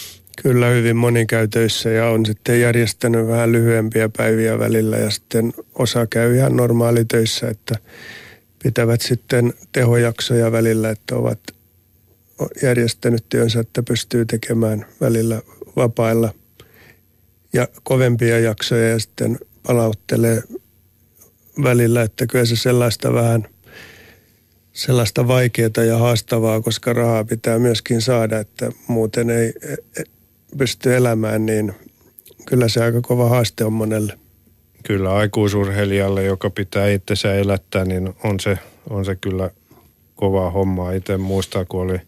Kyllä 0.43 0.67
hyvin 0.67 0.95
monikäytöissä 0.95 1.89
ja 1.89 2.09
on 2.09 2.25
sitten 2.25 2.61
järjestänyt 2.61 3.27
vähän 3.27 3.51
lyhyempiä 3.51 4.09
päiviä 4.17 4.59
välillä 4.59 4.97
ja 4.97 5.09
sitten 5.09 5.53
osa 5.75 6.07
käy 6.07 6.35
ihan 6.35 6.55
normaalitöissä, 6.55 7.47
että 7.47 7.75
pitävät 8.63 9.01
sitten 9.01 9.53
tehojaksoja 9.71 10.51
välillä, 10.51 10.89
että 10.89 11.15
ovat 11.15 11.39
järjestänyt 12.61 13.25
työnsä, 13.29 13.59
että 13.59 13.83
pystyy 13.83 14.25
tekemään 14.25 14.85
välillä 15.01 15.41
vapailla 15.75 16.33
ja 17.53 17.67
kovempia 17.83 18.39
jaksoja 18.39 18.89
ja 18.89 18.99
sitten 18.99 19.39
palauttelee 19.67 20.43
välillä, 21.63 22.01
että 22.01 22.27
kyllä 22.27 22.45
se 22.45 22.55
sellaista 22.55 23.13
vähän 23.13 23.47
sellaista 24.73 25.27
vaikeaa 25.27 25.83
ja 25.87 25.97
haastavaa, 25.97 26.61
koska 26.61 26.93
rahaa 26.93 27.23
pitää 27.23 27.59
myöskin 27.59 28.01
saada, 28.01 28.39
että 28.39 28.71
muuten 28.87 29.29
ei, 29.29 29.53
pystyy 30.57 30.95
elämään, 30.95 31.45
niin 31.45 31.73
kyllä 32.45 32.67
se 32.67 32.83
aika 32.83 33.01
kova 33.01 33.29
haaste 33.29 33.65
on 33.65 33.73
monelle. 33.73 34.19
Kyllä 34.83 35.15
aikuisurheilijalle, 35.15 36.23
joka 36.23 36.49
pitää 36.49 36.89
itsensä 36.89 37.35
elättää, 37.35 37.85
niin 37.85 38.13
on 38.23 38.39
se, 38.39 38.57
on 38.89 39.05
se 39.05 39.15
kyllä 39.15 39.49
kovaa 40.15 40.51
hommaa. 40.51 40.91
Itse 40.91 41.17
muistaa, 41.17 41.65
kun 41.65 41.81
oli 41.81 41.99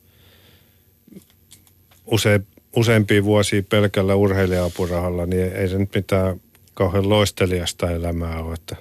use, 2.06 2.42
useampia 2.76 3.24
vuosia 3.24 3.64
pelkällä 3.70 4.16
urheilija-apurahalla, 4.16 5.26
niin 5.26 5.54
ei 5.54 5.70
se 5.70 5.78
nyt 5.78 5.96
mitään 5.96 6.42
kauhean 6.74 7.10
loistelijasta 7.10 7.92
elämää 7.92 8.44
ole. 8.44 8.54
Että 8.54 8.76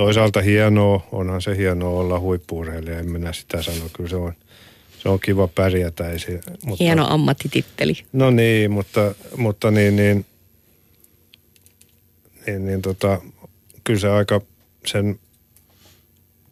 toisaalta 0.00 0.40
hienoa, 0.40 1.06
onhan 1.12 1.42
se 1.42 1.56
hienoa 1.56 2.00
olla 2.00 2.20
huippuurheilija, 2.20 2.98
en 2.98 3.10
minä 3.10 3.32
sitä 3.32 3.62
sano. 3.62 3.84
Kyllä 3.92 4.10
se 4.10 4.16
on– 4.16 4.32
se 5.02 5.08
on 5.08 5.20
kiva 5.20 5.48
pärjätä. 5.48 6.10
Ei 6.10 6.18
se, 6.18 6.40
mutta, 6.64 6.84
Hieno 6.84 7.06
ammattititteli. 7.10 7.92
No 8.12 8.30
niin, 8.30 8.70
mutta, 8.70 9.14
mutta 9.36 9.70
niin, 9.70 9.96
niin, 9.96 10.26
niin, 12.46 12.66
niin 12.66 12.82
tota, 12.82 13.20
kyllä 13.84 14.00
se 14.00 14.08
aika 14.08 14.40
sen 14.86 15.20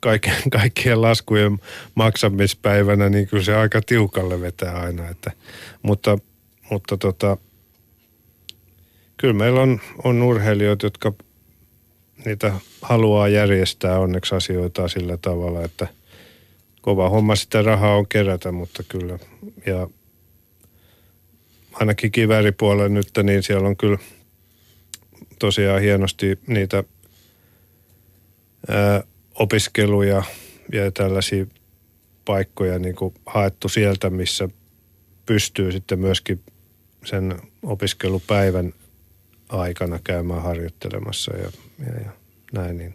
kaikkien, 0.00 0.50
kaikkien 0.58 1.02
laskujen 1.02 1.58
maksamispäivänä, 1.94 3.08
niin 3.08 3.28
kyllä 3.28 3.44
se 3.44 3.54
aika 3.56 3.80
tiukalle 3.86 4.40
vetää 4.40 4.80
aina. 4.80 5.08
Että, 5.08 5.32
mutta 5.82 6.18
mutta 6.70 6.96
tota, 6.96 7.36
kyllä 9.16 9.34
meillä 9.34 9.60
on, 9.60 9.80
on 10.04 10.22
urheilijoita, 10.22 10.86
jotka 10.86 11.12
niitä 12.24 12.52
haluaa 12.82 13.28
järjestää 13.28 13.98
onneksi 13.98 14.34
asioita 14.34 14.88
sillä 14.88 15.16
tavalla, 15.16 15.64
että 15.64 15.88
kova 16.80 17.08
homma 17.08 17.36
sitä 17.36 17.62
rahaa 17.62 17.96
on 17.96 18.06
kerätä, 18.08 18.52
mutta 18.52 18.82
kyllä. 18.82 19.18
Ja 19.66 19.88
ainakin 21.72 22.12
kiväripuolella 22.12 22.88
nyt, 22.88 23.10
niin 23.22 23.42
siellä 23.42 23.68
on 23.68 23.76
kyllä 23.76 23.98
tosiaan 25.38 25.82
hienosti 25.82 26.38
niitä 26.46 26.84
ää, 28.68 29.02
opiskeluja 29.34 30.22
ja 30.72 30.90
tällaisia 30.90 31.46
paikkoja 32.24 32.78
niin 32.78 32.94
kuin 32.94 33.14
haettu 33.26 33.68
sieltä, 33.68 34.10
missä 34.10 34.48
pystyy 35.26 35.72
sitten 35.72 35.98
myöskin 35.98 36.40
sen 37.04 37.40
opiskelupäivän 37.62 38.72
aikana 39.48 39.98
käymään 40.04 40.42
harjoittelemassa 40.42 41.36
ja, 41.36 41.50
ja, 41.86 42.00
ja 42.04 42.10
näin. 42.52 42.78
Niin. 42.78 42.94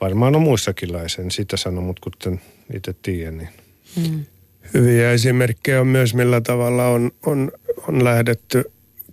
Varmaan 0.00 0.36
on 0.36 0.42
muissakin 0.42 0.92
laisen, 0.92 1.30
sitä 1.30 1.56
sano, 1.56 1.80
mutta 1.80 2.00
kuten 2.04 2.40
itse 2.74 2.94
tiedän, 3.02 3.38
niin. 3.38 3.48
Mm. 3.96 4.24
Hyviä 4.74 5.12
esimerkkejä 5.12 5.80
on 5.80 5.86
myös, 5.86 6.14
millä 6.14 6.40
tavalla 6.40 6.88
on, 6.88 7.10
on, 7.26 7.52
on 7.88 8.04
lähdetty 8.04 8.64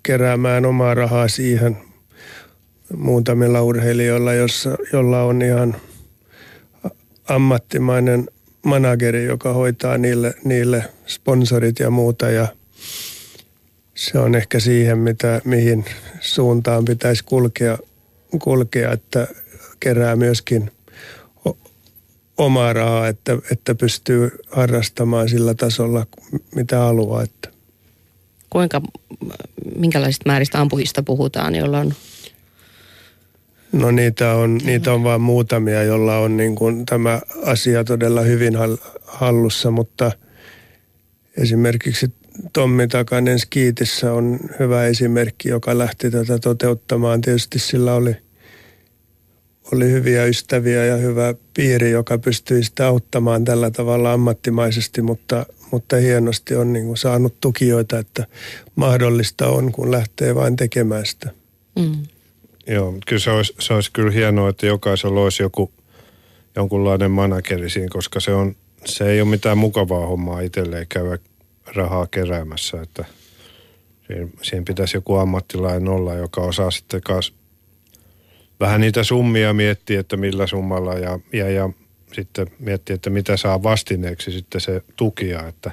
keräämään 0.04 0.66
omaa 0.66 0.94
rahaa 0.94 1.28
siihen 1.28 1.78
muutamilla 2.98 3.62
urheilijoilla, 3.62 4.34
jossa, 4.34 4.78
jolla 4.94 5.24
on 5.24 5.42
ihan 5.42 5.76
ammattimainen 7.30 8.28
manageri, 8.64 9.26
joka 9.26 9.54
hoitaa 9.54 9.98
niille, 9.98 10.34
niille 10.44 10.86
sponsorit 11.08 11.80
ja 11.80 11.90
muuta 11.90 12.30
ja 12.30 12.48
se 13.98 14.20
on 14.20 14.36
ehkä 14.36 14.60
siihen, 14.60 14.98
mitä, 14.98 15.42
mihin 15.46 15.86
suuntaan 16.20 16.86
pitäisi 16.86 17.24
kulkea, 17.24 17.78
kulkea 18.40 18.92
että 18.92 19.28
kerää 19.80 20.16
myöskin 20.16 20.72
omaa 22.38 22.74
rahaa, 22.74 23.08
että, 23.08 23.38
että 23.52 23.76
pystyy 23.76 24.32
harrastamaan 24.52 25.30
sillä 25.30 25.54
tasolla, 25.54 26.06
mitä 26.56 26.78
haluaa. 26.78 27.24
Että. 27.24 27.50
Kuinka, 28.50 28.82
minkälaisista 29.76 30.30
määristä 30.30 30.62
ampujista 30.62 31.04
puhutaan, 31.04 31.56
jolla 31.56 31.80
on 31.80 31.94
No 33.72 33.92
niitä 33.92 34.34
on, 34.34 34.58
niitä 34.58 34.94
on 34.94 35.04
vain 35.04 35.22
muutamia, 35.22 35.84
jolla 35.84 36.18
on 36.18 36.38
niin 36.38 36.56
kuin 36.56 36.86
tämä 36.86 37.22
asia 37.46 37.84
todella 37.84 38.22
hyvin 38.22 38.54
hallussa, 39.06 39.72
mutta 39.72 40.12
esimerkiksi 41.38 42.14
Tommi 42.54 42.88
Takanen 42.88 43.40
Skiitissä 43.40 44.14
on 44.14 44.40
hyvä 44.60 44.86
esimerkki, 44.86 45.50
joka 45.50 45.78
lähti 45.78 46.12
tätä 46.12 46.40
toteuttamaan. 46.40 47.22
Tietysti 47.22 47.60
sillä 47.60 47.94
oli, 47.94 48.16
oli 49.74 49.92
hyviä 49.92 50.26
ystäviä 50.26 50.86
ja 50.86 50.96
hyvä 50.96 51.34
piiri, 51.54 51.92
joka 51.92 52.18
pystyi 52.18 52.64
sitä 52.64 52.88
auttamaan 52.88 53.46
tällä 53.46 53.72
tavalla 53.72 54.14
ammattimaisesti, 54.14 55.02
mutta, 55.02 55.46
mutta 55.72 55.96
hienosti 55.96 56.56
on 56.56 56.74
niin 56.74 56.86
kuin 56.86 56.98
saanut 56.98 57.40
tukijoita, 57.42 58.00
että 58.00 58.28
mahdollista 58.76 59.48
on, 59.48 59.72
kun 59.72 59.92
lähtee 59.92 60.36
vain 60.36 60.56
tekemään 60.56 61.06
sitä. 61.06 61.32
Mm. 61.80 62.04
Joo, 62.68 62.94
kyllä 63.08 63.20
se 63.20 63.32
olisi, 63.32 63.54
se 63.60 63.74
olisi 63.74 63.92
kyllä 63.92 64.12
hienoa, 64.12 64.50
että 64.50 64.66
jokaisella 64.66 65.22
olisi 65.22 65.44
joku 65.44 65.72
jonkunlainen 66.56 67.12
manageri 67.12 67.70
siinä, 67.70 67.88
koska 67.92 68.20
se, 68.20 68.34
on, 68.34 68.56
se 68.86 69.10
ei 69.10 69.22
ole 69.22 69.30
mitään 69.30 69.58
mukavaa 69.58 70.08
hommaa 70.08 70.42
itselleen 70.42 70.86
käydä 70.90 71.18
rahaa 71.76 72.08
keräämässä, 72.08 72.82
että 72.82 73.06
siinä, 74.08 74.30
siinä 74.42 74.64
pitäisi 74.68 74.98
joku 74.98 75.16
ammattilainen 75.16 75.88
olla, 75.88 76.14
joka 76.14 76.42
osaa 76.42 76.72
sitten 76.72 77.02
kanssa 77.02 77.34
vähän 78.60 78.82
niitä 78.82 79.04
summia 79.04 79.54
miettiä, 79.54 80.00
että 80.00 80.18
millä 80.18 80.48
summalla 80.48 80.94
ja, 80.94 81.20
ja, 81.34 81.50
ja 81.50 81.70
sitten 82.14 82.48
miettiä, 82.60 82.94
että 82.94 83.10
mitä 83.10 83.38
saa 83.38 83.64
vastineeksi 83.64 84.32
sitten 84.32 84.62
se 84.62 84.82
tukia, 84.96 85.48
että 85.48 85.72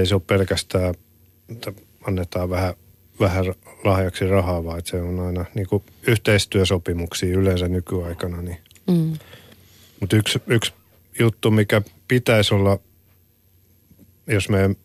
ei 0.00 0.06
se 0.06 0.14
ole 0.14 0.22
pelkästään, 0.26 0.94
että 1.48 1.72
annetaan 2.06 2.50
vähän, 2.50 2.74
vähän 3.20 3.44
lahjaksi 3.84 4.26
rahaa, 4.26 4.64
vaan 4.64 4.78
että 4.78 4.90
se 4.90 5.02
on 5.02 5.20
aina 5.20 5.44
niin 5.54 5.66
kuin 5.66 5.82
yhteistyösopimuksia 6.06 7.38
yleensä 7.38 7.68
nykyaikana. 7.68 8.42
Niin. 8.42 8.58
Mm. 8.90 9.12
Mutta 10.00 10.16
yksi, 10.16 10.42
yksi 10.46 10.72
juttu, 11.18 11.50
mikä 11.50 11.82
pitäisi 12.08 12.54
olla, 12.54 12.78
jos 14.26 14.48
me 14.48 14.76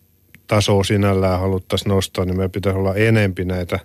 taso 0.46 0.84
sinällään 0.84 1.40
haluttaisiin 1.40 1.88
nostaa, 1.88 2.24
niin 2.24 2.36
meidän 2.36 2.50
pitäisi 2.50 2.78
olla 2.78 2.94
enempi 2.94 3.44
näitä 3.44 3.78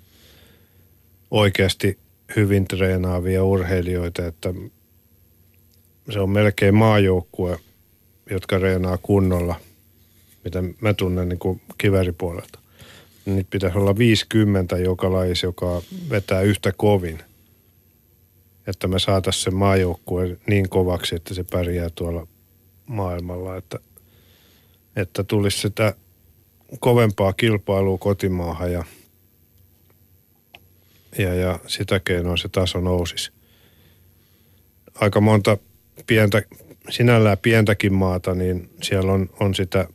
oikeasti 1.31 1.99
hyvin 2.35 2.67
treenaavia 2.67 3.43
urheilijoita, 3.43 4.25
että 4.25 4.53
se 6.09 6.19
on 6.19 6.29
melkein 6.29 6.75
maajoukkue, 6.75 7.59
jotka 8.29 8.57
reenaa 8.57 8.97
kunnolla, 8.97 9.55
mitä 10.43 10.63
mä 10.81 10.93
tunnen 10.93 11.29
niin 11.29 11.39
kuin 11.39 11.61
kiveripuolelta 11.77 12.59
niitä 13.33 13.49
pitäisi 13.49 13.77
olla 13.77 13.97
50 13.97 14.77
joka 14.77 15.11
lajissa, 15.11 15.45
joka 15.45 15.81
vetää 16.09 16.41
yhtä 16.41 16.73
kovin. 16.77 17.19
Että 18.67 18.87
me 18.87 18.99
saataisiin 18.99 19.43
se 19.43 19.51
maajoukkue 19.51 20.37
niin 20.47 20.69
kovaksi, 20.69 21.15
että 21.15 21.33
se 21.33 21.43
pärjää 21.43 21.89
tuolla 21.95 22.27
maailmalla, 22.85 23.57
että, 23.57 23.79
että 24.97 25.23
tulisi 25.23 25.57
sitä 25.57 25.93
kovempaa 26.79 27.33
kilpailua 27.33 27.97
kotimaahan 27.97 28.71
ja, 28.71 28.85
ja, 31.17 31.33
ja 31.33 31.59
sitä 31.67 31.99
keinoin 31.99 32.37
se 32.37 32.49
taso 32.49 32.79
nousisi. 32.79 33.31
Aika 34.95 35.21
monta 35.21 35.57
pientä, 36.07 36.41
sinällään 36.89 37.37
pientäkin 37.37 37.93
maata, 37.93 38.35
niin 38.35 38.69
siellä 38.83 39.11
on, 39.11 39.29
on 39.39 39.55
sitä 39.55 39.87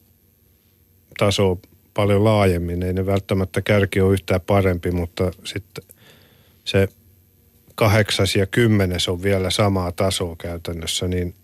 tasoa 1.18 1.56
paljon 1.94 2.24
laajemmin. 2.24 2.82
Ei 2.82 2.92
ne 2.92 3.06
välttämättä 3.06 3.62
kärki 3.62 4.00
ole 4.00 4.12
yhtään 4.12 4.40
parempi, 4.40 4.90
mutta 4.90 5.30
sitten 5.44 5.84
se 6.64 6.88
kahdeksas 7.74 8.36
ja 8.36 8.46
kymmenes 8.46 9.08
on 9.08 9.22
vielä 9.22 9.50
samaa 9.50 9.92
tasoa 9.92 10.36
käytännössä, 10.36 11.08
niin 11.08 11.34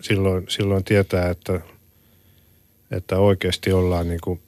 silloin, 0.00 0.44
silloin 0.48 0.84
tietää, 0.84 1.30
että, 1.30 1.60
että 2.92 3.18
oikeasti 3.18 3.72
ollaan 3.72 4.08
niin 4.08 4.20
kuin 4.24 4.40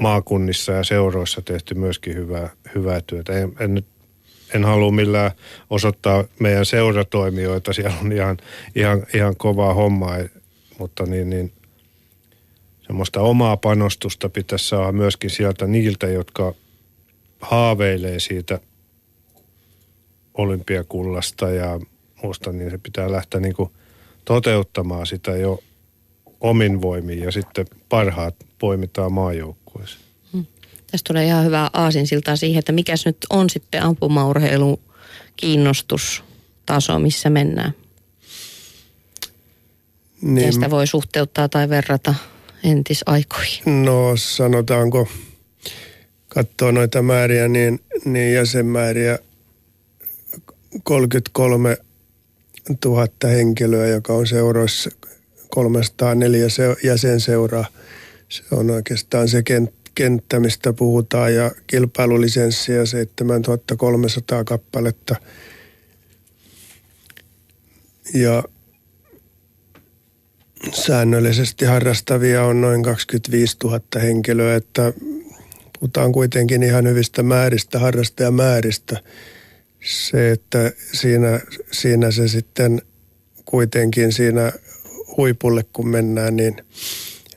maakunnissa 0.00 0.72
ja 0.72 0.84
seuroissa 0.84 1.42
tehty 1.42 1.74
myöskin 1.74 2.14
hyvää, 2.14 2.50
hyvää 2.74 3.00
työtä. 3.06 3.32
En, 3.32 3.52
en, 3.60 3.74
nyt, 3.74 3.86
en 4.54 4.64
halua 4.64 4.90
millään 4.90 5.30
osoittaa 5.70 6.24
meidän 6.40 6.66
seuratoimijoita, 6.66 7.72
siellä 7.72 7.96
on 8.00 8.12
ihan, 8.12 8.36
ihan, 8.74 9.06
ihan 9.14 9.36
kovaa 9.36 9.74
hommaa, 9.74 10.18
mutta 10.78 11.06
niin, 11.06 11.30
niin 11.30 11.52
semmoista 12.86 13.20
omaa 13.20 13.56
panostusta 13.56 14.28
pitäisi 14.28 14.68
saada 14.68 14.92
myöskin 14.92 15.30
sieltä 15.30 15.66
niiltä, 15.66 16.06
jotka 16.06 16.54
haaveilee 17.40 18.20
siitä 18.20 18.60
olympiakullasta 20.34 21.50
ja 21.50 21.80
muusta, 22.22 22.52
niin 22.52 22.70
se 22.70 22.78
pitää 22.78 23.12
lähteä 23.12 23.40
niin 23.40 23.54
kuin 23.54 23.70
toteuttamaan 24.24 25.06
sitä 25.06 25.36
jo 25.36 25.58
omin 26.40 26.82
voimiin 26.82 27.20
ja 27.22 27.32
sitten 27.32 27.66
parhaat 27.88 28.34
poimitaan 28.58 29.12
maajoukkueeseen. 29.12 30.00
Hmm. 30.32 30.46
Tästä 30.90 31.08
tulee 31.08 31.24
ihan 31.24 31.44
hyvä 31.44 31.70
aasinsilta 31.72 32.36
siihen, 32.36 32.58
että 32.58 32.72
mikäs 32.72 33.06
nyt 33.06 33.16
on 33.30 33.50
sitten 33.50 33.82
ampumaurheilun 33.82 34.78
kiinnostustaso, 35.36 36.98
missä 36.98 37.30
mennään. 37.30 37.72
Niin. 40.22 40.52
sitä 40.52 40.70
voi 40.70 40.86
suhteuttaa 40.86 41.48
tai 41.48 41.68
verrata 41.68 42.14
entisaikoihin? 42.64 43.84
No 43.84 44.12
sanotaanko, 44.16 45.08
katsoo 46.28 46.70
noita 46.70 47.02
määriä, 47.02 47.48
niin, 47.48 47.80
niin 48.04 48.34
jäsenmääriä 48.34 49.18
33 50.82 51.76
000 52.84 53.06
henkilöä, 53.24 53.86
joka 53.86 54.12
on 54.12 54.26
seuroissa 54.26 54.90
304 55.56 56.46
jäsenseuraa. 56.82 57.66
Se 58.28 58.42
on 58.50 58.70
oikeastaan 58.70 59.28
se 59.28 59.42
kenttä, 59.94 60.40
mistä 60.40 60.72
puhutaan 60.72 61.34
ja 61.34 61.50
kilpailulisenssiä 61.66 62.86
7300 62.86 64.44
kappaletta. 64.44 65.16
Ja 68.14 68.44
säännöllisesti 70.72 71.64
harrastavia 71.64 72.44
on 72.44 72.60
noin 72.60 72.82
25 72.82 73.56
000 73.64 73.80
henkilöä, 74.02 74.56
että 74.56 74.92
puhutaan 75.78 76.12
kuitenkin 76.12 76.62
ihan 76.62 76.88
hyvistä 76.88 77.22
määristä, 77.22 77.78
harrastajamääristä. 77.78 79.00
Se, 79.84 80.30
että 80.30 80.72
siinä, 80.92 81.40
siinä 81.72 82.10
se 82.10 82.28
sitten 82.28 82.82
kuitenkin 83.44 84.12
siinä 84.12 84.52
huipulle 85.16 85.64
kun 85.72 85.88
mennään, 85.88 86.36
niin 86.36 86.56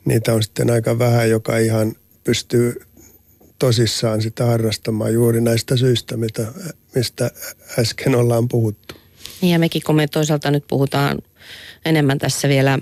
niitä 0.05 0.33
on 0.33 0.43
sitten 0.43 0.69
aika 0.69 0.99
vähän, 0.99 1.29
joka 1.29 1.57
ihan 1.57 1.95
pystyy 2.23 2.81
tosissaan 3.59 4.21
sitä 4.21 4.45
harrastamaan 4.45 5.13
juuri 5.13 5.41
näistä 5.41 5.77
syistä, 5.77 6.17
mitä, 6.17 6.47
mistä 6.95 7.31
äsken 7.79 8.15
ollaan 8.15 8.47
puhuttu. 8.47 8.95
Niin 9.41 9.51
ja 9.51 9.59
mekin 9.59 9.81
kun 9.85 9.95
me 9.95 10.07
toisaalta 10.07 10.51
nyt 10.51 10.63
puhutaan 10.67 11.17
enemmän 11.85 12.17
tässä 12.17 12.49
vielä 12.49 12.79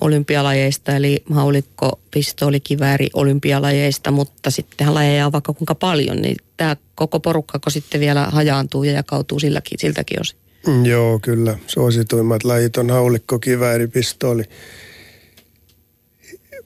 olympialajeista, 0.00 0.96
eli 0.96 1.22
haulikko, 1.30 2.00
pistooli, 2.10 2.60
kivääri 2.60 3.10
olympialajeista, 3.14 4.10
mutta 4.10 4.50
sittenhän 4.50 4.94
lajeja 4.94 5.26
on 5.26 5.32
vaikka 5.32 5.52
kuinka 5.52 5.74
paljon, 5.74 6.22
niin 6.22 6.36
tämä 6.56 6.76
koko 6.94 7.20
porukkako 7.20 7.70
sitten 7.70 8.00
vielä 8.00 8.26
hajaantuu 8.26 8.84
ja 8.84 8.92
jakautuu 8.92 9.38
silläkin, 9.38 9.78
siltäkin 9.78 10.20
osin. 10.20 10.38
Mm, 10.66 10.84
joo, 10.84 11.18
kyllä. 11.18 11.58
Suosituimmat 11.66 12.44
lajit 12.44 12.76
on 12.76 12.90
haulikko, 12.90 13.38
kivääri, 13.38 13.88
pistooli. 13.88 14.44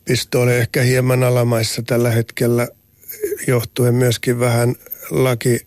Pistooli 0.05 0.55
ehkä 0.55 0.83
hieman 0.83 1.23
alamaissa 1.23 1.83
tällä 1.83 2.11
hetkellä 2.11 2.69
johtuen 3.47 3.95
myöskin 3.95 4.41
vähän 4.41 4.75
laki, 5.11 5.67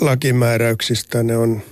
lakimääräyksistä. 0.00 1.22
Ne 1.22 1.36
on 1.36 1.62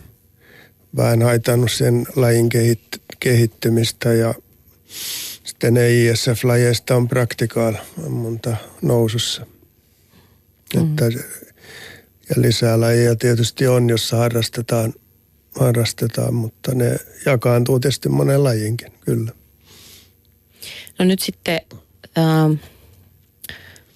vähän 0.97 1.23
haitannut 1.23 1.73
sen 1.73 2.07
lajin 2.17 2.49
kehit, 2.49 3.03
kehittymistä 3.21 4.13
ja 4.13 4.35
sitten 5.45 5.75
ne 5.75 5.91
ISF-lajeista 5.91 6.97
on 6.97 7.09
praktikaal 7.09 7.75
monta 8.09 8.57
nousussa. 8.83 9.47
Mm. 10.75 10.83
Että, 10.83 11.05
ja 12.29 12.43
lisää 12.43 12.81
lajeja 12.81 13.16
tietysti 13.16 13.66
on, 13.66 13.89
jossa 13.89 14.16
harrastetaan, 14.16 14.95
harrastetaan, 15.61 16.35
mutta 16.35 16.74
ne 16.74 16.97
jakaantuu 17.26 17.81
tietysti 17.81 18.09
monen 18.09 18.45
lajinkin, 18.45 18.93
kyllä. 19.01 19.33
No 20.99 21.05
nyt 21.05 21.20
sitten 21.20 21.61
äh, 22.18 22.70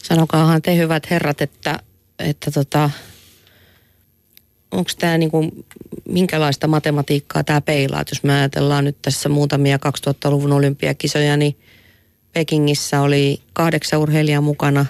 sanokaahan 0.03 0.63
te 0.63 0.77
hyvät 0.77 1.11
herrat, 1.11 1.41
että, 1.41 1.79
että 2.19 2.51
tota, 2.51 2.91
onko 4.71 4.91
tämä 4.99 5.19
niinku, 5.19 5.65
minkälaista 6.09 6.67
matematiikkaa 6.67 7.45
tämä 7.45 7.61
peilaa? 7.61 8.05
Jos 8.11 8.23
me 8.23 8.35
ajatellaan 8.35 8.85
nyt 8.85 8.97
tässä 9.03 9.29
muutamia 9.29 9.77
2000-luvun 9.77 10.53
olympiakisoja, 10.53 11.37
niin 11.37 11.57
Pekingissä 12.33 13.01
oli 13.01 13.43
kahdeksan 13.53 14.01
urheilijaa 14.01 14.41
mukana, 14.41 14.87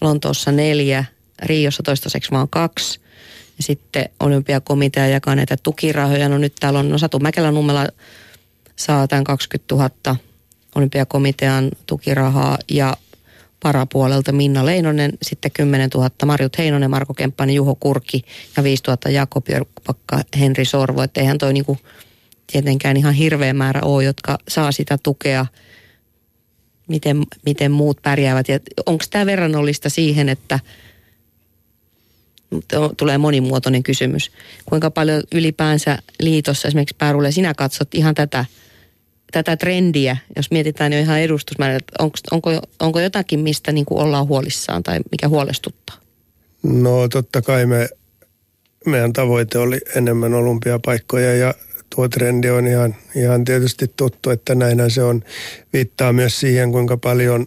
Lontoossa 0.00 0.52
neljä, 0.52 1.04
Riossa 1.42 1.82
toistaiseksi 1.82 2.30
vaan 2.30 2.48
kaksi. 2.48 3.00
Ja 3.56 3.62
sitten 3.62 4.08
olympiakomitea 4.20 5.06
jakaa 5.06 5.34
näitä 5.34 5.56
tukirahoja. 5.62 6.28
No 6.28 6.38
nyt 6.38 6.52
täällä 6.60 6.78
on, 6.78 6.88
no 6.88 6.98
Satu 6.98 7.18
Mäkelä-Nummela 7.18 7.86
saa 8.76 9.08
tämän 9.08 9.24
20 9.24 9.74
000 9.74 10.16
olympiakomitean 10.74 11.70
tukirahaa 11.86 12.58
ja 12.70 12.96
parapuolelta 13.62 14.32
Minna 14.32 14.66
Leinonen, 14.66 15.12
sitten 15.22 15.50
10 15.50 15.90
000 15.94 16.10
Marjut 16.26 16.58
Heinonen, 16.58 16.90
Marko 16.90 17.14
Kemppainen, 17.14 17.56
Juho 17.56 17.74
Kurki 17.74 18.22
ja 18.56 18.62
5 18.62 18.82
000 18.86 19.10
Jakob 19.10 19.48
Jörpakka, 19.48 20.20
Henri 20.38 20.64
Sorvo. 20.64 21.02
Että 21.02 21.20
eihän 21.20 21.38
toi 21.38 21.52
niinku 21.52 21.78
tietenkään 22.52 22.96
ihan 22.96 23.14
hirveä 23.14 23.52
määrä 23.52 23.80
ole, 23.82 24.04
jotka 24.04 24.38
saa 24.48 24.72
sitä 24.72 24.98
tukea, 25.02 25.46
miten, 26.88 27.22
miten 27.46 27.72
muut 27.72 28.02
pärjäävät. 28.02 28.46
Onko 28.86 29.04
tämä 29.10 29.26
verrannollista 29.26 29.88
siihen, 29.88 30.28
että 30.28 30.60
tulee 32.96 33.18
monimuotoinen 33.18 33.82
kysymys. 33.82 34.30
Kuinka 34.64 34.90
paljon 34.90 35.22
ylipäänsä 35.34 35.98
liitossa, 36.20 36.68
esimerkiksi 36.68 36.96
Päärulle, 36.98 37.32
sinä 37.32 37.54
katsot 37.54 37.94
ihan 37.94 38.14
tätä– 38.14 38.44
tätä 39.34 39.56
trendiä, 39.56 40.16
jos 40.36 40.50
mietitään 40.50 40.92
jo 40.92 40.98
ihan 40.98 41.20
edustusmäärä, 41.20 41.76
että 41.76 41.92
onko, 41.98 42.18
onko, 42.30 42.60
onko 42.80 43.00
jotakin, 43.00 43.40
mistä 43.40 43.72
niin 43.72 43.84
kuin 43.84 44.00
ollaan 44.00 44.28
huolissaan 44.28 44.82
tai 44.82 44.98
mikä 45.10 45.28
huolestuttaa? 45.28 45.96
No 46.62 47.08
totta 47.08 47.42
kai 47.42 47.66
me, 47.66 47.88
meidän 48.86 49.12
tavoite 49.12 49.58
oli 49.58 49.80
enemmän 49.96 50.34
olympiapaikkoja 50.34 51.36
ja 51.36 51.54
tuo 51.94 52.08
trendi 52.08 52.50
on 52.50 52.66
ihan, 52.66 52.94
ihan 53.16 53.44
tietysti 53.44 53.92
tuttu, 53.96 54.30
että 54.30 54.54
näinhän 54.54 54.90
se 54.90 55.02
on. 55.02 55.22
Viittaa 55.72 56.12
myös 56.12 56.40
siihen, 56.40 56.72
kuinka 56.72 56.96
paljon, 56.96 57.46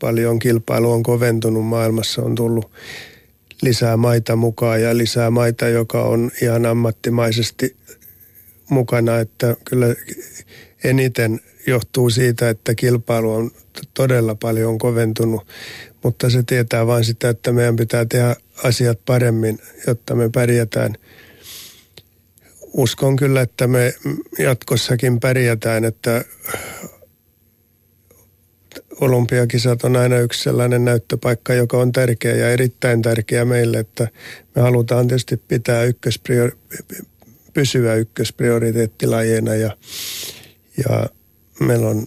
paljon 0.00 0.38
kilpailu 0.38 0.92
on 0.92 1.02
koventunut 1.02 1.66
maailmassa. 1.66 2.22
On 2.22 2.34
tullut 2.34 2.70
lisää 3.62 3.96
maita 3.96 4.36
mukaan 4.36 4.82
ja 4.82 4.96
lisää 4.96 5.30
maita, 5.30 5.68
joka 5.68 6.02
on 6.02 6.30
ihan 6.42 6.66
ammattimaisesti 6.66 7.76
mukana, 8.70 9.18
että 9.18 9.56
kyllä 9.64 9.86
eniten 10.84 11.40
johtuu 11.66 12.10
siitä, 12.10 12.48
että 12.50 12.74
kilpailu 12.74 13.34
on 13.34 13.50
todella 13.94 14.34
paljon 14.34 14.78
koventunut, 14.78 15.46
mutta 16.04 16.30
se 16.30 16.42
tietää 16.42 16.86
vain 16.86 17.04
sitä, 17.04 17.28
että 17.28 17.52
meidän 17.52 17.76
pitää 17.76 18.04
tehdä 18.04 18.36
asiat 18.64 18.98
paremmin, 19.06 19.58
jotta 19.86 20.14
me 20.14 20.30
pärjätään. 20.34 20.94
Uskon 22.72 23.16
kyllä, 23.16 23.40
että 23.40 23.66
me 23.66 23.94
jatkossakin 24.38 25.20
pärjätään, 25.20 25.84
että 25.84 26.24
olympiakisat 29.00 29.84
on 29.84 29.96
aina 29.96 30.18
yksi 30.18 30.42
sellainen 30.42 30.84
näyttöpaikka, 30.84 31.54
joka 31.54 31.78
on 31.78 31.92
tärkeä 31.92 32.36
ja 32.36 32.50
erittäin 32.50 33.02
tärkeä 33.02 33.44
meille, 33.44 33.78
että 33.78 34.08
me 34.54 34.62
halutaan 34.62 35.08
tietysti 35.08 35.36
pitää 35.36 35.84
ykköspriori- 35.84 36.56
pysyä 37.54 37.94
ykkösprioriteettilajeina 37.94 39.54
ja 39.54 39.76
ja 40.84 41.06
meillä 41.60 41.88
on 41.88 42.06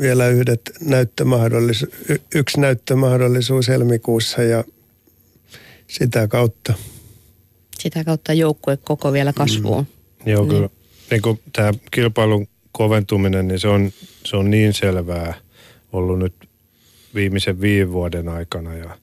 vielä 0.00 0.28
yhdet 0.28 0.60
näyttömahdollisuus, 0.80 1.92
yksi 2.34 2.60
näyttömahdollisuus 2.60 3.68
helmikuussa 3.68 4.42
ja 4.42 4.64
sitä 5.86 6.28
kautta. 6.28 6.74
Sitä 7.78 8.04
kautta 8.04 8.32
joukkue 8.32 8.76
koko 8.76 9.12
vielä 9.12 9.32
kasvuun. 9.32 9.86
Mm. 10.24 10.32
Joo, 10.32 10.42
niin. 10.42 10.50
kyllä. 10.50 10.68
Niin 11.10 11.22
kuin 11.22 11.40
tämä 11.52 11.72
kilpailun 11.90 12.48
koventuminen, 12.72 13.48
niin 13.48 13.60
se 13.60 13.68
on, 13.68 13.90
se 14.24 14.36
on 14.36 14.50
niin 14.50 14.72
selvää 14.72 15.34
ollut 15.92 16.18
nyt 16.18 16.48
viimeisen 17.14 17.60
viiden 17.60 17.92
vuoden 17.92 18.28
aikana. 18.28 18.74
Ja 18.74 18.98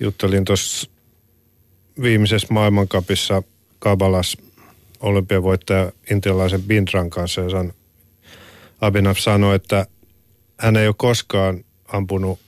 juttelin 0.00 0.44
tuossa 0.44 0.90
viimeisessä 2.02 2.48
maailmankapissa 2.50 3.42
Kabalas 3.78 4.36
olympiavoittaja 5.00 5.92
intialaisen 6.10 6.62
Bindran 6.62 7.10
kanssa 7.10 7.40
ja 7.40 7.50
sanon, 7.50 7.72
Abinav 8.80 9.14
sanoi, 9.14 9.56
että 9.56 9.86
hän 10.58 10.76
ei 10.76 10.86
ole 10.86 10.94
koskaan 10.98 11.64
ampunut 11.88 12.38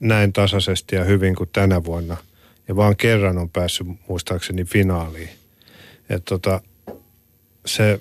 näin 0.00 0.32
tasaisesti 0.32 0.96
ja 0.96 1.04
hyvin 1.04 1.34
kuin 1.34 1.50
tänä 1.52 1.84
vuonna. 1.84 2.16
Ja 2.68 2.76
vaan 2.76 2.96
kerran 2.96 3.38
on 3.38 3.50
päässyt 3.50 3.86
muistaakseni 4.08 4.64
finaaliin. 4.64 5.28
Et 6.10 6.24
tota, 6.24 6.60
se, 7.66 8.00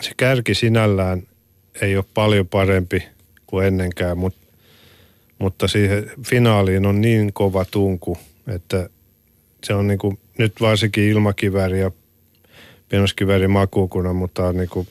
se 0.00 0.10
kärki 0.16 0.54
sinällään 0.54 1.22
ei 1.80 1.96
ole 1.96 2.04
paljon 2.14 2.48
parempi 2.48 3.02
kuin 3.46 3.66
ennenkään, 3.66 4.18
mutta, 4.18 4.47
mutta 5.38 5.68
siihen 5.68 6.10
finaaliin 6.22 6.86
on 6.86 7.00
niin 7.00 7.32
kova 7.32 7.64
tunku, 7.64 8.18
että 8.46 8.90
se 9.64 9.74
on 9.74 9.88
niin 9.88 9.98
kuin, 9.98 10.18
nyt 10.38 10.60
varsinkin 10.60 11.04
ilmakivääri 11.04 11.80
ja 11.80 11.90
pienoskivääri 12.88 13.48
makuukuna, 13.48 14.12
mutta 14.12 14.46
on 14.46 14.56
niin 14.56 14.68
kuin 14.68 14.88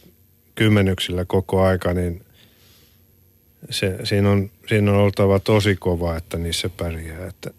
kymmenyksillä 0.55 1.25
koko 1.25 1.61
aika, 1.61 1.93
niin 1.93 2.25
se, 3.69 3.97
siinä, 4.03 4.31
on, 4.31 4.51
siinä 4.67 4.91
on 4.91 4.97
oltava 4.97 5.39
tosi 5.39 5.75
kova, 5.75 6.17
että 6.17 6.37
niissä 6.37 6.69
pärjää. 6.69 7.27
Että 7.27 7.51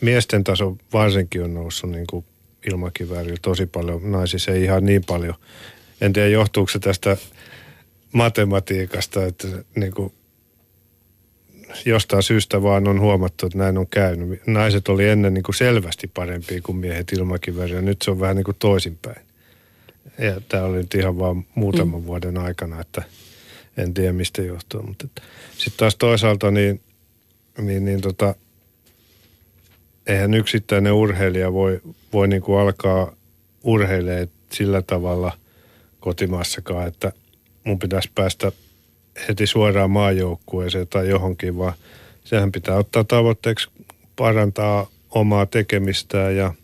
miesten 0.00 0.44
taso 0.44 0.76
varsinkin 0.92 1.42
on 1.42 1.54
noussut 1.54 1.90
niin 1.90 2.06
kuin 2.10 2.24
ilmakiväärillä 2.70 3.36
tosi 3.42 3.66
paljon, 3.66 4.12
naisissa 4.12 4.52
ei 4.52 4.62
ihan 4.62 4.84
niin 4.84 5.04
paljon. 5.04 5.34
En 6.00 6.12
tiedä, 6.12 6.28
johtuuko 6.28 6.70
se 6.70 6.78
tästä 6.78 7.16
matematiikasta, 8.12 9.26
että 9.26 9.48
niin 9.74 9.92
kuin 9.92 10.12
jostain 11.84 12.22
syystä 12.22 12.62
vaan 12.62 12.88
on 12.88 13.00
huomattu, 13.00 13.46
että 13.46 13.58
näin 13.58 13.78
on 13.78 13.86
käynyt. 13.86 14.46
Naiset 14.46 14.88
oli 14.88 15.08
ennen 15.08 15.34
niin 15.34 15.44
kuin 15.44 15.54
selvästi 15.54 16.10
parempia 16.14 16.60
kuin 16.62 16.76
miehet 16.76 17.12
ilmakiväärillä, 17.12 17.82
nyt 17.82 18.02
se 18.02 18.10
on 18.10 18.20
vähän 18.20 18.36
niin 18.36 18.44
kuin 18.44 18.56
toisinpäin. 18.58 19.26
Ja 20.18 20.40
tämä 20.48 20.62
oli 20.62 20.76
nyt 20.76 20.94
ihan 20.94 21.18
vaan 21.18 21.46
muutaman 21.54 22.00
mm. 22.00 22.06
vuoden 22.06 22.38
aikana, 22.38 22.80
että 22.80 23.02
en 23.76 23.94
tiedä 23.94 24.12
mistä 24.12 24.42
johtuu. 24.42 24.82
Mutta 24.82 25.06
sitten 25.52 25.78
taas 25.78 25.96
toisaalta 25.96 26.50
niin, 26.50 26.80
niin, 27.58 27.84
niin 27.84 28.00
tota, 28.00 28.34
eihän 30.06 30.34
yksittäinen 30.34 30.92
urheilija 30.92 31.52
voi, 31.52 31.80
voi 32.12 32.28
niin 32.28 32.42
kuin 32.42 32.60
alkaa 32.60 33.16
urheilemaan 33.64 34.28
sillä 34.52 34.82
tavalla 34.82 35.32
kotimaassakaan, 36.00 36.88
että 36.88 37.12
mun 37.64 37.78
pitäisi 37.78 38.10
päästä 38.14 38.52
heti 39.28 39.46
suoraan 39.46 39.90
maajoukkueeseen 39.90 40.88
tai 40.88 41.08
johonkin, 41.08 41.58
vaan 41.58 41.72
sehän 42.24 42.52
pitää 42.52 42.76
ottaa 42.76 43.04
tavoitteeksi 43.04 43.68
parantaa 44.16 44.86
omaa 45.10 45.46
tekemistään 45.46 46.36
ja 46.36 46.54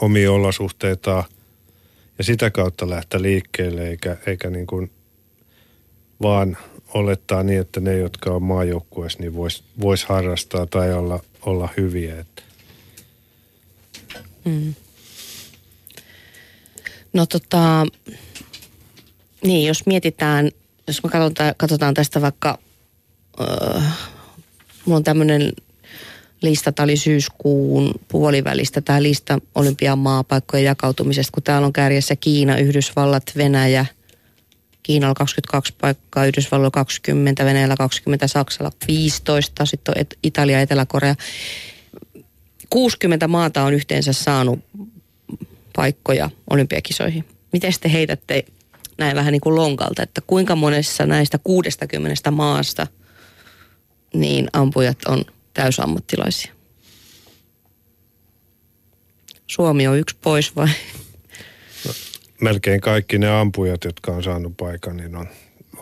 omia 0.00 0.32
olosuhteitaan 0.32 1.24
ja 2.18 2.24
sitä 2.24 2.50
kautta 2.50 2.90
lähteä 2.90 3.22
liikkeelle, 3.22 3.88
eikä, 3.88 4.16
eikä 4.26 4.50
niin 4.50 4.66
kuin 4.66 4.90
vaan 6.22 6.56
olettaa 6.94 7.42
niin, 7.42 7.60
että 7.60 7.80
ne, 7.80 7.96
jotka 7.96 8.30
on 8.30 8.42
maajoukkueessa, 8.42 9.18
niin 9.18 9.34
vois, 9.34 9.64
vois 9.80 10.04
harrastaa 10.04 10.66
tai 10.66 10.92
olla, 10.92 11.20
olla 11.42 11.68
hyviä. 11.76 12.20
Että. 12.20 12.42
Mm. 14.44 14.74
No 17.12 17.26
tota, 17.26 17.86
niin 19.44 19.68
jos 19.68 19.86
mietitään, 19.86 20.50
jos 20.86 21.02
me 21.02 21.10
katsotaan, 21.10 21.54
katsotaan 21.56 21.94
tästä 21.94 22.20
vaikka, 22.20 22.58
äh, 23.40 23.98
mulla 24.84 24.96
on 24.96 25.04
tämmöinen 25.04 25.52
lista, 26.42 26.72
tämä 26.72 26.84
oli 26.84 26.96
syyskuun 26.96 27.94
puolivälistä, 28.08 28.80
tämä 28.80 29.02
lista 29.02 29.38
olympian 29.54 29.98
maapaikkojen 29.98 30.64
jakautumisesta, 30.64 31.32
kun 31.32 31.42
täällä 31.42 31.66
on 31.66 31.72
kärjessä 31.72 32.16
Kiina, 32.16 32.58
Yhdysvallat, 32.58 33.22
Venäjä, 33.36 33.86
Kiinalla 34.82 35.14
22 35.14 35.74
paikkaa, 35.80 36.26
Yhdysvalloilla 36.26 36.70
20, 36.70 37.44
Venäjällä 37.44 37.76
20, 37.78 38.26
Saksalla 38.26 38.72
15, 38.88 39.66
sitten 39.66 39.94
on 39.98 40.04
Italia, 40.22 40.60
Etelä-Korea. 40.60 41.14
60 42.70 43.28
maata 43.28 43.62
on 43.62 43.74
yhteensä 43.74 44.12
saanut 44.12 44.60
paikkoja 45.76 46.30
olympiakisoihin. 46.50 47.24
Miten 47.52 47.72
te 47.80 47.92
heitätte 47.92 48.44
näin 48.98 49.16
vähän 49.16 49.32
niin 49.32 49.40
kuin 49.40 49.56
lonkalta, 49.56 50.02
että 50.02 50.20
kuinka 50.26 50.56
monessa 50.56 51.06
näistä 51.06 51.38
60 51.38 52.30
maasta 52.30 52.86
niin 54.14 54.48
ampujat 54.52 54.98
on 55.08 55.24
täysammattilaisia? 55.54 56.52
Suomi 59.46 59.86
on 59.86 59.98
yksi 59.98 60.16
pois 60.22 60.56
vai? 60.56 60.68
No, 61.86 61.92
melkein 62.40 62.80
kaikki 62.80 63.18
ne 63.18 63.28
ampujat, 63.40 63.84
jotka 63.84 64.12
on 64.12 64.22
saanut 64.22 64.56
paikan, 64.56 64.96
niin 64.96 65.16
on, 65.16 65.28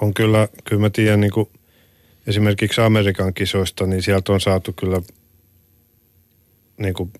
on 0.00 0.14
kyllä, 0.14 0.48
kyllä 0.64 0.80
mä 0.80 0.90
tiedän 0.90 1.20
niin 1.20 1.32
kuin 1.32 1.48
esimerkiksi 2.26 2.80
Amerikan 2.80 3.34
kisoista, 3.34 3.86
niin 3.86 4.02
sieltä 4.02 4.32
on 4.32 4.40
saatu 4.40 4.72
kyllä 4.72 5.02
niin 6.76 6.94
kuin 6.94 7.12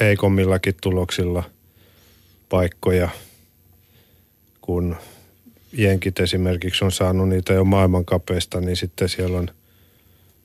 heikommillakin 0.00 0.74
tuloksilla 0.82 1.42
paikkoja, 2.48 3.08
kun 4.60 4.96
jenkit 5.72 6.20
esimerkiksi 6.20 6.84
on 6.84 6.92
saanut 6.92 7.28
niitä 7.28 7.52
jo 7.52 7.64
maailmankapeista, 7.64 8.60
niin 8.60 8.76
sitten 8.76 9.08
siellä 9.08 9.38
on, 9.38 9.48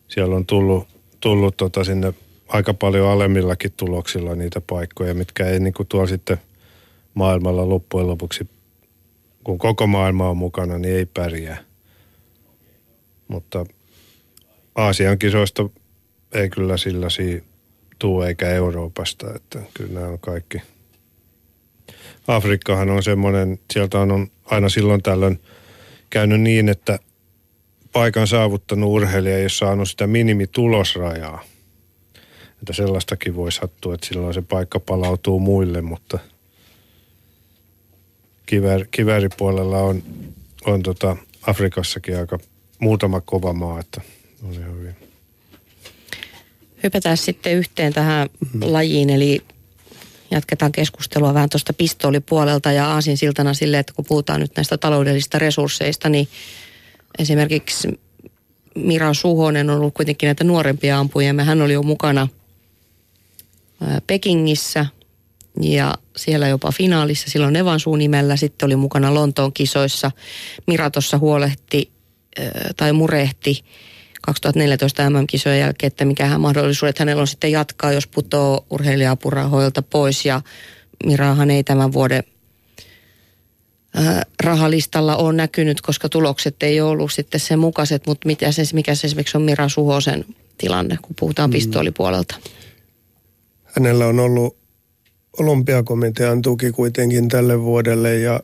siellä 0.07 0.35
on 0.35 0.45
tullut, 0.45 0.87
tullut 1.19 1.57
tota 1.57 1.83
sinne 1.83 2.13
aika 2.47 2.73
paljon 2.73 3.09
alemmillakin 3.09 3.73
tuloksilla 3.77 4.35
niitä 4.35 4.61
paikkoja, 4.61 5.13
mitkä 5.13 5.45
ei 5.45 5.59
niin 5.59 5.73
kuin 5.73 5.87
tuolla 5.87 6.07
sitten 6.07 6.37
maailmalla 7.13 7.69
loppujen 7.69 8.07
lopuksi, 8.07 8.49
kun 9.43 9.57
koko 9.57 9.87
maailma 9.87 10.29
on 10.29 10.37
mukana, 10.37 10.77
niin 10.77 10.95
ei 10.95 11.05
pärjää. 11.05 11.57
Mutta 13.27 13.65
Aasian 14.75 15.19
kisoista 15.19 15.69
ei 16.31 16.49
kyllä 16.49 16.77
sillä 16.77 17.07
tuu 17.99 18.21
eikä 18.21 18.49
Euroopasta, 18.49 19.35
että 19.35 19.59
kyllä 19.73 19.99
nämä 19.99 20.11
on 20.11 20.19
kaikki. 20.19 20.61
Afrikkahan 22.27 22.89
on 22.89 23.03
semmoinen, 23.03 23.59
sieltä 23.73 23.99
on 23.99 24.27
aina 24.45 24.69
silloin 24.69 25.03
tällöin 25.03 25.39
käynyt 26.09 26.41
niin, 26.41 26.69
että 26.69 26.99
paikan 27.91 28.27
saavuttanut 28.27 28.89
urheilija 28.89 29.37
ei 29.37 29.43
ole 29.43 29.49
saanut 29.49 29.89
sitä 29.89 30.07
minimitulosrajaa. 30.07 31.43
Että 32.59 32.73
sellaistakin 32.73 33.35
voi 33.35 33.51
sattua, 33.51 33.93
että 33.93 34.07
silloin 34.07 34.33
se 34.33 34.41
paikka 34.41 34.79
palautuu 34.79 35.39
muille, 35.39 35.81
mutta 35.81 36.19
kivär, 38.45 38.85
kivääripuolella 38.91 39.77
on, 39.77 40.03
on 40.65 40.83
tota 40.83 41.17
Afrikassakin 41.41 42.17
aika 42.17 42.39
muutama 42.79 43.21
kova 43.21 43.53
maa, 43.53 43.79
että 43.79 44.01
on 44.43 44.53
ihan 44.53 44.75
hyvin. 44.75 44.95
Hypätään 46.83 47.17
sitten 47.17 47.53
yhteen 47.53 47.93
tähän 47.93 48.29
lajiin, 48.61 49.09
eli 49.09 49.41
jatketaan 50.31 50.71
keskustelua 50.71 51.33
vähän 51.33 51.49
tuosta 51.49 51.73
pistoolipuolelta 51.73 52.71
ja 52.71 52.91
aasin 52.91 53.17
siltana 53.17 53.53
sille, 53.53 53.79
että 53.79 53.93
kun 53.93 54.05
puhutaan 54.07 54.39
nyt 54.39 54.51
näistä 54.55 54.77
taloudellisista 54.77 55.39
resursseista, 55.39 56.09
niin 56.09 56.27
esimerkiksi 57.19 57.99
Mira 58.75 59.13
Suhonen 59.13 59.69
on 59.69 59.79
ollut 59.79 59.93
kuitenkin 59.93 60.27
näitä 60.27 60.43
nuorempia 60.43 60.99
ampuja. 60.99 61.33
Hän 61.33 61.61
oli 61.61 61.73
jo 61.73 61.83
mukana 61.83 62.27
Pekingissä 64.07 64.85
ja 65.61 65.95
siellä 66.15 66.47
jopa 66.47 66.71
finaalissa 66.71 67.29
silloin 67.29 67.55
Evansuun 67.55 67.99
nimellä. 67.99 68.35
Sitten 68.35 68.65
oli 68.65 68.75
mukana 68.75 69.13
Lontoon 69.13 69.53
kisoissa. 69.53 70.11
Mira 70.67 70.89
tuossa 70.89 71.17
huolehti 71.17 71.91
tai 72.77 72.93
murehti 72.93 73.63
2014 74.25 75.09
MM-kisojen 75.09 75.59
jälkeen, 75.59 75.87
että 75.87 76.05
mikähän 76.05 76.41
mahdollisuudet 76.41 76.99
hänellä 76.99 77.21
on 77.21 77.27
sitten 77.27 77.51
jatkaa, 77.51 77.91
jos 77.91 78.07
putoo 78.07 78.65
urheilija-apurahoilta 78.69 79.81
pois. 79.81 80.25
Ja 80.25 80.41
Mirahan 81.05 81.51
ei 81.51 81.63
tämän 81.63 81.93
vuoden 81.93 82.23
rahalistalla 84.43 85.15
on 85.15 85.37
näkynyt, 85.37 85.81
koska 85.81 86.09
tulokset 86.09 86.63
ei 86.63 86.81
ole 86.81 86.89
ollut 86.89 87.11
sitten 87.11 87.39
sen 87.39 87.59
mukaiset, 87.59 88.07
mutta 88.07 88.27
mitä 88.27 88.51
se, 88.51 88.63
mikä 88.73 88.95
se 88.95 89.07
esimerkiksi 89.07 89.37
on 89.37 89.43
Mira 89.43 89.69
Suhosen 89.69 90.25
tilanne, 90.57 90.97
kun 91.01 91.15
puhutaan 91.19 91.49
mm. 91.49 91.53
pistoolipuolelta? 91.53 92.35
Hänellä 93.63 94.07
on 94.07 94.19
ollut 94.19 94.57
olympiakomitean 95.39 96.41
tuki 96.41 96.71
kuitenkin 96.71 97.27
tälle 97.27 97.61
vuodelle 97.61 98.19
ja, 98.19 98.39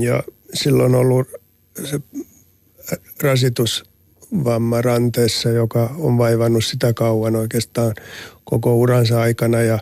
ja 0.00 0.22
silloin 0.54 0.94
on 0.94 1.00
ollut 1.00 1.28
se 1.84 2.00
rasitus 3.22 3.84
vamma 4.44 4.82
ranteessa, 4.82 5.48
joka 5.48 5.94
on 5.98 6.18
vaivannut 6.18 6.64
sitä 6.64 6.92
kauan 6.92 7.36
oikeastaan 7.36 7.94
koko 8.44 8.76
uransa 8.76 9.20
aikana. 9.20 9.60
Ja, 9.60 9.78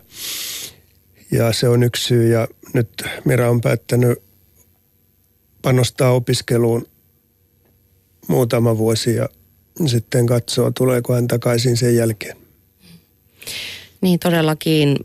ja 1.31 1.53
se 1.53 1.69
on 1.69 1.83
yksi 1.83 2.03
syy. 2.03 2.27
Ja 2.31 2.47
nyt 2.73 2.89
Mira 3.25 3.49
on 3.49 3.61
päättänyt 3.61 4.21
panostaa 5.61 6.11
opiskeluun 6.11 6.87
muutama 8.27 8.77
vuosi 8.77 9.15
ja 9.15 9.29
sitten 9.85 10.25
katsoo, 10.25 10.71
tuleeko 10.71 11.13
hän 11.13 11.27
takaisin 11.27 11.77
sen 11.77 11.95
jälkeen. 11.95 12.37
Niin 14.01 14.19
todellakin. 14.19 14.97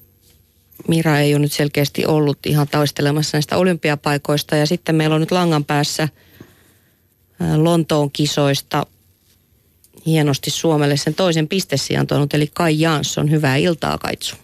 Mira 0.89 1.19
ei 1.19 1.35
ole 1.35 1.39
nyt 1.39 1.53
selkeästi 1.53 2.07
ollut 2.07 2.39
ihan 2.47 2.69
taistelemassa 2.69 3.37
näistä 3.37 3.57
olympiapaikoista. 3.57 4.57
Ja 4.57 4.67
sitten 4.67 4.95
meillä 4.95 5.15
on 5.15 5.21
nyt 5.21 5.31
langan 5.31 5.65
päässä 5.65 6.09
Lontoon 7.57 8.11
kisoista 8.11 8.87
hienosti 10.07 10.51
Suomelle 10.51 10.97
sen 10.97 11.15
toisen 11.15 11.49
pistessijan 11.49 12.07
tuonut, 12.07 12.35
eli 12.35 12.51
Kai 12.55 12.81
Jansson. 12.81 13.31
Hyvää 13.31 13.57
iltaa, 13.57 13.99
Kaitsu. 13.99 14.37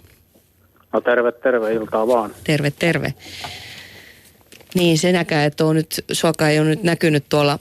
No 0.92 1.00
terve, 1.00 1.32
terve 1.32 1.74
iltaa 1.74 2.06
vaan. 2.06 2.34
Terve, 2.44 2.70
terve. 2.70 3.14
Niin, 4.74 4.98
senäkään, 4.98 5.46
että 5.46 5.64
on 5.64 5.76
nyt, 5.76 6.04
suoka 6.12 6.48
ei 6.48 6.58
ole 6.58 6.68
nyt 6.68 6.82
näkynyt 6.82 7.24
tuolla, 7.28 7.58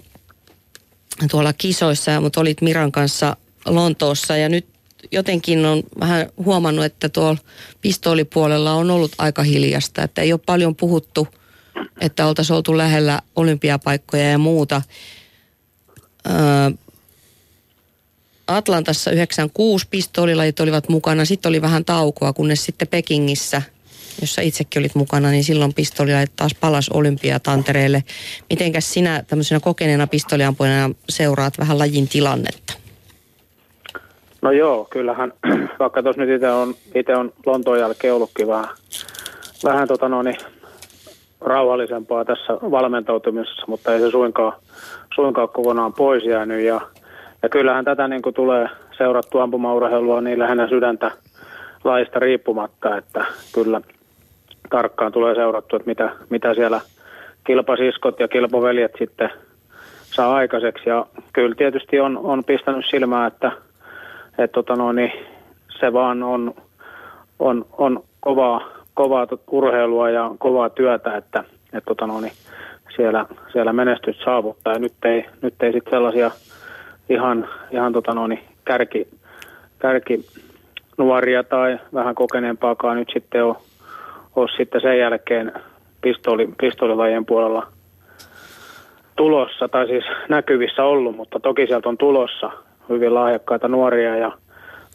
tuolla 1.31 1.53
kisoissa, 1.53 2.21
mutta 2.21 2.41
olit 2.41 2.61
Miran 2.61 2.91
kanssa 2.91 3.37
Lontoossa 3.65 4.37
ja 4.37 4.49
nyt 4.49 4.65
jotenkin 5.11 5.65
on 5.65 5.83
vähän 5.99 6.29
huomannut, 6.45 6.85
että 6.85 7.09
tuolla 7.09 7.37
pistoolipuolella 7.81 8.73
on 8.73 8.91
ollut 8.91 9.11
aika 9.17 9.43
hiljasta, 9.43 10.03
että 10.03 10.21
ei 10.21 10.33
ole 10.33 10.41
paljon 10.45 10.75
puhuttu, 10.75 11.27
että 12.01 12.27
oltaisiin 12.27 12.57
oltu 12.57 12.77
lähellä 12.77 13.21
olympiapaikkoja 13.35 14.29
ja 14.29 14.37
muuta. 14.37 14.81
Öö, 16.27 16.33
Atlantassa 18.47 19.11
96 19.11 19.87
pistoolilajit 19.89 20.59
olivat 20.59 20.89
mukana, 20.89 21.25
sitten 21.25 21.49
oli 21.49 21.61
vähän 21.61 21.85
taukoa, 21.85 22.33
kunnes 22.33 22.65
sitten 22.65 22.87
Pekingissä, 22.87 23.61
jossa 24.21 24.41
itsekin 24.41 24.79
olit 24.79 24.95
mukana, 24.95 25.29
niin 25.29 25.43
silloin 25.43 25.73
pistoolilajit 25.73 26.35
taas 26.35 26.55
palas 26.55 26.89
olympiatantereelle. 26.89 28.03
Mitenkäs 28.49 28.93
sinä 28.93 29.23
tämmöisenä 29.27 29.59
kokeneena 29.59 30.07
pistooliampujana 30.07 30.95
seuraat 31.09 31.57
vähän 31.59 31.79
lajin 31.79 32.07
tilannetta? 32.07 32.73
No 34.41 34.51
joo, 34.51 34.87
kyllähän, 34.89 35.33
vaikka 35.79 36.03
tuossa 36.03 36.21
nyt 36.21 36.35
itse 36.35 36.51
on, 36.51 36.75
itse 36.95 37.15
on 37.15 37.33
Lontoon 37.45 37.79
jälkeen 37.79 38.13
ollutkin 38.13 38.47
vähän, 38.47 38.67
vähän 39.63 39.87
tota 39.87 40.09
no, 40.09 40.21
niin, 40.21 40.37
rauhallisempaa 41.41 42.25
tässä 42.25 42.53
valmentautumisessa, 42.53 43.65
mutta 43.67 43.93
ei 43.93 43.99
se 43.99 44.11
suinkaan, 44.11 44.53
suinkaan 45.15 45.49
kokonaan 45.49 45.93
pois 45.93 46.23
jäänyt. 46.25 46.65
Ja 46.65 46.81
ja 47.43 47.49
kyllähän 47.49 47.85
tätä 47.85 48.07
niin 48.07 48.21
kuin 48.21 48.35
tulee 48.35 48.69
seurattua 48.97 49.43
ampumaurheilua 49.43 50.21
niin 50.21 50.39
lähinnä 50.39 50.67
sydäntä 50.67 51.11
laista 51.83 52.19
riippumatta, 52.19 52.97
että 52.97 53.25
kyllä 53.53 53.81
tarkkaan 54.69 55.11
tulee 55.11 55.35
seurattua, 55.35 55.77
että 55.77 55.89
mitä, 55.89 56.09
mitä 56.29 56.53
siellä 56.53 56.81
kilpasiskot 57.43 58.19
ja 58.19 58.27
kilpoveljet 58.27 58.91
sitten 58.97 59.29
saa 60.03 60.35
aikaiseksi. 60.35 60.89
Ja 60.89 61.05
kyllä 61.33 61.55
tietysti 61.55 61.99
on, 61.99 62.17
on 62.17 62.43
pistänyt 62.43 62.85
silmää, 62.89 63.27
että, 63.27 63.51
että 64.37 64.53
tota 64.53 64.75
noin, 64.75 64.95
niin 64.95 65.11
se 65.79 65.93
vaan 65.93 66.23
on, 66.23 66.53
on, 67.39 67.65
on 67.77 68.03
kovaa 68.19 68.73
kovaa 68.93 69.27
urheilua 69.51 70.09
ja 70.09 70.31
kovaa 70.39 70.69
työtä, 70.69 71.17
että, 71.17 71.43
että 71.65 71.87
tota 71.87 72.07
no, 72.07 72.21
niin 72.21 72.33
siellä, 72.95 73.25
siellä 73.51 73.73
menestys 73.73 74.19
saavuttaa. 74.19 74.73
Ja 74.73 74.79
nyt 74.79 74.93
ei, 75.05 75.25
nyt 75.41 75.63
ei 75.63 75.71
sitten 75.71 75.91
sellaisia 75.91 76.31
ihan, 77.09 77.49
ihan 77.71 77.93
tota 77.93 78.13
no, 78.13 78.27
niin 78.27 78.43
kärki, 78.65 79.07
kärki 79.79 80.25
nuoria 80.97 81.43
tai 81.43 81.79
vähän 81.93 82.15
kokeneempaakaan 82.15 82.97
nyt 82.97 83.09
sitten 83.13 83.45
ole, 83.45 83.55
ole 84.35 84.49
sitten 84.57 84.81
sen 84.81 84.99
jälkeen 84.99 85.53
pistoli, 86.01 86.49
pistolilajien 86.61 87.25
puolella 87.25 87.67
tulossa, 89.15 89.67
tai 89.67 89.87
siis 89.87 90.03
näkyvissä 90.29 90.83
ollut, 90.83 91.15
mutta 91.15 91.39
toki 91.39 91.67
sieltä 91.67 91.89
on 91.89 91.97
tulossa 91.97 92.51
hyvin 92.89 93.13
lahjakkaita 93.13 93.67
nuoria 93.67 94.15
ja 94.15 94.31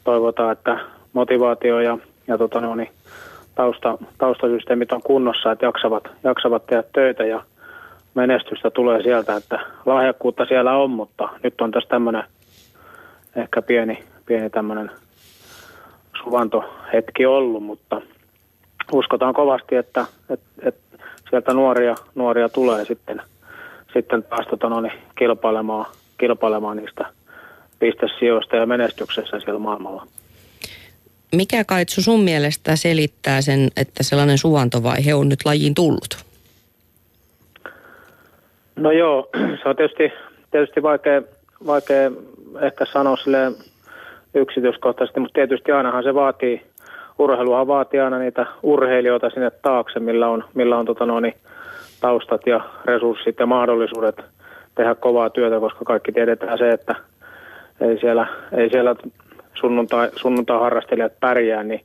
toivotaan, 0.03 0.51
että 0.51 0.79
motivaatio 1.13 1.79
ja, 1.79 1.97
ja 2.27 2.37
tota 2.37 2.61
no, 2.61 2.75
niin, 2.75 2.89
tausta, 3.55 3.97
taustasysteemit 4.17 4.91
on 4.91 5.01
kunnossa, 5.03 5.51
että 5.51 5.65
jaksavat, 5.65 6.03
jaksavat 6.23 6.65
tehdä 6.65 6.83
töitä 6.93 7.25
ja 7.25 7.43
menestystä 8.19 8.69
tulee 8.71 9.03
sieltä, 9.03 9.35
että 9.35 9.59
lahjakkuutta 9.85 10.45
siellä 10.45 10.77
on, 10.77 10.89
mutta 10.89 11.29
nyt 11.43 11.61
on 11.61 11.71
tässä 11.71 11.89
tämmöinen 11.89 12.23
ehkä 13.35 13.61
pieni, 13.61 14.03
pieni 14.25 14.49
tämmöinen 14.49 14.91
suvantohetki 16.23 17.25
ollut, 17.25 17.63
mutta 17.63 18.01
uskotaan 18.91 19.33
kovasti, 19.33 19.75
että, 19.75 20.05
että, 20.29 20.49
että 20.61 20.97
sieltä 21.29 21.53
nuoria, 21.53 21.95
nuoria 22.15 22.49
tulee 22.49 22.85
sitten, 22.85 23.21
sitten 23.93 24.23
taas 24.23 24.47
tota, 24.47 24.69
no, 24.69 24.81
niin, 24.81 24.93
kilpailemaan, 25.17 25.85
kilpailemaan 26.17 26.77
niistä 26.77 27.05
pistesijoista 27.79 28.55
ja 28.55 28.65
menestyksessä 28.65 29.39
siellä 29.39 29.59
maailmalla. 29.59 30.07
Mikä 31.35 31.63
Kaitsu 31.63 32.01
sun 32.01 32.23
mielestä 32.23 32.75
selittää 32.75 33.41
sen, 33.41 33.67
että 33.77 34.03
sellainen 34.03 34.37
suvantovaihe 34.37 35.13
on 35.13 35.29
nyt 35.29 35.39
lajiin 35.45 35.73
tullut? 35.73 36.28
No 38.79 38.91
joo, 38.91 39.29
se 39.63 39.69
on 39.69 39.75
tietysti, 39.75 40.13
tietysti 40.51 40.83
vaikea, 40.83 41.21
vaikea 41.65 42.11
ehkä 42.61 42.85
sanoa 42.85 43.17
sille 43.17 43.51
yksityiskohtaisesti, 44.33 45.19
mutta 45.19 45.33
tietysti 45.33 45.71
ainahan 45.71 46.03
se 46.03 46.13
vaatii, 46.13 46.61
urheiluhan 47.19 47.67
vaatii 47.67 47.99
aina 47.99 48.19
niitä 48.19 48.45
urheilijoita 48.63 49.29
sinne 49.29 49.51
taakse, 49.51 49.99
millä 49.99 50.27
on, 50.27 50.43
millä 50.53 50.77
on 50.77 50.85
tota 50.85 51.05
noin, 51.05 51.33
taustat 52.01 52.47
ja 52.47 52.61
resurssit 52.85 53.39
ja 53.39 53.45
mahdollisuudet 53.45 54.21
tehdä 54.75 54.95
kovaa 54.95 55.29
työtä, 55.29 55.59
koska 55.59 55.85
kaikki 55.85 56.11
tiedetään 56.11 56.57
se, 56.57 56.71
että 56.71 56.95
ei 57.81 57.99
siellä, 57.99 58.27
ei 58.57 58.69
siellä 58.69 58.95
sunnuntai, 59.53 60.09
sunnuntai 60.15 60.59
harrastelijat 60.59 61.13
pärjää, 61.19 61.63
niin 61.63 61.81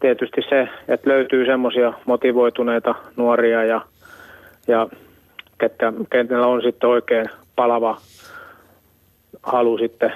tietysti 0.00 0.42
se, 0.48 0.68
että 0.88 1.10
löytyy 1.10 1.46
semmoisia 1.46 1.92
motivoituneita 2.06 2.94
nuoria 3.16 3.64
ja, 3.64 3.80
ja 4.68 4.88
ketkä, 5.58 5.92
kenellä 6.10 6.46
on 6.46 6.62
sitten 6.62 6.90
oikein 6.90 7.26
palava 7.56 8.00
halu 9.42 9.78
sitten 9.78 10.12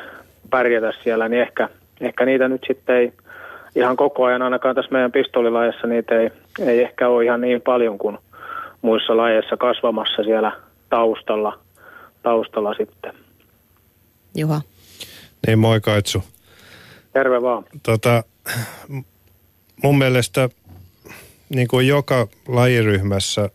pärjätä 0.50 0.92
siellä, 1.02 1.28
niin 1.28 1.42
ehkä, 1.42 1.68
ehkä 2.00 2.24
niitä 2.24 2.48
nyt 2.48 2.64
sitten 2.66 2.96
ei 2.96 3.12
ihan 3.74 3.96
koko 3.96 4.24
ajan, 4.24 4.42
ainakaan 4.42 4.74
tässä 4.74 4.92
meidän 4.92 5.12
pistolilajassa, 5.12 5.86
niitä 5.86 6.20
ei, 6.20 6.30
ei 6.60 6.82
ehkä 6.82 7.08
ole 7.08 7.24
ihan 7.24 7.40
niin 7.40 7.60
paljon 7.60 7.98
kuin 7.98 8.18
muissa 8.82 9.16
lajeissa 9.16 9.56
kasvamassa 9.56 10.22
siellä 10.22 10.52
taustalla, 10.90 11.58
taustalla 12.22 12.74
sitten. 12.74 13.12
Juha. 14.36 14.60
Niin, 15.46 15.58
moi 15.58 15.80
Kaitsu. 15.80 16.22
Terve 17.12 17.42
vaan. 17.42 17.64
Tota, 17.82 18.24
mun 19.82 19.98
mielestä 19.98 20.48
niin 21.48 21.68
kuin 21.68 21.88
joka 21.88 22.28
lajiryhmässä, 22.48 23.50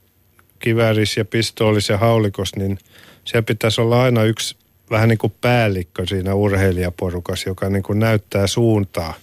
kivääris 0.59 1.17
ja 1.17 1.25
pistoolis 1.25 1.89
ja 1.89 1.97
haulikos, 1.97 2.55
niin 2.55 2.77
siellä 3.25 3.45
pitäisi 3.45 3.81
olla 3.81 4.03
aina 4.03 4.23
yksi 4.23 4.55
vähän 4.91 5.09
niin 5.09 5.17
kuin 5.17 5.33
päällikkö 5.41 6.05
siinä 6.07 6.33
urheilijaporukassa, 6.33 7.49
joka 7.49 7.69
niin 7.69 7.83
kuin 7.83 7.99
näyttää 7.99 8.47
suuntaa. 8.47 9.13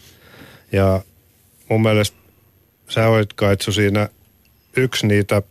Ja 0.72 1.00
mun 1.68 1.82
mielestä 1.82 2.16
sä 2.88 3.08
olet 3.08 3.32
Kaitsu 3.32 3.72
siinä 3.72 4.08
yksi 4.76 5.06
niitä, 5.06 5.42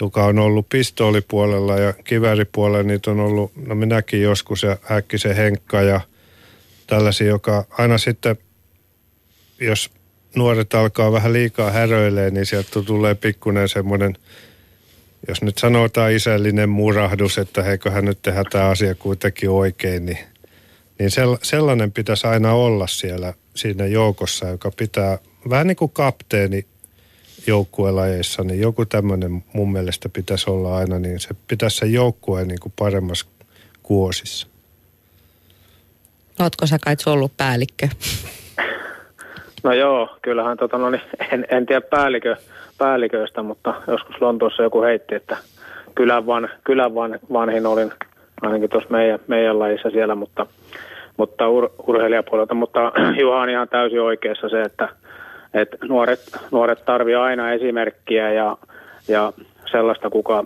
joka 0.00 0.24
on 0.24 0.38
ollut 0.38 0.68
pistoolipuolella 0.68 1.78
ja 1.78 1.92
kivääripuolella, 1.92 2.82
niitä 2.82 3.10
on 3.10 3.20
ollut, 3.20 3.52
no 3.56 3.74
minäkin 3.74 4.22
joskus 4.22 4.62
ja 4.62 4.76
Häkkisen 4.82 5.36
Henkka 5.36 5.82
ja 5.82 6.00
tällaisia, 6.86 7.26
joka 7.26 7.64
aina 7.70 7.98
sitten, 7.98 8.36
jos 9.60 9.90
nuoret 10.36 10.74
alkaa 10.74 11.12
vähän 11.12 11.32
liikaa 11.32 11.70
häröilee, 11.70 12.30
niin 12.30 12.46
sieltä 12.46 12.82
tulee 12.82 13.14
pikkuinen 13.14 13.68
semmoinen, 13.68 14.16
jos 15.28 15.42
nyt 15.42 15.58
sanotaan 15.58 16.12
isällinen 16.12 16.68
murahdus, 16.68 17.38
että 17.38 17.62
heiköhän 17.62 18.04
nyt 18.04 18.22
tehdä 18.22 18.44
tämä 18.50 18.68
asia 18.68 18.94
kuitenkin 18.94 19.50
oikein, 19.50 20.06
niin, 20.06 20.18
niin 20.98 21.10
sellainen 21.42 21.92
pitäisi 21.92 22.26
aina 22.26 22.52
olla 22.52 22.86
siellä 22.86 23.34
siinä 23.56 23.86
joukossa, 23.86 24.48
joka 24.48 24.70
pitää 24.76 25.18
vähän 25.50 25.66
niin 25.66 25.76
kuin 25.76 25.92
kapteeni 25.92 26.66
joukkuelajeissa, 27.46 28.44
niin 28.44 28.60
joku 28.60 28.86
tämmöinen 28.86 29.44
mun 29.52 29.72
mielestä 29.72 30.08
pitäisi 30.08 30.50
olla 30.50 30.76
aina, 30.76 30.98
niin 30.98 31.20
se 31.20 31.28
pitäisi 31.48 31.76
se 31.76 31.86
joukkue 31.86 32.44
niin 32.44 32.60
kuin 32.60 32.72
paremmassa 32.78 33.26
kuosissa. 33.82 34.46
Ootko 36.40 36.66
sä 36.66 36.78
kai 36.78 36.96
ollut 37.06 37.36
päällikkö? 37.36 37.88
No 39.62 39.72
joo, 39.72 40.16
kyllähän 40.22 40.56
tota, 40.56 40.78
no 40.78 40.90
niin, 40.90 41.02
en, 41.32 41.46
en 41.50 41.66
tiedä 41.66 41.80
päällikö, 41.80 42.36
päälliköistä, 42.80 43.42
mutta 43.42 43.74
joskus 43.86 44.20
Lontoossa 44.20 44.62
joku 44.62 44.82
heitti, 44.82 45.14
että 45.14 45.36
kylän, 45.94 46.26
van, 46.26 46.48
kylän 46.64 46.94
van, 46.94 47.18
vanhin 47.32 47.66
olin 47.66 47.92
ainakin 48.42 48.70
tuossa 48.70 48.90
meidän, 48.90 49.18
meidän 49.26 49.58
lajissa 49.58 49.90
siellä, 49.90 50.14
mutta, 50.14 50.46
mutta 51.16 51.48
ur, 51.48 51.70
urheilijapuolelta. 51.86 52.54
Mutta 52.54 52.92
Juha 53.20 53.40
on 53.40 53.50
ihan 53.50 53.68
täysin 53.68 54.00
oikeassa 54.00 54.48
se, 54.48 54.62
että, 54.62 54.88
että 55.54 55.76
nuoret, 55.88 56.20
nuoret 56.50 56.84
tarvii 56.84 57.14
aina 57.14 57.52
esimerkkiä 57.52 58.32
ja, 58.32 58.56
ja 59.08 59.32
sellaista, 59.70 60.10
kuka, 60.10 60.44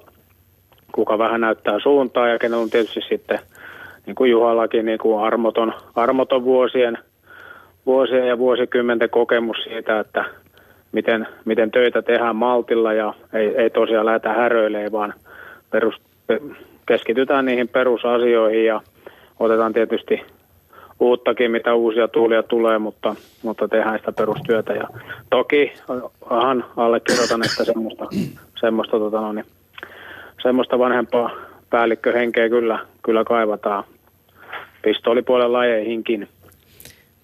kuka 0.93 1.19
vähän 1.19 1.41
näyttää 1.41 1.79
suuntaa 1.83 2.29
ja 2.29 2.39
kenellä 2.39 2.63
on 2.63 2.71
tietysti 2.71 3.01
sitten– 3.09 3.39
niin 4.07 4.15
kuin 4.15 4.31
Juhallakin 4.31 4.85
niin 4.87 4.99
kuin 4.99 5.25
armoton, 5.25 5.73
armoton 5.95 6.45
vuosien, 6.45 6.99
vuosien 7.87 8.29
ja 8.29 8.39
vuosikymmenten 8.39 9.11
kokemus 9.11 9.57
siitä, 9.65 10.01
että 10.01 10.25
miten, 10.95 11.27
miten 11.45 11.71
töitä 11.71 12.03
tehdään 12.03 12.37
maltilla 12.37 12.93
ja 12.93 13.15
ei, 13.33 13.57
ei 13.57 13.71
tosiaan 13.71 14.07
lähdetä 14.07 14.33
häröilemään, 14.33 14.93
vaan 14.93 15.15
perus, 15.71 15.95
keskitytään 16.87 17.45
niihin 17.45 17.69
perusasioihin 17.69 18.65
ja 18.65 18.81
otetaan 19.41 19.73
tietysti 19.73 20.23
uuttakin, 21.01 21.51
mitä 21.51 21.75
uusia 21.75 22.09
tuulia 22.09 22.43
tulee, 22.43 22.79
mutta, 22.79 23.15
mutta 23.43 23.69
tehdään 23.69 23.99
sitä 23.99 24.13
perustyötä. 24.13 24.73
Ja 24.73 24.89
toki 25.31 25.73
vähän 26.31 26.65
allekirjoitan, 26.77 27.43
että 27.45 27.65
semmoista, 27.65 28.07
semmoista, 28.61 28.99
tota 28.99 29.21
no, 29.21 29.33
niin, 29.33 29.47
semmoista 30.43 30.79
vanhempaa 30.79 31.31
päällikköhenkeä 31.71 32.49
kyllä, 32.49 32.79
kyllä 33.03 33.25
kaivataan 33.25 33.85
pistoolipuolen 34.83 35.53
lajeihinkin. 35.53 36.29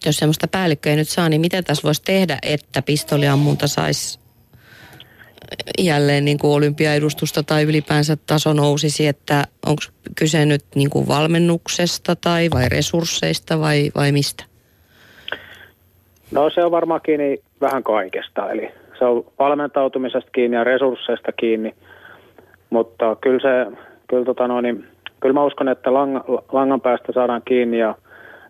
Jos 0.07 0.17
semmoista 0.17 0.49
päällikköä 0.49 0.91
ei 0.91 0.97
nyt 0.97 1.09
saa, 1.09 1.29
niin 1.29 1.41
mitä 1.41 1.63
tässä 1.63 1.83
voisi 1.87 2.03
tehdä, 2.05 2.39
että 2.43 2.83
pistoliammunta 2.83 3.67
saisi 3.67 4.21
jälleen 5.79 6.25
niin 6.25 6.39
kuin 6.39 6.53
olympiaedustusta 6.53 7.43
tai 7.43 7.63
ylipäänsä 7.63 8.17
taso 8.27 8.53
nousisi, 8.53 9.07
että 9.07 9.45
onko 9.67 9.83
kyse 10.19 10.47
nyt 10.47 10.65
niin 10.75 10.91
kuin 10.91 11.09
valmennuksesta 11.09 12.17
tai 12.17 12.49
vai 12.55 12.69
resursseista 12.69 13.61
vai, 13.61 13.91
vai 13.95 14.13
mistä? 14.13 14.45
No 16.31 16.51
se 16.51 16.65
on 16.65 16.71
varmaan 16.71 17.01
kiinni 17.01 17.39
vähän 17.61 17.83
kaikesta, 17.83 18.51
eli 18.51 18.71
se 18.99 19.05
on 19.05 19.25
valmentautumisesta 19.39 20.31
kiinni 20.31 20.57
ja 20.57 20.65
resursseista 20.65 21.33
kiinni, 21.33 21.75
mutta 22.71 23.17
kyllä 23.17 23.41
se, 23.41 23.77
kyllä 24.09 24.25
tota 24.25 24.49
noin, 24.49 24.63
niin 24.63 24.85
kyllä 25.21 25.33
mä 25.33 25.45
uskon, 25.45 25.69
että 25.69 25.95
lang, 25.95 26.19
langan 26.53 26.81
päästä 26.81 27.13
saadaan 27.13 27.43
kiinni 27.45 27.79
ja, 27.79 27.95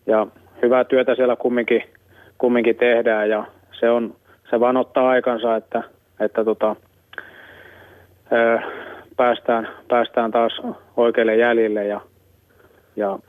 ja 0.07 0.27
hyvää 0.61 0.83
työtä 0.83 1.15
siellä 1.15 1.35
kumminkin, 1.35 1.83
kumminkin 2.37 2.75
tehdään 2.75 3.29
ja 3.29 3.45
se, 3.79 3.89
on, 3.89 4.15
se 4.49 4.59
vaan 4.59 4.77
ottaa 4.77 5.09
aikansa, 5.09 5.55
että, 5.55 5.83
että 6.19 6.43
tota, 6.43 6.75
ö, 8.31 8.59
päästään, 9.17 9.67
päästään 9.87 10.31
taas 10.31 10.61
oikeille 10.97 11.35
jäljille 11.35 11.87
ja, 11.87 12.01
ja 12.95 13.19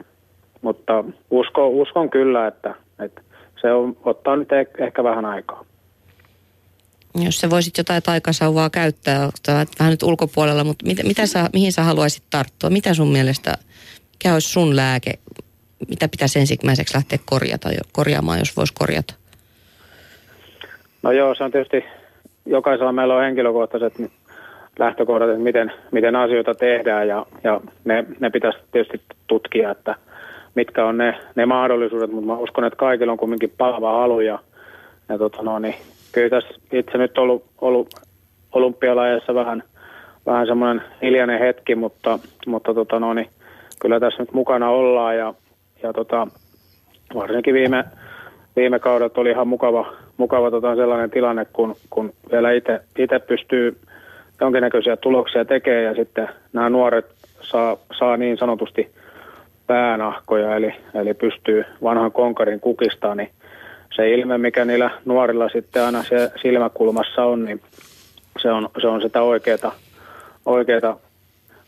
mutta 0.63 1.05
uskon, 1.31 1.69
uskon 1.69 2.11
kyllä, 2.11 2.47
että, 2.47 2.75
että 2.99 3.21
se 3.61 3.73
on, 3.73 3.97
ottaa 4.05 4.37
nyt 4.37 4.49
ehkä 4.79 5.05
vähän 5.05 5.25
aikaa. 5.25 5.65
Jos 7.15 7.41
sä 7.41 7.51
voisit 7.51 7.79
jotain 7.79 8.03
taikasauvaa 8.03 8.71
käyttää, 8.71 9.29
vähän 9.79 9.91
nyt 9.91 10.03
ulkopuolella, 10.03 10.65
mutta 10.65 10.87
mitä, 10.87 11.03
mitä 11.03 11.27
sä, 11.27 11.51
mihin 11.53 11.73
sä 11.73 11.83
haluaisit 11.83 12.23
tarttua? 12.31 12.71
Mitä 12.71 12.95
sun 12.95 13.09
mielestä, 13.09 13.59
mikä 14.13 14.35
olisi 14.35 14.49
sun 14.49 14.77
lääke? 14.77 15.11
Mitä 15.89 16.09
pitäisi 16.09 16.39
ensimmäiseksi 16.39 16.95
lähteä 16.95 17.19
korjata, 17.25 17.69
korjaamaan, 17.93 18.39
jos 18.39 18.57
voisi 18.57 18.75
korjata? 18.79 19.15
No 21.03 21.13
joo, 21.13 21.35
se 21.35 21.45
on 21.45 21.51
tietysti 21.51 21.85
jokaisella 22.47 22.93
meillä 22.93 23.15
on 23.15 23.23
henkilökohtaiset 23.23 23.95
lähtökohdat, 24.79 25.31
että 25.31 25.43
miten, 25.43 25.73
miten 25.91 26.17
asioita 26.17 26.55
tehdään 26.55 27.09
ja, 27.09 27.27
ja 27.45 27.61
ne, 27.85 28.05
ne 28.21 28.31
pitäisi 28.31 28.59
tietysti 28.73 29.01
tutkia, 29.27 29.71
että 29.71 29.95
mitkä 30.55 30.85
on 30.85 30.99
ne, 30.99 31.19
ne 31.35 31.47
mahdollisuudet, 31.47 32.11
mutta 32.11 32.27
mä 32.27 32.37
uskon, 32.39 32.65
että 32.65 32.77
kaikilla 32.77 33.13
on 33.13 33.19
kuitenkin 33.19 33.53
palava 33.59 34.01
halu 34.01 34.21
ja, 34.21 34.39
ja 35.09 35.19
tota 35.19 35.43
no, 35.43 35.59
niin, 35.59 35.75
kyllä 36.13 36.29
tässä 36.31 36.55
itse 36.73 36.99
nyt 36.99 37.19
ollut, 37.19 37.45
ollut 37.61 37.95
olympialajeissa 38.53 39.35
vähän, 39.35 39.63
vähän 40.27 40.47
semmoinen 40.47 40.85
hiljainen 41.03 41.39
hetki, 41.39 41.75
mutta, 41.75 42.19
mutta 42.47 42.75
tota 42.75 43.01
no, 43.01 43.15
niin, 43.15 43.29
kyllä 43.81 44.01
tässä 44.01 44.23
nyt 44.23 44.33
mukana 44.33 44.71
ollaan 44.71 45.17
ja, 45.17 45.35
ja 45.83 45.93
tota, 45.93 46.27
varsinkin 47.15 47.55
viime, 47.55 47.85
viime 48.57 48.79
kaudet 48.79 49.19
oli 49.19 49.31
ihan 49.31 49.49
mukava, 49.49 49.93
mukava 50.17 50.51
tota 50.51 50.77
sellainen 50.77 51.11
tilanne, 51.11 51.47
kun, 51.53 51.77
kun 51.91 52.13
vielä 52.33 52.53
itse 52.99 53.19
pystyy 53.27 53.77
jonkinnäköisiä 54.41 54.97
tuloksia 54.97 55.45
tekemään 55.45 55.85
ja 55.85 55.95
sitten 55.95 56.29
nämä 56.53 56.71
nuoret 56.71 57.07
saa, 57.41 57.77
saa 57.99 58.17
niin 58.17 58.39
sanotusti 58.39 58.91
päänahkoja, 59.67 60.57
eli, 60.57 60.75
eli 60.95 61.15
pystyy 61.15 61.65
vanhan 61.83 62.13
konkarin 62.13 62.61
kukistaa, 62.61 63.15
niin 63.15 63.31
se 63.97 64.11
ilme, 64.11 64.39
mikä 64.39 64.65
niillä 64.65 64.91
nuorilla 65.05 65.49
sitten 65.49 65.83
aina 65.83 66.03
se 66.03 66.31
silmäkulmassa 66.43 67.25
on, 67.25 67.45
niin 67.45 67.61
se 68.43 68.51
on, 68.51 68.69
se 68.81 68.87
on 68.87 69.03
sitä 69.03 69.23
oikeaa, 69.23 69.75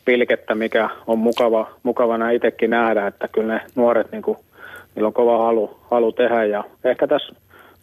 pilkettä, 0.04 0.54
mikä 0.54 0.88
on 1.06 1.18
mukava, 1.18 1.70
mukavana 1.82 2.30
itsekin 2.30 2.70
nähdä, 2.70 3.06
että 3.06 3.28
kyllä 3.28 3.54
ne 3.54 3.60
nuoret, 3.74 4.12
niin 4.12 4.22
kuin, 4.22 4.38
niillä 4.94 5.06
on 5.06 5.12
kova 5.12 5.38
halu, 5.38 5.78
halu 5.90 6.12
tehdä. 6.12 6.44
Ja 6.44 6.64
ehkä 6.84 7.06
tässä 7.06 7.34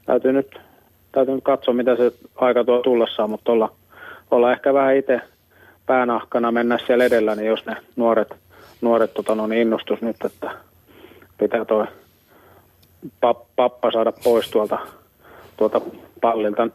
täytyy 0.05 0.33
nyt, 0.33 0.59
täytyy 1.11 1.35
nyt 1.35 1.43
katsoa, 1.43 1.73
mitä 1.73 1.95
se 1.95 2.11
aika 2.35 2.63
tuo 2.63 2.81
tullessaan, 2.81 3.29
mutta 3.29 3.51
olla, 3.51 3.71
olla 4.31 4.51
ehkä 4.51 4.73
vähän 4.73 4.95
itse 4.95 5.21
päänahkana 5.85 6.51
mennä 6.51 6.77
siellä 6.85 7.05
edellä, 7.05 7.35
niin 7.35 7.47
jos 7.47 7.65
ne 7.65 7.77
nuoret, 7.95 8.35
nuoret 8.81 9.13
tota, 9.13 9.35
no, 9.35 9.47
niin 9.47 9.61
innostus 9.61 10.01
nyt, 10.01 10.15
että 10.25 10.51
pitää 11.37 11.65
toi 11.65 11.87
pappa 13.55 13.91
saada 13.91 14.13
pois 14.23 14.51
tuolta, 14.51 14.77
tuolta 15.57 15.81
pallilta 16.21 16.67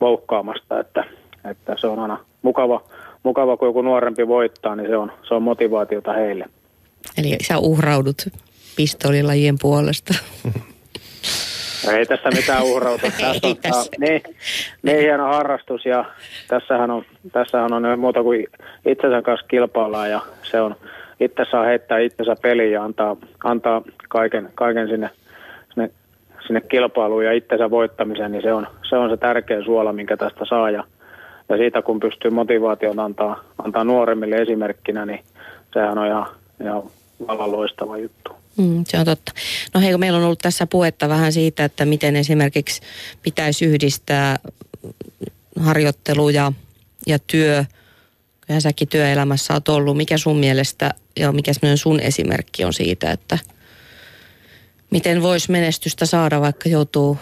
voukkaamasta, 0.00 0.80
että, 0.80 1.04
että 1.50 1.76
se 1.80 1.86
on 1.86 1.98
aina 1.98 2.18
mukava, 2.42 2.82
mukava, 3.22 3.56
kun 3.56 3.68
joku 3.68 3.82
nuorempi 3.82 4.28
voittaa, 4.28 4.76
niin 4.76 4.88
se 4.88 4.96
on, 4.96 5.12
se 5.28 5.34
on 5.34 5.42
motivaatiota 5.42 6.12
heille. 6.12 6.44
Eli 7.18 7.36
sä 7.42 7.58
uhraudut 7.58 8.16
pistolilajien 8.76 9.56
puolesta. 9.60 10.14
Ei 11.92 12.06
tässä 12.06 12.30
mitään 12.30 12.62
uhrauta. 12.62 13.02
Tässä 13.20 13.46
on 13.46 13.56
tässä. 13.56 13.90
Niin, 13.98 14.22
niin 14.82 14.98
hieno 14.98 15.26
harrastus 15.26 15.86
ja 15.86 16.04
tässähän 16.48 16.90
on, 16.90 17.04
tässähän 17.32 17.72
on 17.72 17.98
muuta 17.98 18.22
kuin 18.22 18.46
itsensä 18.86 19.22
kanssa 19.22 19.46
kilpaillaan 19.46 20.10
ja 20.10 20.20
se 20.42 20.60
on, 20.60 20.76
itse 21.20 21.44
saa 21.50 21.64
heittää 21.64 21.98
itsensä 21.98 22.36
peliin 22.42 22.72
ja 22.72 22.84
antaa, 22.84 23.16
antaa 23.44 23.82
kaiken, 24.08 24.50
kaiken 24.54 24.88
sinne, 24.88 25.10
sinne, 25.74 25.90
sinne 26.46 26.60
kilpailuun 26.60 27.24
ja 27.24 27.32
itsensä 27.32 27.70
voittamiseen, 27.70 28.32
niin 28.32 28.42
se 28.42 28.52
on, 28.52 28.66
se 28.88 28.96
on 28.96 29.10
se 29.10 29.16
tärkeä 29.16 29.62
suola, 29.62 29.92
minkä 29.92 30.16
tästä 30.16 30.44
saa 30.48 30.70
ja, 30.70 30.84
ja 31.48 31.56
siitä 31.56 31.82
kun 31.82 32.00
pystyy 32.00 32.30
motivaation 32.30 33.00
antaa, 33.00 33.44
antaa 33.64 33.84
nuoremmille 33.84 34.36
esimerkkinä, 34.36 35.06
niin 35.06 35.24
sehän 35.72 35.98
on 35.98 36.06
ihan, 36.06 36.26
ihan 36.60 36.82
vallan 37.26 37.52
loistava 37.52 37.98
juttu. 37.98 38.32
Mm, 38.56 38.84
se 38.88 38.98
on 38.98 39.04
totta. 39.04 39.32
No 39.74 39.80
hei, 39.80 39.98
meillä 39.98 40.18
on 40.18 40.24
ollut 40.24 40.38
tässä 40.38 40.66
puhetta 40.66 41.08
vähän 41.08 41.32
siitä, 41.32 41.64
että 41.64 41.84
miten 41.84 42.16
esimerkiksi 42.16 42.80
pitäisi 43.22 43.64
yhdistää 43.64 44.36
harjoittelu 45.60 46.28
ja, 46.28 46.52
ja 47.06 47.18
työ. 47.18 47.64
Kyllähän 48.40 48.62
säkin 48.62 48.88
työelämässä 48.88 49.54
olet 49.54 49.68
ollut. 49.68 49.96
Mikä 49.96 50.18
sun 50.18 50.36
mielestä 50.36 50.90
ja 51.18 51.32
mikä 51.32 51.52
sun 51.74 52.00
esimerkki 52.00 52.64
on 52.64 52.72
siitä, 52.72 53.12
että 53.12 53.38
miten 54.90 55.22
voisi 55.22 55.50
menestystä 55.52 56.06
saada, 56.06 56.40
vaikka 56.40 56.68
joutuu 56.68 57.18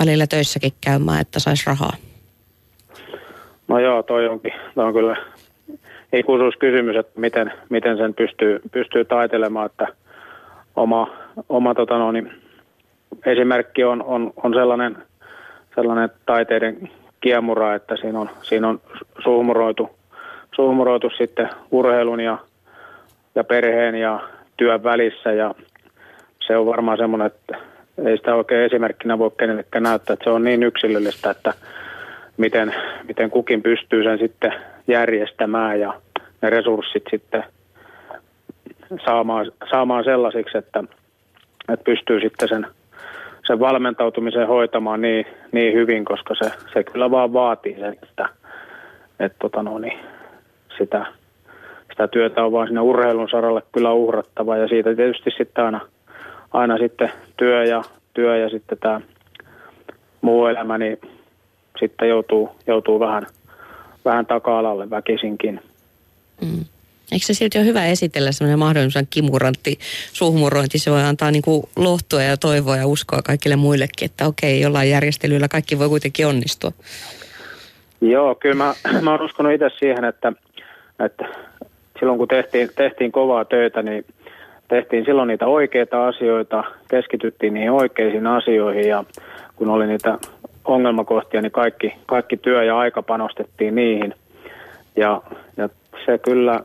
välillä 0.00 0.26
töissäkin 0.26 0.72
käymään, 0.80 1.20
että 1.20 1.38
saisi 1.40 1.62
rahaa? 1.66 1.96
No 3.68 3.78
joo, 3.78 4.02
toi 4.02 4.28
onkin. 4.28 4.52
Toi 4.74 4.84
on 4.84 4.92
kyllä 4.92 5.16
ikuisuuskysymys, 6.12 6.96
että 6.96 7.20
miten, 7.20 7.52
miten 7.68 7.96
sen 7.96 8.14
pystyy, 8.14 8.60
pystyy 8.72 9.04
taitelemaan, 9.04 9.66
että– 9.66 9.86
oma, 10.78 11.10
oma 11.48 11.74
tota 11.74 11.98
no, 11.98 12.12
niin 12.12 12.32
esimerkki 13.26 13.84
on, 13.84 14.02
on, 14.02 14.32
on 14.36 14.54
sellainen, 14.54 14.96
sellainen 15.74 16.10
taiteiden 16.26 16.90
kiemura, 17.20 17.74
että 17.74 17.96
siinä 17.96 18.20
on, 18.20 18.30
siinä 18.42 18.68
on 18.68 18.80
suhmuroitu, 19.24 19.90
suhmuroitu 20.54 21.10
sitten 21.18 21.48
urheilun 21.70 22.20
ja, 22.20 22.38
ja 23.34 23.44
perheen 23.44 23.94
ja 23.94 24.20
työn 24.56 24.82
välissä 24.82 25.32
ja 25.32 25.54
se 26.46 26.56
on 26.56 26.66
varmaan 26.66 26.98
semmoinen, 26.98 27.26
että 27.26 27.58
ei 28.04 28.16
sitä 28.16 28.34
oikein 28.34 28.64
esimerkkinä 28.64 29.18
voi 29.18 29.30
kenellekään 29.38 29.82
näyttää, 29.82 30.14
että 30.14 30.24
se 30.24 30.30
on 30.30 30.44
niin 30.44 30.62
yksilöllistä, 30.62 31.30
että 31.30 31.54
miten, 32.38 32.74
miten 33.08 33.30
kukin 33.30 33.62
pystyy 33.62 34.02
sen 34.02 34.18
sitten 34.18 34.52
järjestämään 34.88 35.80
ja 35.80 36.00
ne 36.42 36.50
resurssit 36.50 37.04
sitten– 37.10 37.44
saamaan, 39.04 39.52
saamaan 39.70 40.04
sellaisiksi, 40.04 40.58
että, 40.58 40.84
että 41.68 41.84
pystyy 41.84 42.20
sitten 42.20 42.48
sen, 42.48 42.66
sen 43.46 43.60
valmentautumisen 43.60 44.48
hoitamaan 44.48 45.00
niin, 45.00 45.26
niin 45.52 45.74
hyvin, 45.74 46.04
koska 46.04 46.34
se, 46.34 46.52
se 46.72 46.84
kyllä 46.84 47.10
vaan 47.10 47.32
vaatii 47.32 47.76
sen, 47.80 47.96
että, 48.02 48.28
että 49.20 49.38
tota 49.38 49.62
no, 49.62 49.78
niin 49.78 49.98
sitä, 50.78 51.06
sitä 51.90 52.08
työtä 52.08 52.44
on 52.44 52.52
vaan 52.52 52.66
sinne 52.66 52.80
urheilun 52.80 53.28
saralle 53.28 53.62
kyllä 53.72 53.92
uhrattava 53.92 54.56
ja 54.56 54.68
siitä 54.68 54.94
tietysti 54.94 55.30
sitten 55.30 55.64
aina, 55.64 55.80
aina 56.52 56.78
sitten 56.78 57.12
työ 57.36 57.64
ja, 57.64 57.82
työ 58.14 58.36
ja 58.36 58.48
sitten 58.48 58.78
tämä 58.78 59.00
muu 60.20 60.46
elämä, 60.46 60.78
niin 60.78 60.98
sitten 61.80 62.08
joutuu, 62.08 62.50
joutuu 62.66 63.00
vähän, 63.00 63.26
vähän 64.04 64.26
taka-alalle 64.26 64.90
väkisinkin. 64.90 65.60
Mm. 66.40 66.64
Eikö 67.12 67.24
se 67.24 67.34
silti 67.34 67.58
ole 67.58 67.66
hyvä 67.66 67.86
esitellä 67.86 68.32
semmoinen 68.32 68.58
mahdollisuuden 68.58 69.08
kimurantti 69.10 69.78
suhmurointi? 70.12 70.78
Se 70.78 70.90
voi 70.90 71.02
antaa 71.02 71.30
niin 71.30 71.42
kuin 71.42 71.62
lohtua 71.76 72.22
ja 72.22 72.36
toivoa 72.36 72.76
ja 72.76 72.86
uskoa 72.86 73.22
kaikille 73.22 73.56
muillekin, 73.56 74.06
että 74.06 74.26
okei, 74.26 74.60
jollain 74.60 74.90
järjestelyllä 74.90 75.48
kaikki 75.48 75.78
voi 75.78 75.88
kuitenkin 75.88 76.26
onnistua. 76.26 76.70
Joo, 78.00 78.34
kyllä 78.34 78.54
mä, 78.54 78.74
mä 79.02 79.10
oon 79.10 79.22
uskonut 79.22 79.52
itse 79.52 79.70
siihen, 79.78 80.04
että, 80.04 80.32
että 81.04 81.24
silloin 81.98 82.18
kun 82.18 82.28
tehtiin, 82.28 82.70
tehtiin 82.76 83.12
kovaa 83.12 83.44
töitä, 83.44 83.82
niin 83.82 84.04
tehtiin 84.68 85.04
silloin 85.04 85.28
niitä 85.28 85.46
oikeita 85.46 86.08
asioita, 86.08 86.64
keskityttiin 86.88 87.54
niihin 87.54 87.70
oikeisiin 87.70 88.26
asioihin 88.26 88.88
ja 88.88 89.04
kun 89.56 89.68
oli 89.68 89.86
niitä 89.86 90.18
ongelmakohtia, 90.68 91.42
niin 91.42 91.52
kaikki, 91.52 91.94
kaikki 92.06 92.36
työ 92.36 92.64
ja 92.64 92.78
aika 92.78 93.02
panostettiin 93.02 93.74
niihin. 93.74 94.14
Ja, 94.96 95.22
ja 95.56 95.68
se 96.06 96.18
kyllä 96.18 96.60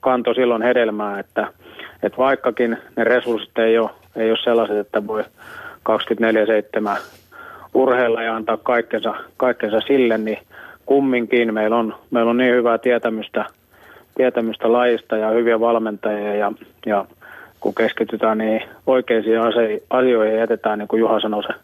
kanto 0.00 0.34
silloin 0.34 0.62
hedelmää, 0.62 1.18
että, 1.18 1.48
että 2.02 2.18
vaikkakin 2.18 2.78
ne 2.96 3.04
resurssit 3.04 3.58
ei 3.58 3.78
ole, 3.78 3.90
ei 4.16 4.30
ole 4.30 4.38
sellaiset, 4.44 4.76
että 4.76 5.06
voi 5.06 5.24
24-7 6.96 6.98
urheilla 7.74 8.22
ja 8.22 8.36
antaa 8.36 8.56
kaikkensa, 8.56 9.14
kaikkensa 9.36 9.80
sille, 9.80 10.18
niin 10.18 10.38
kumminkin 10.86 11.54
meillä 11.54 11.76
on, 11.76 11.94
meillä 12.10 12.30
on 12.30 12.36
niin 12.36 12.54
hyvää 12.54 12.78
tietämystä, 12.78 13.44
tietämystä 14.14 14.72
lajista 14.72 15.16
ja 15.16 15.28
hyviä 15.28 15.60
valmentajia 15.60 16.34
ja, 16.34 16.52
ja 16.86 17.04
kun 17.60 17.74
keskitytään 17.74 18.38
niin 18.38 18.62
oikeisiin 18.86 19.40
asioihin 19.90 20.34
ja 20.34 20.40
jätetään, 20.40 20.78
niin 20.78 20.88
kuin 20.88 21.00
Juha 21.00 21.20
sanoi, 21.20 21.42
se 21.42 21.54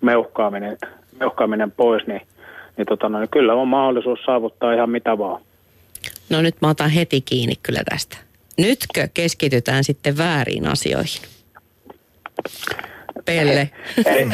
meuhkaaminen, 0.00 0.76
meuhkaaminen 1.20 1.72
pois, 1.72 2.06
niin, 2.06 2.22
niin, 2.76 2.86
tota, 2.86 3.08
no, 3.08 3.18
niin 3.18 3.30
kyllä 3.30 3.54
on 3.54 3.68
mahdollisuus 3.68 4.18
saavuttaa 4.24 4.72
ihan 4.72 4.90
mitä 4.90 5.18
vaan. 5.18 5.42
No 6.30 6.42
nyt 6.42 6.54
mä 6.62 6.68
otan 6.68 6.90
heti 6.90 7.20
kiinni 7.20 7.54
kyllä 7.62 7.82
tästä. 7.90 8.16
Nytkö 8.58 9.08
keskitytään 9.14 9.84
sitten 9.84 10.18
väärin 10.18 10.66
asioihin? 10.66 11.22
Pelle. 13.24 13.70
Ei, 14.06 14.28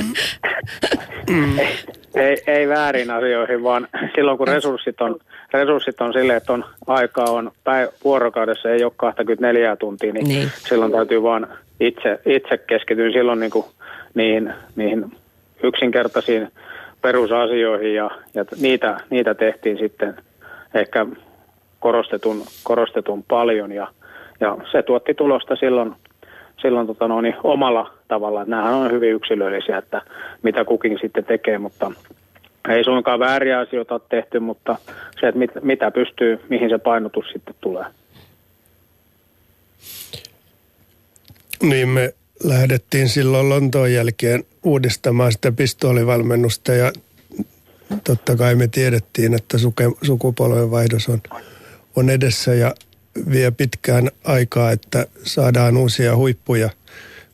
ei, 1.59 1.83
ei, 2.15 2.43
ei 2.47 2.69
väärin 2.69 3.11
asioihin, 3.11 3.63
vaan 3.63 3.89
silloin 4.15 4.39
kun 4.39 4.49
resurssit 4.49 5.01
on, 5.01 5.19
resurssit 5.53 6.01
on 6.01 6.13
silleen, 6.13 6.37
että 6.37 6.53
on 6.53 6.65
aikaa 6.87 7.31
on 7.31 7.53
päiv- 7.65 7.93
vuorokaudessa 8.05 8.71
ei 8.71 8.85
ole 8.85 8.93
24 8.97 9.77
tuntia, 9.77 10.13
niin, 10.13 10.29
niin. 10.29 10.51
silloin 10.69 10.93
täytyy 10.93 11.23
vaan 11.23 11.47
itse, 11.81 12.21
itse 12.27 12.59
keskittyä 12.59 13.13
silloin 13.13 13.41
niin 13.41 13.51
kuin 13.51 13.67
niihin, 14.15 14.53
niihin 14.77 15.13
yksinkertaisiin 15.63 16.49
perusasioihin 17.03 17.95
ja, 17.95 18.11
ja 18.35 18.45
niitä, 18.61 19.01
niitä 19.11 19.35
tehtiin 19.35 19.79
sitten 19.79 20.17
ehkä 20.75 21.07
korostetun, 21.81 22.43
korostetun 22.63 23.23
paljon 23.23 23.73
ja, 23.73 23.89
ja 24.41 24.57
se 24.73 24.83
tuotti 24.83 25.15
tulosta 25.15 25.57
silloin, 25.57 25.95
silloin 26.63 26.87
tota 26.87 27.09
no, 27.09 27.21
niin 27.21 27.35
omalla 27.45 27.93
tavalla. 28.09 28.45
Nämähän 28.45 28.75
on 28.75 28.93
hyvin 28.93 29.13
yksilöllisiä, 29.13 29.79
että 29.79 30.03
mitä 30.43 30.65
kukin 30.65 30.99
sitten 31.01 31.25
tekee, 31.25 31.59
mutta, 31.59 31.93
ei 32.69 32.85
suinkaan 32.85 33.21
vääriä 33.21 33.59
asioita 33.59 33.95
ole 33.95 34.03
tehty, 34.09 34.41
mutta 34.41 34.77
se, 35.21 35.29
että 35.29 35.39
mit, 35.39 35.51
mitä 35.63 35.91
pystyy, 35.91 36.41
mihin 36.49 36.71
se 36.71 36.79
painotus 36.79 37.27
sitten 37.33 37.55
tulee. 37.61 37.85
Niin 41.63 41.89
me 41.89 42.15
lähdettiin 42.45 43.09
silloin 43.09 43.49
Lontoon 43.49 43.93
jälkeen 43.93 44.45
uudistamaan 44.63 45.33
sitä 45.33 45.53
pistoolivalmennusta 45.53 46.73
ja 46.73 46.93
totta 48.05 48.37
kai 48.37 48.55
me 48.55 48.69
tiedettiin, 48.69 49.35
että 49.35 49.59
sukupolvenvaihdos 50.03 51.09
on, 51.09 51.23
on 51.97 52.11
edessä 52.11 52.55
ja 52.55 52.75
vie 53.31 53.51
pitkään 53.51 54.11
aikaa, 54.25 54.71
että 54.71 55.07
saadaan 55.25 55.77
uusia 55.77 56.17
huippuja, 56.17 56.71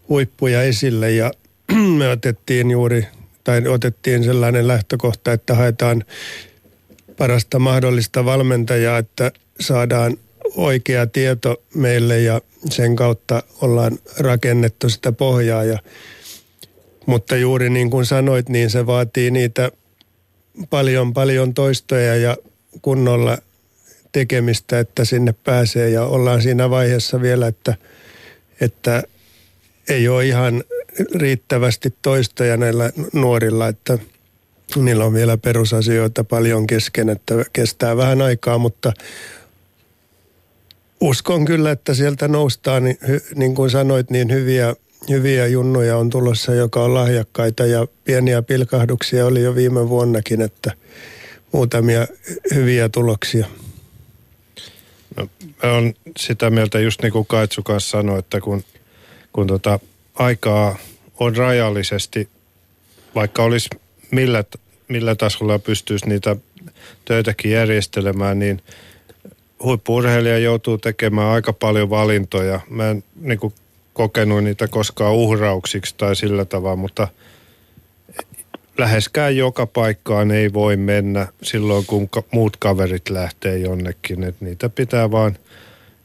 huippuja 0.09 0.63
esille. 0.63 1.13
Ja 1.13 1.33
me 1.99 2.09
otettiin 2.09 2.71
juuri, 2.71 3.07
tai 3.45 3.69
otettiin 3.69 4.25
sellainen 4.25 4.69
lähtökohta, 4.69 5.33
että 5.33 5.55
haetaan 5.55 6.05
parasta 7.19 7.59
mahdollista 7.59 8.25
valmentajaa, 8.25 8.99
että 8.99 9.33
saadaan 9.61 10.17
oikea 10.57 11.07
tieto 11.07 11.63
meille 11.75 12.21
ja 12.21 12.41
sen 12.71 12.97
kautta 12.97 13.43
ollaan 13.61 13.99
rakennettu 14.19 14.89
sitä 14.89 15.13
pohjaa. 15.13 15.65
Ja, 15.65 15.79
mutta 17.07 17.37
juuri 17.37 17.71
niin 17.71 17.91
kuin 17.91 18.07
sanoit, 18.07 18.49
niin 18.49 18.71
se 18.71 18.87
vaatii 18.87 19.31
niitä 19.31 19.71
paljon 20.71 21.15
paljon 21.15 21.55
toistoja 21.55 22.17
ja 22.17 22.37
kunnolla 22.83 23.39
tekemistä, 24.13 24.79
että 24.79 25.05
sinne 25.05 25.35
pääsee 25.45 25.91
ja 25.91 26.05
ollaan 26.05 26.43
siinä 26.43 26.71
vaiheessa 26.71 27.21
vielä, 27.21 27.47
että, 27.47 27.75
että 28.61 29.03
ei 29.89 30.09
ole 30.09 30.27
ihan 30.27 30.65
riittävästi 31.15 31.95
toistoja 32.03 32.57
näillä 32.57 32.93
nuorilla, 33.13 33.69
että 33.69 33.99
niillä 34.77 35.05
on 35.05 35.15
vielä 35.15 35.37
perusasioita 35.37 36.25
paljon 36.25 36.67
kesken, 36.67 37.09
että 37.09 37.35
kestää 37.53 37.97
vähän 37.97 38.23
aikaa, 38.23 38.59
mutta 38.59 38.93
uskon 41.01 41.45
kyllä, 41.45 41.71
että 41.71 41.95
sieltä 41.95 42.29
noustaan, 42.29 42.85
niin, 42.85 42.99
niin 43.35 43.55
kuin 43.55 43.71
sanoit, 43.71 44.11
niin 44.11 44.33
hyviä, 44.33 44.75
hyviä 45.09 45.47
junnuja 45.47 45.97
on 45.97 46.11
tulossa, 46.11 46.55
joka 46.55 46.83
on 46.83 46.95
lahjakkaita 46.95 47.67
ja 47.67 47.87
pieniä 48.05 48.43
pilkahduksia 48.43 49.27
oli 49.27 49.43
jo 49.43 49.55
viime 49.55 49.89
vuonnakin, 49.89 50.41
että 50.41 50.73
muutamia 51.53 52.07
hyviä 52.55 52.89
tuloksia. 52.89 53.47
No, 55.17 55.29
mä 55.63 55.73
on 55.73 55.95
sitä 56.17 56.51
mieltä, 56.51 56.81
just 56.81 57.03
niin 57.03 57.13
kuin 57.13 57.27
Kaitsu 57.27 57.63
kanssa 57.63 57.91
sanoi, 57.91 58.19
että 58.19 58.41
kun, 58.41 58.65
kun 59.33 59.47
tota 59.47 59.81
aikaa 60.15 60.79
on 61.21 61.37
rajallisesti, 61.37 62.29
vaikka 63.15 63.43
olisi 63.43 63.69
millä, 64.11 64.45
millä 64.89 65.15
tasolla 65.15 65.59
pystyisi 65.59 66.09
niitä 66.09 66.37
töitäkin 67.05 67.51
järjestelemään, 67.51 68.39
niin 68.39 68.63
huippuurheilija 69.63 70.39
joutuu 70.39 70.79
tekemään 70.79 71.29
aika 71.29 71.53
paljon 71.53 71.91
valintoja. 71.91 72.61
Mä 72.71 72.91
en 72.91 73.05
niin 73.21 73.39
kuin, 73.39 73.55
kokenut 73.93 74.45
niitä 74.45 74.69
koskaan 74.69 75.15
uhrauksiksi 75.15 75.95
tai 75.99 76.17
sillä 76.17 76.45
tavalla, 76.45 76.77
mutta 76.77 77.09
läheskään 78.79 79.37
joka 79.37 79.67
paikkaan 79.67 80.31
ei 80.31 80.53
voi 80.53 80.77
mennä 80.77 81.27
silloin, 81.43 81.87
kun 81.87 82.09
muut 82.31 82.57
kaverit 82.57 83.11
lähtee 83.11 83.59
jonnekin. 83.59 84.25
Et 84.25 84.41
niitä 84.41 84.69
pitää 84.69 85.11
vaan, 85.11 85.37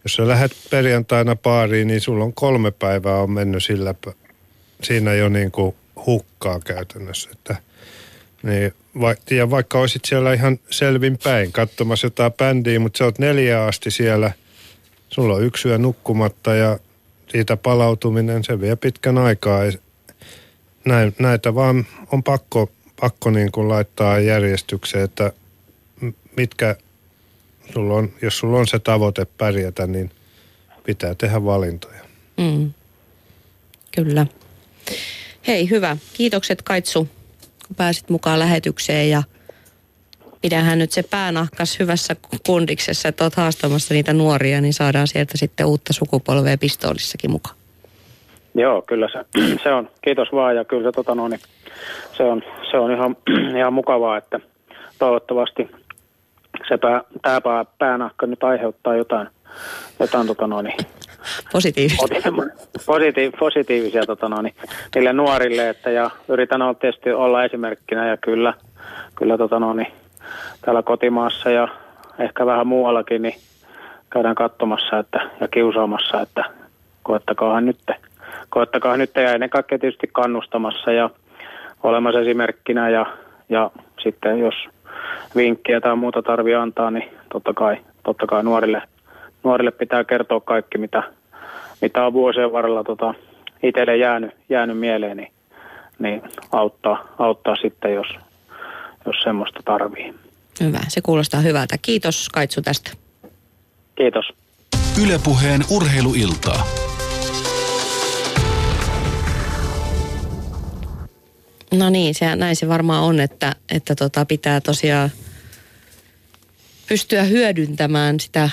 jos 0.04 0.14
sä 0.14 0.28
lähdet 0.28 0.52
perjantaina 0.70 1.36
baariin, 1.36 1.88
niin 1.88 2.02
sulla 2.02 2.24
on 2.24 2.34
kolme 2.34 2.72
päivää 2.72 3.22
on 3.22 3.32
mennyt 3.32 3.64
sillä, 3.64 3.96
siinä 4.84 5.14
jo 5.14 5.30
niin 5.30 5.52
kuin 5.52 5.76
hukkaa 6.06 6.60
käytännössä. 6.60 7.30
Että, 7.34 7.56
niin, 8.44 8.74
ja 9.32 9.50
vaikka 9.50 9.80
olisit 9.80 10.06
siellä 10.06 10.34
ihan 10.34 10.60
selvin 10.70 11.18
päin 11.24 11.52
katsomassa 11.52 12.08
jotain 12.08 12.34
bändiä, 12.34 12.80
mutta 12.80 12.98
sä 12.98 13.06
oot 13.06 13.20
neljä 13.20 13.66
asti 13.66 13.92
siellä, 13.92 14.32
sulla 15.10 15.34
on 15.36 15.44
yksi 15.44 15.68
yö 15.68 15.78
nukkumatta 15.78 16.56
ja 16.56 16.80
siitä 17.28 17.58
palautuminen, 17.58 18.44
se 18.44 18.62
vie 18.62 18.76
pitkän 18.76 19.18
aikaa. 19.18 19.60
Näitä 21.20 21.56
vaan 21.56 21.88
on 22.12 22.24
pakko, 22.24 22.72
pakko 23.02 23.32
niin 23.32 23.52
kuin 23.52 23.70
laittaa 23.70 24.20
järjestykseen, 24.20 25.04
että 25.04 25.32
mitkä 26.38 26.76
sulla 27.74 27.94
on, 27.94 28.12
jos 28.22 28.38
sulla 28.38 28.60
on 28.60 28.68
se 28.68 28.80
tavoite 28.80 29.26
pärjätä, 29.26 29.88
niin 29.88 30.12
pitää 30.84 31.16
tehdä 31.16 31.46
valintoja. 31.46 32.02
Mm. 32.38 32.74
Kyllä. 33.96 34.28
Hei, 35.48 35.70
hyvä. 35.70 35.98
Kiitokset 36.14 36.62
Kaitsu, 36.62 37.10
kun 37.74 37.78
pääsit 37.78 38.10
mukaan 38.10 38.40
lähetykseen 38.40 39.10
ja 39.10 39.24
pidähän 40.42 40.80
nyt 40.80 40.92
se 40.92 41.04
päänahkas 41.12 41.80
hyvässä 41.80 42.16
kundiksessa, 42.46 43.10
että 43.10 43.24
olet 43.24 43.36
haastamassa 43.36 43.94
niitä 43.94 44.14
nuoria, 44.14 44.62
niin 44.62 44.74
saadaan 44.74 45.08
sieltä 45.08 45.34
sitten 45.36 45.66
uutta 45.66 45.94
sukupolvea 45.94 46.58
pistoolissakin 46.58 47.32
mukaan. 47.32 47.56
Joo, 48.56 48.82
kyllä 48.82 49.08
se, 49.12 49.20
se 49.64 49.74
on. 49.74 49.90
Kiitos 50.02 50.28
vaan 50.32 50.56
ja 50.56 50.66
kyllä 50.66 50.84
se, 50.84 50.92
tota 50.92 51.16
no, 51.16 51.28
niin, 51.28 51.40
se 52.18 52.24
on, 52.24 52.44
se 52.72 52.78
on 52.78 52.92
ihan, 52.92 53.16
ihan 53.60 53.74
mukavaa, 53.74 54.18
että 54.18 54.40
toivottavasti 55.00 55.72
se 56.68 56.78
pää, 56.78 57.02
tämä 57.22 57.42
pää, 57.42 57.66
päänahka 57.80 58.28
nyt 58.28 58.44
aiheuttaa 58.44 58.96
jotain, 58.96 59.28
jotain 60.00 60.28
tota 60.28 60.48
no, 60.48 60.62
niin, 60.62 60.78
Positiivista. 61.52 62.06
Positiiv- 62.80 63.38
positiivisia 63.40 64.06
tota 64.06 64.30
no, 64.30 64.42
niin, 64.42 64.56
niille 64.96 65.14
nuorille, 65.14 65.70
että 65.70 65.90
ja 65.90 66.10
yritän 66.28 66.62
olla 66.62 66.74
tietysti 66.74 67.12
olla 67.12 67.44
esimerkkinä 67.44 68.08
ja 68.08 68.18
kyllä, 68.18 68.54
kyllä 69.16 69.38
tota 69.38 69.60
no, 69.60 69.74
niin, 69.74 69.94
täällä 70.62 70.84
kotimaassa 70.84 71.50
ja 71.50 71.68
ehkä 72.20 72.46
vähän 72.46 72.68
muuallakin, 72.68 73.22
niin 73.22 73.36
käydään 74.10 74.36
katsomassa 74.36 75.00
että, 75.00 75.30
ja 75.42 75.48
kiusaamassa, 75.48 76.22
että 76.22 76.46
koettakaahan 77.04 77.66
nyt, 77.66 77.78
koettakaa 78.50 78.98
nyt 78.98 79.12
ja 79.16 79.34
ennen 79.34 79.50
kaikkea 79.50 79.80
tietysti 79.80 80.10
kannustamassa 80.12 80.92
ja 80.92 81.10
olemassa 81.84 82.20
esimerkkinä 82.20 82.90
ja, 82.90 83.06
ja 83.50 83.72
sitten 84.04 84.40
jos 84.40 84.54
vinkkiä 85.36 85.82
tai 85.82 85.96
muuta 85.96 86.22
tarvii 86.22 86.56
antaa, 86.56 86.92
niin 86.92 87.10
totta 87.32 87.54
kai, 87.54 87.78
totta 88.04 88.28
kai 88.28 88.44
nuorille, 88.44 88.82
nuorille 89.44 89.72
pitää 89.72 90.04
kertoa 90.04 90.40
kaikki, 90.40 90.78
mitä, 90.78 91.04
mitä 91.82 92.06
on 92.06 92.14
vuosien 92.14 92.52
varrella 92.52 92.84
tota, 92.84 93.14
itselle 93.64 93.98
jäänyt, 93.98 94.32
jäänyt 94.50 94.78
mieleen, 94.78 95.18
niin, 95.18 95.32
niin 96.00 96.22
auttaa, 96.52 97.16
auttaa 97.20 97.56
sitten, 97.56 97.94
jos, 97.94 98.08
jos 99.06 99.16
semmoista 99.24 99.60
tarvii. 99.66 100.14
Hyvä, 100.62 100.80
se 100.88 101.02
kuulostaa 101.02 101.40
hyvältä. 101.40 101.76
Kiitos 101.82 102.30
Kaitsu 102.30 102.62
tästä. 102.62 102.92
Kiitos. 103.96 104.26
Ylepuheen 105.04 105.62
urheiluiltaa. 105.72 106.68
No 111.78 111.90
niin, 111.90 112.16
se, 112.16 112.36
näin 112.36 112.56
se 112.56 112.68
varmaan 112.68 113.04
on, 113.04 113.20
että, 113.20 113.56
että 113.72 113.96
tota 113.96 114.26
pitää 114.26 114.62
tosiaan 114.62 115.10
pystyä 116.90 117.24
hyödyntämään 117.24 118.20
sitä 118.20 118.50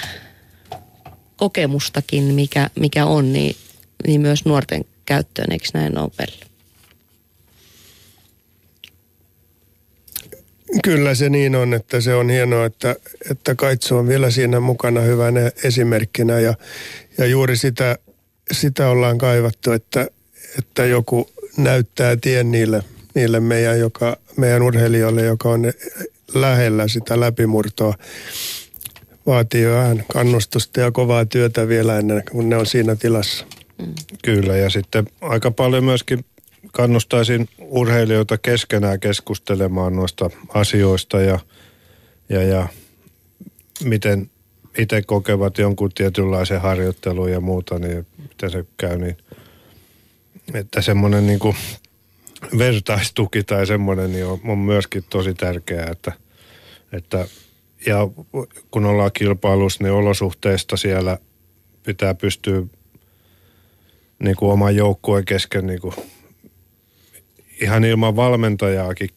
kokemustakin, 1.40 2.24
mikä, 2.24 2.70
mikä 2.80 3.06
on, 3.06 3.32
niin, 3.32 3.56
niin 4.06 4.20
myös 4.20 4.44
nuorten 4.44 4.84
käyttöön, 5.06 5.52
eikö 5.52 5.68
näin 5.74 5.98
ole 5.98 6.10
Kyllä 10.84 11.14
se 11.14 11.28
niin 11.28 11.56
on, 11.56 11.74
että 11.74 12.00
se 12.00 12.14
on 12.14 12.30
hienoa, 12.30 12.66
että, 12.66 12.96
että 13.30 13.54
Kaitsu 13.54 13.96
on 13.96 14.08
vielä 14.08 14.30
siinä 14.30 14.60
mukana 14.60 15.00
hyvänä 15.00 15.50
esimerkkinä 15.64 16.40
ja, 16.40 16.54
ja 17.18 17.26
juuri 17.26 17.56
sitä, 17.56 17.98
sitä 18.52 18.88
ollaan 18.88 19.18
kaivattu, 19.18 19.72
että, 19.72 20.06
että 20.58 20.84
joku 20.84 21.30
näyttää 21.56 22.16
tien 22.16 22.50
niille, 22.50 22.82
niille 23.14 23.40
meidän, 23.40 23.78
joka, 23.78 24.16
meidän 24.36 24.62
urheilijoille, 24.62 25.22
joka 25.22 25.48
on 25.48 25.72
lähellä 26.34 26.88
sitä 26.88 27.20
läpimurtoa. 27.20 27.94
Vaatii 29.26 29.66
vähän 29.66 30.04
kannustusta 30.12 30.80
ja 30.80 30.92
kovaa 30.92 31.24
työtä 31.24 31.68
vielä 31.68 31.98
ennen 31.98 32.22
kuin 32.30 32.48
ne 32.48 32.56
on 32.56 32.66
siinä 32.66 32.96
tilassa. 32.96 33.46
Mm. 33.78 33.94
Kyllä 34.24 34.56
ja 34.56 34.70
sitten 34.70 35.06
aika 35.20 35.50
paljon 35.50 35.84
myöskin 35.84 36.24
kannustaisin 36.72 37.48
urheilijoita 37.58 38.38
keskenään 38.38 39.00
keskustelemaan 39.00 39.96
noista 39.96 40.30
asioista 40.54 41.20
ja, 41.20 41.38
ja, 42.28 42.42
ja 42.42 42.68
miten 43.84 44.30
itse 44.78 45.02
kokevat 45.02 45.58
jonkun 45.58 45.90
tietynlaisen 45.94 46.60
harjoittelun 46.60 47.32
ja 47.32 47.40
muuta, 47.40 47.78
niin 47.78 48.06
miten 48.18 48.50
se 48.50 48.64
käy, 48.76 48.98
niin 48.98 49.16
että 50.54 50.82
semmoinen 50.82 51.26
niin 51.26 51.38
kuin 51.38 51.56
vertaistuki 52.58 53.44
tai 53.44 53.66
semmoinen 53.66 54.12
niin 54.12 54.26
on, 54.26 54.40
on 54.44 54.58
myöskin 54.58 55.04
tosi 55.10 55.34
tärkeää, 55.34 55.90
että, 55.90 56.12
että 56.92 57.28
ja 57.86 58.08
kun 58.70 58.84
ollaan 58.84 59.10
kilpailussa, 59.12 59.84
niin 59.84 59.92
olosuhteista 59.92 60.76
siellä 60.76 61.18
pitää 61.82 62.14
pystyä 62.14 62.62
niin 64.18 64.36
kuin 64.36 64.52
oman 64.52 64.76
joukkueen 64.76 65.24
kesken 65.24 65.66
niin 65.66 65.80
kuin 65.80 65.94
ihan 67.60 67.84
ilman 67.84 68.16
valmentajaakin 68.16 69.08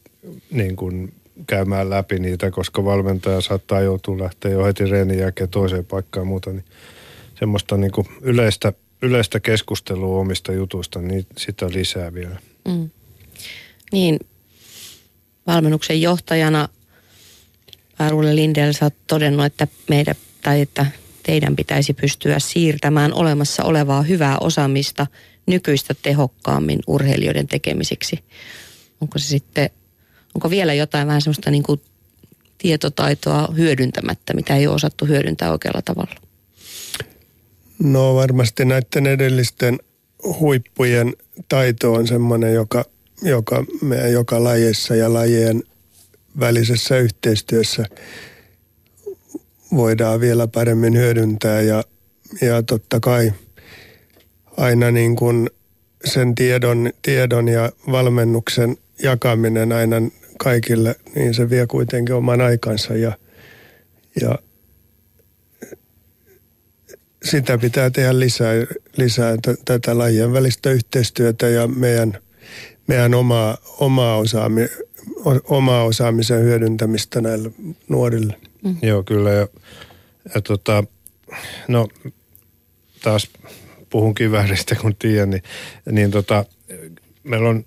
niin 0.51 0.75
kuin 0.75 1.13
käymään 1.47 1.89
läpi 1.89 2.19
niitä, 2.19 2.51
koska 2.51 2.85
valmentaja 2.85 3.41
saattaa 3.41 3.81
joutua 3.81 4.19
lähteä 4.19 4.51
jo 4.51 4.65
heti 4.65 4.85
reenin 4.85 5.19
jälkeen 5.19 5.49
toiseen 5.49 5.85
paikkaan 5.85 6.21
ja 6.21 6.29
muuta, 6.29 6.51
niin 6.51 6.65
semmoista 7.39 7.77
niin 7.77 7.91
kuin 7.91 8.07
yleistä, 8.21 8.73
yleistä 9.01 9.39
keskustelua 9.39 10.19
omista 10.19 10.51
jutuista, 10.51 11.01
niin 11.01 11.25
sitä 11.37 11.69
lisää 11.73 12.13
vielä. 12.13 12.39
Mm. 12.67 12.89
Niin, 13.91 14.19
valmennuksen 15.47 16.01
johtajana 16.01 16.69
Arule 18.05 18.35
Lindell, 18.35 18.71
sä 18.71 18.85
oot 18.85 18.95
todennut, 19.07 19.45
että 19.45 19.67
meidän, 19.89 20.15
tai 20.41 20.61
että 20.61 20.85
teidän 21.23 21.55
pitäisi 21.55 21.93
pystyä 21.93 22.39
siirtämään 22.39 23.13
olemassa 23.13 23.63
olevaa 23.63 24.01
hyvää 24.01 24.37
osaamista 24.37 25.07
nykyistä 25.45 25.95
tehokkaammin 26.01 26.79
urheilijoiden 26.87 27.47
tekemiseksi. 27.47 28.19
Onko 29.01 29.19
se 29.19 29.27
sitten, 29.27 29.69
onko 30.35 30.49
vielä 30.49 30.73
jotain 30.73 31.07
vähän 31.07 31.21
semmoista 31.21 31.51
niin 31.51 31.63
kuin 31.63 31.81
tietotaitoa 32.57 33.53
hyödyntämättä, 33.57 34.33
mitä 34.33 34.55
ei 34.55 34.67
ole 34.67 34.75
osattu 34.75 35.05
hyödyntää 35.05 35.51
oikealla 35.51 35.81
tavalla? 35.81 36.15
No 37.79 38.15
varmasti 38.15 38.65
näiden 38.65 39.07
edellisten 39.07 39.79
huippujen 40.39 41.13
taito 41.49 41.93
on 41.93 42.07
semmoinen, 42.07 42.53
joka, 42.53 42.85
joka 43.21 43.65
meidän 43.81 44.11
joka 44.11 44.43
lajeissa 44.43 44.95
ja 44.95 45.13
lajien 45.13 45.63
välisessä 46.39 46.97
yhteistyössä 46.97 47.85
voidaan 49.75 50.19
vielä 50.19 50.47
paremmin 50.47 50.97
hyödyntää. 50.97 51.61
Ja, 51.61 51.83
ja 52.41 52.63
totta 52.63 52.99
kai 52.99 53.33
aina 54.57 54.91
niin 54.91 55.15
kuin 55.15 55.49
sen 56.05 56.35
tiedon, 56.35 56.91
tiedon 57.01 57.47
ja 57.47 57.71
valmennuksen 57.91 58.77
jakaminen 59.03 59.71
aina 59.71 59.95
kaikille, 60.37 60.95
niin 61.15 61.33
se 61.33 61.49
vie 61.49 61.67
kuitenkin 61.67 62.15
oman 62.15 62.41
aikansa. 62.41 62.95
Ja, 62.95 63.17
ja 64.21 64.39
sitä 67.23 67.57
pitää 67.57 67.89
tehdä 67.89 68.19
lisää, 68.19 68.53
lisää 68.97 69.35
t- 69.37 69.65
tätä 69.65 69.97
lajien 69.97 70.33
välistä 70.33 70.71
yhteistyötä 70.71 71.49
ja 71.49 71.67
meidän, 71.67 72.17
meidän 72.87 73.13
omaa, 73.13 73.57
omaa, 73.79 74.17
osaami, 74.17 74.61
omaa 75.43 75.83
osaamisen 75.83 76.43
hyödyntämistä 76.43 77.21
näille 77.21 77.51
nuorille. 77.89 78.35
Mm. 78.63 78.77
Joo, 78.81 79.03
kyllä. 79.03 79.29
Ja, 79.29 79.47
ja 80.35 80.41
tota, 80.41 80.83
no 81.67 81.87
taas 83.03 83.29
puhun 83.89 84.15
kivääristä 84.15 84.75
kun 84.75 84.95
tiedän, 84.95 85.29
niin, 85.29 85.43
niin 85.91 86.11
tota, 86.11 86.45
meillä 87.23 87.49
on 87.49 87.65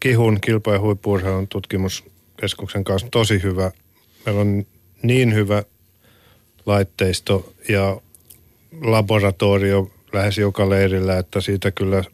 Kihun 0.00 0.38
kilpa- 0.40 0.72
ja 0.72 0.80
huippuurheilun 0.80 1.48
tutkimuskeskuksen 1.48 2.84
kanssa 2.84 3.08
tosi 3.10 3.42
hyvä. 3.42 3.70
Meillä 4.26 4.40
on 4.40 4.66
niin 5.02 5.34
hyvä 5.34 5.62
laitteisto 6.66 7.52
ja 7.68 8.00
laboratorio 8.80 9.90
lähes 10.12 10.38
joka 10.38 10.70
leirillä, 10.70 11.18
että 11.18 11.40
siitä 11.40 11.70
kyllä, 11.70 12.04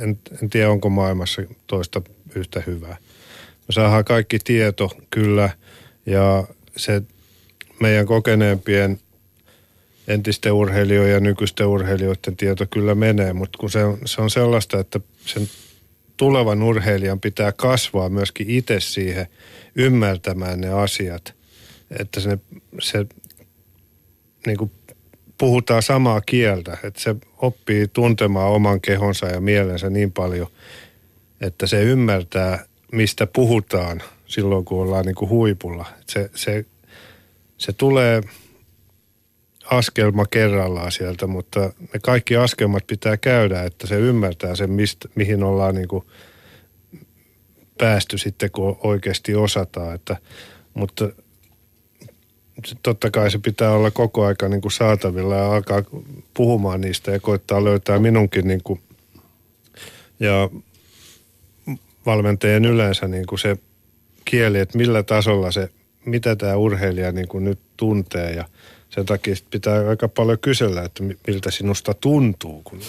en, 0.00 0.18
en 0.42 0.50
tiedä 0.50 0.70
onko 0.70 0.88
maailmassa 0.88 1.42
toista 1.66 2.02
yhtä 2.34 2.62
hyvää. 2.66 2.96
Saadaan 3.70 4.04
kaikki 4.04 4.38
tieto 4.44 4.90
kyllä. 5.10 5.50
Ja 6.06 6.44
se 6.76 7.02
meidän 7.80 8.06
kokeneempien 8.06 9.00
entisten 10.08 10.52
urheilijoiden 10.52 11.12
ja 11.12 11.20
nykyisten 11.20 11.66
urheilijoiden 11.66 12.36
tieto 12.36 12.66
kyllä 12.70 12.94
menee, 12.94 13.32
mutta 13.32 13.58
kun 13.58 13.70
se 13.70 13.84
on, 13.84 13.98
se 14.04 14.20
on 14.20 14.30
sellaista, 14.30 14.80
että 14.80 15.00
sen 15.26 15.48
tulevan 16.16 16.62
urheilijan 16.62 17.20
pitää 17.20 17.52
kasvaa 17.52 18.08
myöskin 18.08 18.50
itse 18.50 18.80
siihen 18.80 19.26
ymmärtämään 19.74 20.60
ne 20.60 20.68
asiat, 20.68 21.34
että 22.00 22.20
se, 22.20 22.38
se 22.80 23.06
niin 24.46 24.56
kuin 24.56 24.70
puhutaan 25.38 25.82
samaa 25.82 26.20
kieltä, 26.20 26.76
että 26.84 27.00
se 27.00 27.16
oppii 27.36 27.88
tuntemaan 27.88 28.50
oman 28.50 28.80
kehonsa 28.80 29.26
ja 29.26 29.40
mielensä 29.40 29.90
niin 29.90 30.12
paljon, 30.12 30.46
että 31.40 31.66
se 31.66 31.82
ymmärtää, 31.82 32.64
mistä 32.92 33.26
puhutaan 33.26 34.02
silloin, 34.26 34.64
kun 34.64 34.82
ollaan 34.82 35.04
niin 35.04 35.14
kuin 35.14 35.28
huipulla. 35.28 35.86
Se, 36.08 36.30
se, 36.34 36.64
se 37.58 37.72
tulee 37.72 38.22
askelma 39.70 40.26
kerrallaan 40.26 40.92
sieltä, 40.92 41.26
mutta 41.26 41.60
ne 41.60 42.00
kaikki 42.02 42.36
askelmat 42.36 42.86
pitää 42.86 43.16
käydä, 43.16 43.62
että 43.62 43.86
se 43.86 43.94
ymmärtää 43.94 44.54
sen, 44.54 44.70
mistä, 44.70 45.08
mihin 45.14 45.42
ollaan 45.42 45.74
niin 45.74 45.88
kuin 45.88 46.04
päästy 47.78 48.18
sitten, 48.18 48.50
kun 48.50 48.78
oikeasti 48.82 49.34
osataan. 49.34 49.94
Että, 49.94 50.16
mutta 50.74 51.08
totta 52.82 53.10
kai 53.10 53.30
se 53.30 53.38
pitää 53.38 53.72
olla 53.72 53.90
koko 53.90 54.24
aika 54.24 54.48
niin 54.48 54.60
kuin 54.60 54.72
saatavilla 54.72 55.36
ja 55.36 55.54
alkaa 55.54 55.82
puhumaan 56.34 56.80
niistä 56.80 57.10
ja 57.10 57.20
koittaa 57.20 57.64
löytää 57.64 57.98
minunkin 57.98 58.48
niin 58.48 58.62
kuin, 58.64 58.80
ja 60.20 60.50
valmentajien 62.06 62.64
yleensä 62.64 63.08
niin 63.08 63.26
kuin 63.26 63.38
se 63.38 63.56
kieli, 64.24 64.58
että 64.58 64.78
millä 64.78 65.02
tasolla 65.02 65.50
se, 65.50 65.68
mitä 66.04 66.36
tämä 66.36 66.56
urheilija 66.56 67.12
niin 67.12 67.28
kuin 67.28 67.44
nyt 67.44 67.58
tuntee 67.76 68.32
ja 68.32 68.44
sen 68.90 69.06
takia 69.06 69.34
pitää 69.50 69.88
aika 69.88 70.08
paljon 70.08 70.38
kysellä, 70.38 70.82
että 70.82 71.02
miltä 71.26 71.50
sinusta 71.50 71.94
tuntuu, 71.94 72.62
kun 72.64 72.80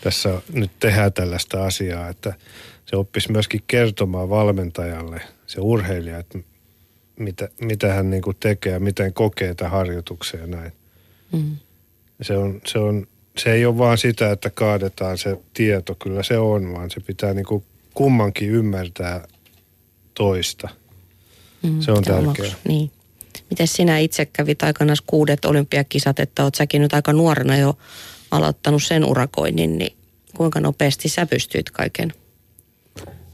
tässä 0.00 0.42
nyt 0.52 0.70
tehdään 0.80 1.12
tällaista 1.12 1.64
asiaa, 1.64 2.08
että 2.08 2.34
se 2.86 2.96
oppisi 2.96 3.32
myöskin 3.32 3.60
kertomaan 3.66 4.30
valmentajalle, 4.30 5.20
se 5.46 5.60
urheilija, 5.60 6.18
että 6.18 6.38
mitä, 7.18 7.48
mitä 7.60 7.92
hän 7.92 8.10
niin 8.10 8.22
kuin 8.22 8.36
tekee 8.40 8.72
ja 8.72 8.80
miten 8.80 9.12
kokee 9.12 9.54
tämän 9.54 9.70
harjoituksen 9.70 10.40
ja 10.40 10.46
näin. 10.46 10.72
Mm. 11.32 11.56
Se, 12.22 12.36
on, 12.36 12.60
se, 12.66 12.78
on, 12.78 13.06
se 13.36 13.52
ei 13.52 13.66
ole 13.66 13.78
vaan 13.78 13.98
sitä, 13.98 14.30
että 14.30 14.50
kaadetaan 14.50 15.18
se 15.18 15.36
tieto, 15.54 15.94
kyllä 15.94 16.22
se 16.22 16.38
on, 16.38 16.72
vaan 16.72 16.90
se 16.90 17.00
pitää 17.00 17.34
niin 17.34 17.46
kuin 17.46 17.64
kummankin 17.94 18.50
ymmärtää 18.50 19.28
toista. 20.14 20.68
Mm, 21.62 21.80
se 21.80 21.92
on 21.92 22.02
tärkeää. 22.02 22.54
Niin. 22.68 22.90
Miten 23.50 23.68
sinä 23.68 23.98
itse 23.98 24.26
kävit 24.26 24.62
aikanaan 24.62 24.96
kuudet 25.06 25.44
olympiakisat, 25.44 26.20
että 26.20 26.42
olet 26.42 26.54
säkin 26.54 26.82
nyt 26.82 26.94
aika 26.94 27.12
nuorena 27.12 27.56
jo 27.56 27.78
aloittanut 28.30 28.82
sen 28.82 29.04
urakoinnin, 29.04 29.78
niin 29.78 29.96
kuinka 30.36 30.60
nopeasti 30.60 31.08
sä 31.08 31.26
pystyit 31.26 31.70
kaiken 31.70 32.12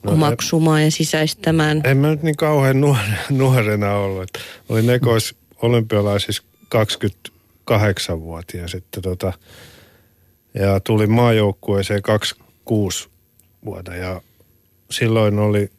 no, 0.03 0.13
omaksumaan 0.13 0.85
ja 0.85 0.91
sisäistämään? 0.91 1.81
En 1.85 1.97
mä 1.97 2.11
nyt 2.11 2.23
niin 2.23 2.37
kauhean 2.37 2.81
nuorena, 2.81 3.17
nuorena 3.31 3.95
ollut. 3.95 4.31
Olin 4.69 4.91
ekois 4.91 5.35
olympialaisissa 5.63 6.43
28-vuotia 7.71 8.69
sitten 8.69 9.03
tota, 9.03 9.33
ja 10.55 10.81
tulin 10.81 11.11
maajoukkueeseen 11.11 12.03
26 12.03 13.09
vuotta 13.65 13.95
ja 13.95 14.21
silloin 14.91 15.39
oli 15.39 15.71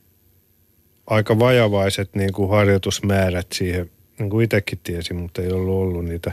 aika 1.08 1.40
vajavaiset 1.40 2.16
niin 2.16 2.34
kuin 2.34 2.50
harjoitusmäärät 2.50 3.48
siihen 3.54 3.90
niin 4.20 4.30
kuin 4.30 4.44
itsekin 4.44 4.80
tiesin, 4.84 5.16
mutta 5.16 5.42
ei 5.42 5.52
ollut 5.52 5.76
ollut 5.76 6.06
niitä 6.06 6.32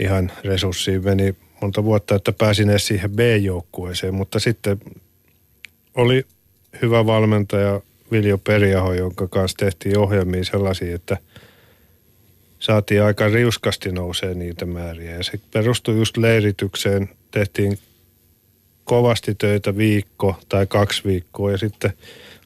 ihan 0.00 0.32
resursseja. 0.44 1.00
Meni 1.00 1.34
monta 1.60 1.84
vuotta, 1.84 2.14
että 2.14 2.32
pääsin 2.32 2.70
edes 2.70 2.86
siihen 2.86 3.10
B-joukkueeseen, 3.10 4.14
mutta 4.14 4.38
sitten 4.38 4.80
oli 5.94 6.26
hyvä 6.82 7.06
valmentaja 7.06 7.80
Viljo 8.12 8.38
Periaho, 8.38 8.92
jonka 8.92 9.28
kanssa 9.28 9.56
tehtiin 9.56 9.98
ohjelmia 9.98 10.44
sellaisia, 10.44 10.94
että 10.94 11.16
saatiin 12.58 13.02
aika 13.02 13.28
riuskasti 13.28 13.92
nousee 13.92 14.34
niitä 14.34 14.66
määriä. 14.66 15.16
Ja 15.16 15.22
se 15.22 15.40
perustui 15.52 15.96
just 15.96 16.16
leiritykseen, 16.16 17.08
tehtiin 17.30 17.78
kovasti 18.86 19.34
töitä 19.34 19.76
viikko 19.76 20.36
tai 20.48 20.66
kaksi 20.66 21.04
viikkoa 21.04 21.52
ja 21.52 21.58
sitten 21.58 21.92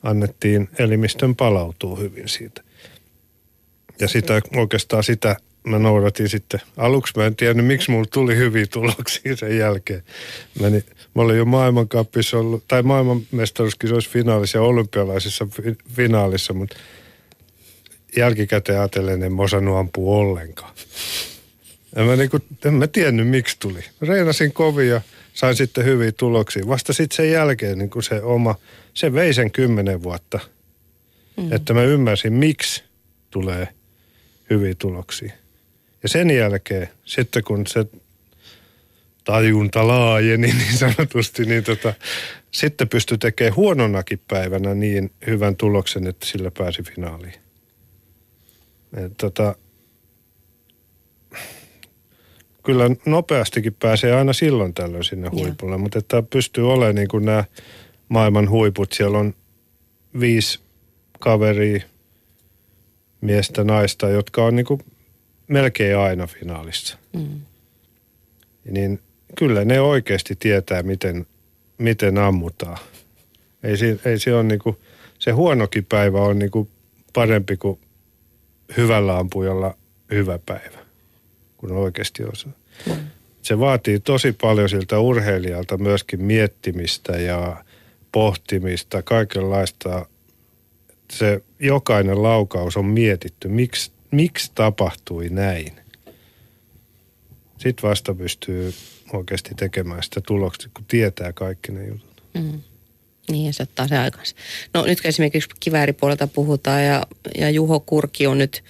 annettiin 0.03 0.69
elimistön 0.79 1.37
palautua 1.37 1.97
hyvin 1.97 2.29
siitä. 2.29 2.62
Ja 4.01 4.09
sitä, 4.09 4.41
oikeastaan 4.57 5.05
sitä 5.05 5.37
mä 5.65 5.79
noudatin 5.79 6.29
sitten. 6.29 6.61
Aluksi 6.77 7.12
mä 7.17 7.27
en 7.27 7.37
tiennyt, 7.37 7.67
miksi 7.67 7.91
mulla 7.91 8.09
tuli 8.12 8.37
hyviä 8.37 8.67
tuloksia 8.67 9.37
sen 9.37 9.59
jälkeen. 9.59 10.03
Mä, 10.61 10.71
niin, 10.71 10.85
mä 11.15 11.23
olin 11.23 11.39
jo 11.39 11.45
maailmankappissa 11.45 12.39
ollut, 12.39 12.65
tai 12.69 12.83
maailmanmestaruuskisoissa 12.83 14.11
finaalissa 14.11 14.59
ja 14.59 14.62
olympialaisissa 14.62 15.47
finaalissa, 15.95 16.53
mutta 16.53 16.77
jälkikäteen 18.17 18.79
ajatellen 18.79 19.23
en 19.23 19.33
mä 19.33 19.43
osannut 19.43 19.77
ampua 19.77 20.17
ollenkaan. 20.17 20.73
En 21.97 22.07
mä, 22.07 22.17
niin 22.17 22.31
kuin, 22.31 22.43
en 22.65 22.75
mä 22.75 22.87
tiennyt, 22.87 23.29
miksi 23.29 23.57
tuli. 23.59 23.85
Reinasin 24.03 24.53
kovia, 24.53 25.01
sain 25.35 25.57
sitten 25.57 25.85
hyviä 25.85 26.12
tuloksia. 26.12 26.69
Vasta 26.69 26.93
sitten 26.93 27.16
sen 27.16 27.31
jälkeen 27.31 27.78
niin 27.78 27.90
kuin 27.90 28.02
se 28.02 28.23
oma, 28.23 28.55
se 28.94 29.12
vei 29.12 29.35
sen 29.35 29.51
kymmenen 29.51 30.02
vuotta. 30.02 30.40
Mm. 31.36 31.52
Että 31.52 31.74
mä 31.74 31.82
ymmärsin, 31.82 32.32
miksi 32.32 32.85
tulee– 33.31 33.69
hyviä 34.51 34.74
tuloksia. 34.74 35.32
Ja 36.02 36.09
sen 36.09 36.31
jälkeen, 36.31 36.89
sitten 37.05 37.44
kun 37.44 37.66
se 37.66 37.86
tajunta 39.24 39.86
laajeni 39.86 40.47
niin 40.52 40.77
sanotusti, 40.77 41.44
niin 41.44 41.65
tota, 41.65 41.94
sitten 42.51 42.89
pystyi 42.89 43.19
tekemään 43.19 43.57
huononakin 43.57 44.20
päivänä 44.28 44.74
niin 44.74 45.11
hyvän 45.27 45.57
tuloksen, 45.57 46.07
että 46.07 46.27
sillä 46.27 46.51
pääsi 46.59 46.82
finaaliin. 46.82 47.40
Et 48.97 49.16
tota, 49.16 49.55
kyllä 52.62 52.91
nopeastikin 53.07 53.74
pääsee 53.74 54.15
aina 54.15 54.32
silloin 54.32 54.74
tällöin 54.74 55.05
sinne 55.05 55.28
huipulle, 55.28 55.77
mutta 55.77 55.99
että 55.99 56.23
pystyy 56.23 56.73
olemaan 56.73 56.95
niin 56.95 57.09
kuin 57.09 57.24
nämä 57.24 57.45
maailman 58.09 58.51
huiput. 58.51 58.93
Siellä 58.93 59.19
on 59.19 59.35
viisi 60.20 60.61
kaveria, 61.20 61.81
miestä, 63.20 63.65
naista, 63.65 64.09
jotka 64.09 64.45
on 64.45 64.57
niin 64.57 64.66
kuin 64.66 64.81
melkein 65.49 65.99
aina 65.99 66.27
finaalissa. 66.27 66.99
Mm. 67.16 67.41
Niin 68.70 69.01
kyllä 69.39 69.65
ne 69.65 69.81
oikeasti 69.81 70.37
tietää, 70.37 70.82
miten, 70.82 71.27
miten 71.78 72.19
ammutaan. 72.19 72.78
Ei, 73.62 73.74
ei 74.05 74.19
se 74.19 74.35
on 74.35 74.49
niin 74.49 74.59
kuin, 74.59 74.77
se 75.19 75.31
huonokin 75.31 75.85
päivä 75.85 76.20
on 76.20 76.39
niin 76.39 76.51
kuin 76.51 76.69
parempi 77.12 77.57
kuin 77.57 77.81
hyvällä 78.77 79.19
ampujalla 79.19 79.77
hyvä 80.11 80.39
päivä, 80.47 80.78
kun 81.61 81.73
oikeasti 81.73 82.24
osaa. 82.24 82.53
Se 83.43 83.59
vaatii 83.59 84.01
tosi 84.01 84.32
paljon 84.32 84.69
siltä 84.69 84.99
urheilijalta 84.99 85.78
myöskin 85.78 86.24
miettimistä 86.24 87.12
ja 87.12 87.65
pohtimista, 88.12 89.03
kaikenlaista. 89.03 90.07
Se 91.12 91.43
jokainen 91.59 92.23
laukaus 92.23 92.77
on 92.77 92.85
mietitty, 92.85 93.49
miksi, 93.49 93.93
miksi 94.11 94.53
tapahtui 94.55 95.28
näin. 95.28 95.73
Sitten 97.59 97.89
vasta 97.89 98.15
pystyy 98.15 98.74
oikeasti 99.12 99.51
tekemään 99.57 100.03
sitä 100.03 100.20
tuloksia, 100.20 100.70
kun 100.74 100.85
tietää 100.89 101.32
kaikki 101.32 101.73
ne 101.73 101.87
jutut. 101.87 102.23
Mm. 102.35 102.61
Niin, 103.31 103.47
ja 103.47 103.53
se 103.53 103.62
ottaa 103.62 103.89
se 103.89 103.99
aikansa. 103.99 104.37
No 104.74 104.85
nyt 104.85 104.99
esimerkiksi 105.05 105.51
kivääripuolelta 105.61 106.27
puhutaan 106.27 106.85
ja, 106.85 107.07
ja 107.39 107.51
Juho 107.51 107.81
Kurki 107.81 108.27
on 108.27 108.39
nyt 108.39 108.65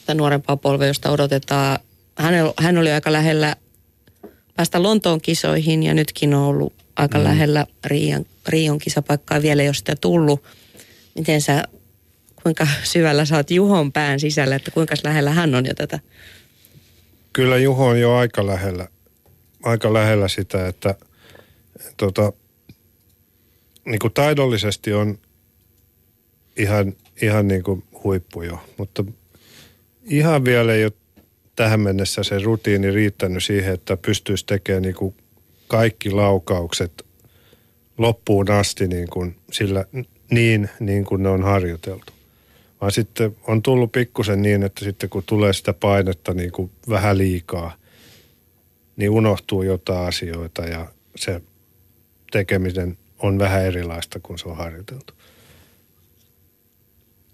tätä 0.00 0.14
nuorempaa 0.14 0.56
polvea, 0.56 0.88
josta 0.88 1.10
odotetaan. 1.10 1.78
Hän, 2.18 2.34
hän 2.58 2.78
oli 2.78 2.92
aika 2.92 3.12
lähellä 3.12 3.56
päästä 4.56 4.82
Lontoon 4.82 5.20
kisoihin 5.20 5.82
ja 5.82 5.94
nytkin 5.94 6.34
on 6.34 6.42
ollut 6.42 6.72
aika 6.96 7.18
mm. 7.18 7.24
lähellä 7.24 7.66
Riian, 7.84 8.26
Riion 8.48 8.78
kisapaikkaa 8.78 9.42
vielä, 9.42 9.62
jos 9.62 9.78
sitä 9.78 9.96
tullut. 10.00 10.42
Miten 11.14 11.40
sä, 11.40 11.64
kuinka 12.42 12.66
syvällä 12.82 13.24
sä 13.24 13.36
oot 13.36 13.50
Juhon 13.50 13.92
pään 13.92 14.20
sisällä, 14.20 14.56
että 14.56 14.70
kuinka 14.70 14.94
lähellä 15.04 15.30
hän 15.30 15.54
on 15.54 15.66
jo 15.66 15.74
tätä? 15.74 16.00
Kyllä 17.32 17.58
Juho 17.58 17.86
on 17.86 18.00
jo 18.00 18.14
aika 18.14 18.46
lähellä, 18.46 18.88
aika 19.62 19.92
lähellä 19.92 20.28
sitä, 20.28 20.68
että 20.68 20.94
tota, 21.96 22.32
niin 23.84 23.98
kuin 23.98 24.12
taidollisesti 24.12 24.92
on 24.92 25.18
ihan, 26.56 26.92
ihan 27.22 27.48
niin 27.48 27.62
kuin 27.62 27.84
huippu 28.04 28.42
jo, 28.42 28.58
mutta 28.78 29.04
ihan 30.04 30.44
vielä 30.44 30.74
ei 30.74 30.84
ole 30.84 30.92
tähän 31.56 31.80
mennessä 31.80 32.22
se 32.22 32.38
rutiini 32.38 32.90
riittänyt 32.90 33.44
siihen, 33.44 33.74
että 33.74 33.96
pystyisi 33.96 34.46
tekemään 34.46 34.82
niin 34.82 34.94
kuin 34.94 35.14
kaikki 35.68 36.10
laukaukset 36.10 37.06
loppuun 37.98 38.50
asti 38.50 38.88
niin 38.88 39.08
kuin 39.08 39.36
sillä, 39.52 39.84
niin, 40.30 40.70
niin 40.80 41.04
kuin 41.04 41.22
ne 41.22 41.28
on 41.28 41.42
harjoiteltu. 41.42 42.12
Vaan 42.80 42.92
sitten 42.92 43.36
on 43.46 43.62
tullut 43.62 43.92
pikkusen 43.92 44.42
niin, 44.42 44.62
että 44.62 44.84
sitten 44.84 45.10
kun 45.10 45.22
tulee 45.26 45.52
sitä 45.52 45.72
painetta 45.72 46.34
niin 46.34 46.52
kuin 46.52 46.70
vähän 46.88 47.18
liikaa, 47.18 47.76
niin 48.96 49.10
unohtuu 49.10 49.62
jotain 49.62 50.08
asioita 50.08 50.62
ja 50.62 50.88
se 51.16 51.40
tekeminen 52.32 52.98
on 53.18 53.38
vähän 53.38 53.64
erilaista 53.64 54.20
kuin 54.22 54.38
se 54.38 54.48
on 54.48 54.56
harjoiteltu. 54.56 55.14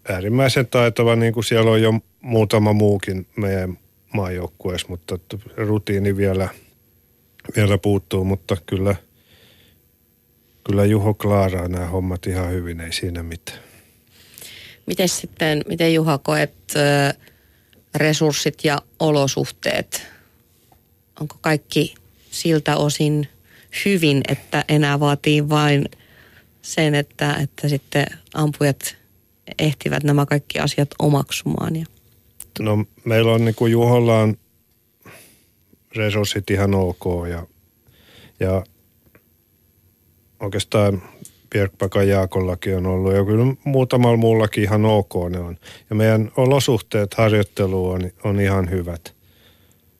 Äärimmäisen 0.08 0.66
taitava, 0.66 1.16
niin 1.16 1.32
kuin 1.32 1.44
siellä 1.44 1.70
on 1.70 1.82
jo 1.82 1.92
muutama 2.20 2.72
muukin 2.72 3.26
meidän 3.36 3.78
maajoukkueessa, 4.12 4.88
mutta 4.88 5.18
rutiini 5.56 6.16
vielä, 6.16 6.48
vielä 7.56 7.78
puuttuu, 7.78 8.24
mutta 8.24 8.56
kyllä, 8.66 8.96
kyllä 10.64 10.84
Juho 10.84 11.14
klaaraa 11.14 11.68
nämä 11.68 11.86
hommat 11.86 12.26
ihan 12.26 12.50
hyvin, 12.50 12.80
ei 12.80 12.92
siinä 12.92 13.22
mitään. 13.22 13.58
Miten 14.86 15.08
sitten, 15.08 15.62
miten 15.68 15.94
Juha 15.94 16.18
koet 16.18 16.54
resurssit 17.94 18.64
ja 18.64 18.82
olosuhteet? 18.98 20.06
Onko 21.20 21.36
kaikki 21.40 21.94
siltä 22.30 22.76
osin 22.76 23.28
hyvin, 23.84 24.20
että 24.28 24.64
enää 24.68 25.00
vaatii 25.00 25.48
vain 25.48 25.88
sen, 26.62 26.94
että, 26.94 27.34
että 27.34 27.68
sitten 27.68 28.06
ampujat 28.34 28.96
ehtivät 29.58 30.02
nämä 30.02 30.26
kaikki 30.26 30.58
asiat 30.58 30.88
omaksumaan. 30.98 31.76
Ja... 31.76 31.86
No 32.60 32.84
meillä 33.04 33.32
on 33.32 33.44
niin 33.44 33.54
kuin 33.54 33.72
Juholla 33.72 34.20
on 34.20 34.36
resurssit 35.96 36.50
ihan 36.50 36.74
ok 36.74 37.04
ja, 37.30 37.46
ja 38.40 38.64
oikeastaan 40.40 41.02
Pierkpakan 41.50 42.08
Jaakollakin 42.08 42.76
on 42.76 42.86
ollut 42.86 43.14
ja 43.14 43.24
kyllä 43.24 43.44
muutamalla 43.64 44.16
muullakin 44.16 44.64
ihan 44.64 44.84
ok 44.84 45.14
ne 45.30 45.38
on. 45.38 45.56
Ja 45.90 45.96
meidän 45.96 46.30
olosuhteet 46.36 47.14
harjoittelu 47.14 47.90
on, 47.90 48.10
on 48.24 48.40
ihan 48.40 48.70
hyvät. 48.70 49.14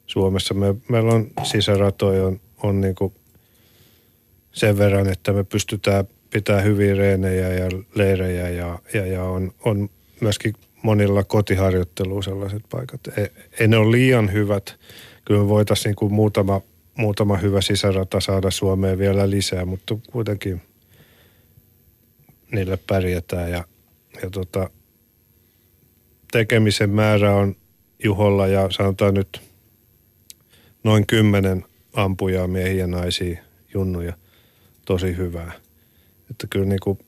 Suomessa 0.07 0.55
me, 0.55 0.75
meillä 0.89 1.13
on 1.13 1.31
sisäratoja 1.43 2.27
on, 2.27 2.41
on 2.63 2.81
niin 2.81 2.95
kuin 2.95 3.15
sen 4.53 4.79
verran, 4.79 5.09
että 5.09 5.33
me 5.33 5.45
pystytään 5.45 6.05
pitää 6.31 6.61
hyviä 6.61 6.95
reenejä 6.95 7.49
ja 7.49 7.69
leirejä 7.95 8.49
ja, 8.49 8.79
ja, 8.95 9.07
ja 9.07 9.25
on, 9.25 9.53
on 9.65 9.91
myöskin 10.21 10.55
monilla 10.83 11.25
kotiharjoitteluun 11.25 12.23
sellaiset 12.23 12.63
paikat. 12.71 13.01
Ei, 13.19 13.27
ei 13.61 13.69
ne 13.69 13.77
ole 13.77 13.91
liian 13.91 14.33
hyvät. 14.33 14.79
Kyllä 15.25 15.41
me 15.41 15.49
voitaisiin 15.49 15.95
niin 16.01 16.13
muutama, 16.13 16.61
muutama 16.97 17.37
hyvä 17.37 17.61
sisärata 17.61 18.21
saada 18.21 18.51
Suomeen 18.51 18.99
vielä 18.99 19.31
lisää, 19.31 19.65
mutta 19.65 19.97
kuitenkin 20.13 20.63
niille 22.53 22.79
pärjätään 22.87 23.51
ja, 23.51 23.65
ja 24.23 24.31
tota, 24.31 24.71
tekemisen 26.33 26.91
määrä 26.91 27.35
on 27.35 27.57
Juholla 28.05 28.47
ja 28.47 28.71
sanotaan 28.71 29.15
nyt 29.15 29.43
noin 30.85 31.07
kymmenen 31.07 31.65
ampujaa 31.93 32.47
miehiä 32.47 32.87
naisia 32.87 33.43
junnuja 33.75 34.13
tosi 34.85 35.17
hyvää. 35.17 35.53
Että 36.31 36.47
kyllä 36.51 36.67
niin 36.67 36.81
kuin 36.83 36.99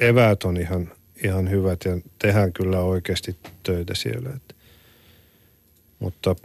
eväät 0.00 0.42
on 0.42 0.56
ihan, 0.56 0.92
ihan 1.24 1.50
hyvät 1.50 1.80
ja 1.84 1.98
tehdään 2.18 2.52
kyllä 2.52 2.80
oikeasti 2.80 3.36
töitä 3.62 3.94
siellä. 3.94 4.30
Että. 4.36 4.54
Mutta 5.98 6.36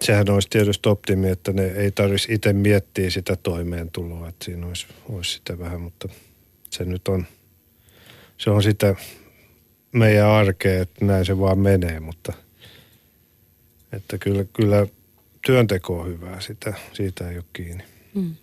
sehän 0.00 0.30
olisi 0.30 0.48
tietysti 0.50 0.88
optimi, 0.88 1.28
että 1.28 1.52
ne 1.52 1.66
ei 1.66 1.90
tarvitsisi 1.90 2.34
itse 2.34 2.52
miettiä 2.52 3.10
sitä 3.10 3.36
toimeentuloa, 3.36 4.28
että 4.28 4.44
siinä 4.44 4.66
olisi, 4.66 4.86
olisi 5.08 5.32
sitä 5.32 5.58
vähän, 5.58 5.80
mutta 5.80 6.08
se 6.70 6.84
nyt 6.84 7.08
on, 7.08 7.26
se 8.38 8.50
on 8.50 8.62
sitä 8.62 8.94
meidän 9.92 10.26
arkea, 10.26 10.82
että 10.82 11.04
näin 11.04 11.24
se 11.24 11.38
vaan 11.38 11.58
menee, 11.58 12.00
mutta 12.00 12.32
että 13.92 14.18
kyllä, 14.18 14.44
kyllä 14.52 14.86
työnteko 15.46 16.00
on 16.00 16.06
hyvää, 16.06 16.40
sitä, 16.40 16.74
siitä 16.92 17.30
ei 17.30 17.36
ole 17.36 17.44
kiinni. 17.52 17.84
Mm. 18.14 18.36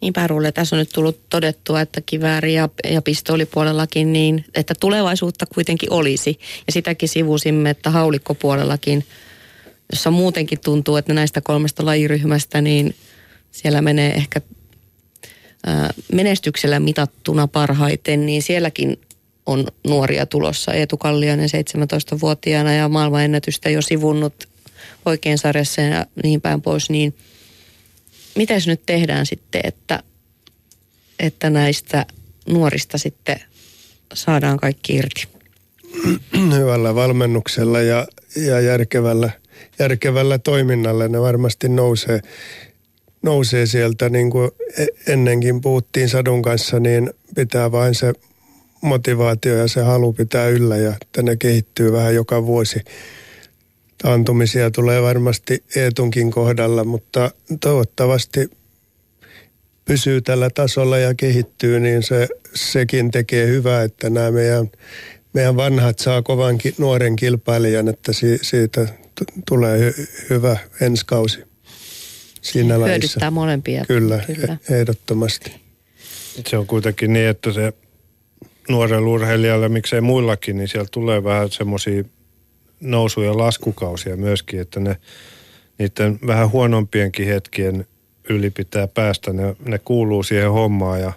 Niinpä 0.00 0.26
Rulle, 0.26 0.52
tässä 0.52 0.76
on 0.76 0.80
nyt 0.80 0.90
tullut 0.94 1.20
todettua, 1.28 1.80
että 1.80 2.00
kivääri 2.06 2.54
ja, 2.54 2.68
ja 2.90 3.02
pistoolipuolellakin 3.02 4.12
niin, 4.12 4.44
että 4.54 4.74
tulevaisuutta 4.80 5.46
kuitenkin 5.46 5.92
olisi. 5.92 6.38
Ja 6.66 6.72
sitäkin 6.72 7.08
sivusimme, 7.08 7.70
että 7.70 7.90
haulikkopuolellakin, 7.90 9.04
jossa 9.92 10.10
muutenkin 10.10 10.60
tuntuu, 10.64 10.96
että 10.96 11.14
näistä 11.14 11.40
kolmesta 11.40 11.84
lajiryhmästä, 11.84 12.60
niin 12.60 12.94
siellä 13.50 13.82
menee 13.82 14.12
ehkä 14.12 14.40
ää, 15.66 15.90
menestyksellä 16.12 16.80
mitattuna 16.80 17.46
parhaiten, 17.46 18.26
niin 18.26 18.42
sielläkin 18.42 19.00
on 19.46 19.66
nuoria 19.86 20.26
tulossa. 20.26 20.72
Eetu 20.72 20.96
Kallioinen 20.96 21.48
17-vuotiaana 21.48 22.74
ja 22.74 22.88
maailmanennätystä 22.88 23.70
jo 23.70 23.82
sivunnut 23.82 24.48
oikein 25.04 25.38
sarjassa 25.38 25.80
ja 25.80 26.06
niin 26.24 26.40
päin 26.40 26.62
pois, 26.62 26.90
niin– 26.90 27.14
mitäs 28.36 28.66
nyt 28.66 28.80
tehdään 28.86 29.26
sitten, 29.26 29.60
että, 29.64 30.02
että 31.18 31.50
näistä 31.50 32.06
nuorista 32.48 32.98
sitten 32.98 33.40
saadaan 34.14 34.56
kaikki 34.56 34.94
irti? 34.94 35.28
Hyvällä 36.56 36.94
valmennuksella 36.94 37.80
ja, 37.80 38.06
ja 38.36 38.60
järkevällä, 38.60 39.30
järkevällä 39.78 40.38
toiminnalla 40.38 41.08
ne 41.08 41.20
varmasti 41.20 41.68
nousee, 41.68 42.20
nousee 43.22 43.66
sieltä. 43.66 44.08
Niin 44.08 44.30
kuin 44.30 44.50
e-, 44.78 45.12
ennenkin 45.12 45.60
puhuttiin 45.60 46.08
Sadun 46.08 46.42
kanssa, 46.42 46.80
niin 46.80 47.10
pitää 47.34 47.72
vain 47.72 47.94
se 47.94 48.12
motivaatio 48.80 49.56
ja 49.56 49.68
se 49.68 49.82
halu 49.82 50.12
pitää 50.12 50.48
yllä 50.48 50.76
ja 50.76 50.92
että 51.02 51.22
ne 51.22 51.36
kehittyy 51.36 51.92
vähän 51.92 52.14
joka 52.14 52.46
vuosi 52.46 52.80
taantumisia 54.02 54.70
tulee 54.70 55.02
varmasti 55.02 55.64
Eetunkin 55.76 56.30
kohdalla, 56.30 56.84
mutta 56.84 57.30
toivottavasti 57.60 58.50
pysyy 59.84 60.20
tällä 60.20 60.50
tasolla 60.50 60.98
ja 60.98 61.14
kehittyy, 61.14 61.80
niin 61.80 62.02
se, 62.02 62.28
sekin 62.54 63.10
tekee 63.10 63.46
hyvää, 63.46 63.82
että 63.82 64.10
nämä 64.10 64.30
meidän, 64.30 64.70
meidän 65.32 65.56
vanhat 65.56 65.98
saa 65.98 66.22
kovankin 66.22 66.74
nuoren 66.78 67.16
kilpailijan, 67.16 67.88
että 67.88 68.12
si, 68.12 68.38
siitä 68.42 68.84
t- 68.84 69.44
tulee 69.48 69.78
hy, 69.78 69.92
hyvä 70.30 70.56
ensi 70.80 71.06
kausi 71.06 71.38
siinä 72.42 72.74
Hyödyttää 72.74 72.98
lajissa. 72.98 73.30
molempia. 73.30 73.84
Kyllä, 73.88 74.20
Kyllä. 74.26 74.56
e- 74.70 74.74
ehdottomasti. 74.76 75.52
Se 76.48 76.56
on 76.58 76.66
kuitenkin 76.66 77.12
niin, 77.12 77.26
että 77.28 77.52
se 77.52 77.72
nuorella 78.68 79.08
urheilijalle, 79.08 79.68
miksei 79.68 80.00
muillakin, 80.00 80.56
niin 80.58 80.68
siellä 80.68 80.88
tulee 80.90 81.24
vähän 81.24 81.50
semmoisia 81.50 82.04
nousu- 82.90 83.22
ja 83.22 83.38
laskukausia 83.38 84.16
myöskin, 84.16 84.60
että 84.60 84.80
ne 84.80 84.96
niiden 85.78 86.18
vähän 86.26 86.50
huonompienkin 86.50 87.26
hetkien 87.26 87.86
yli 88.28 88.50
pitää 88.50 88.86
päästä. 88.86 89.32
Ne, 89.32 89.56
ne 89.64 89.78
kuuluu 89.78 90.22
siihen 90.22 90.50
hommaan 90.50 91.00
ja 91.00 91.12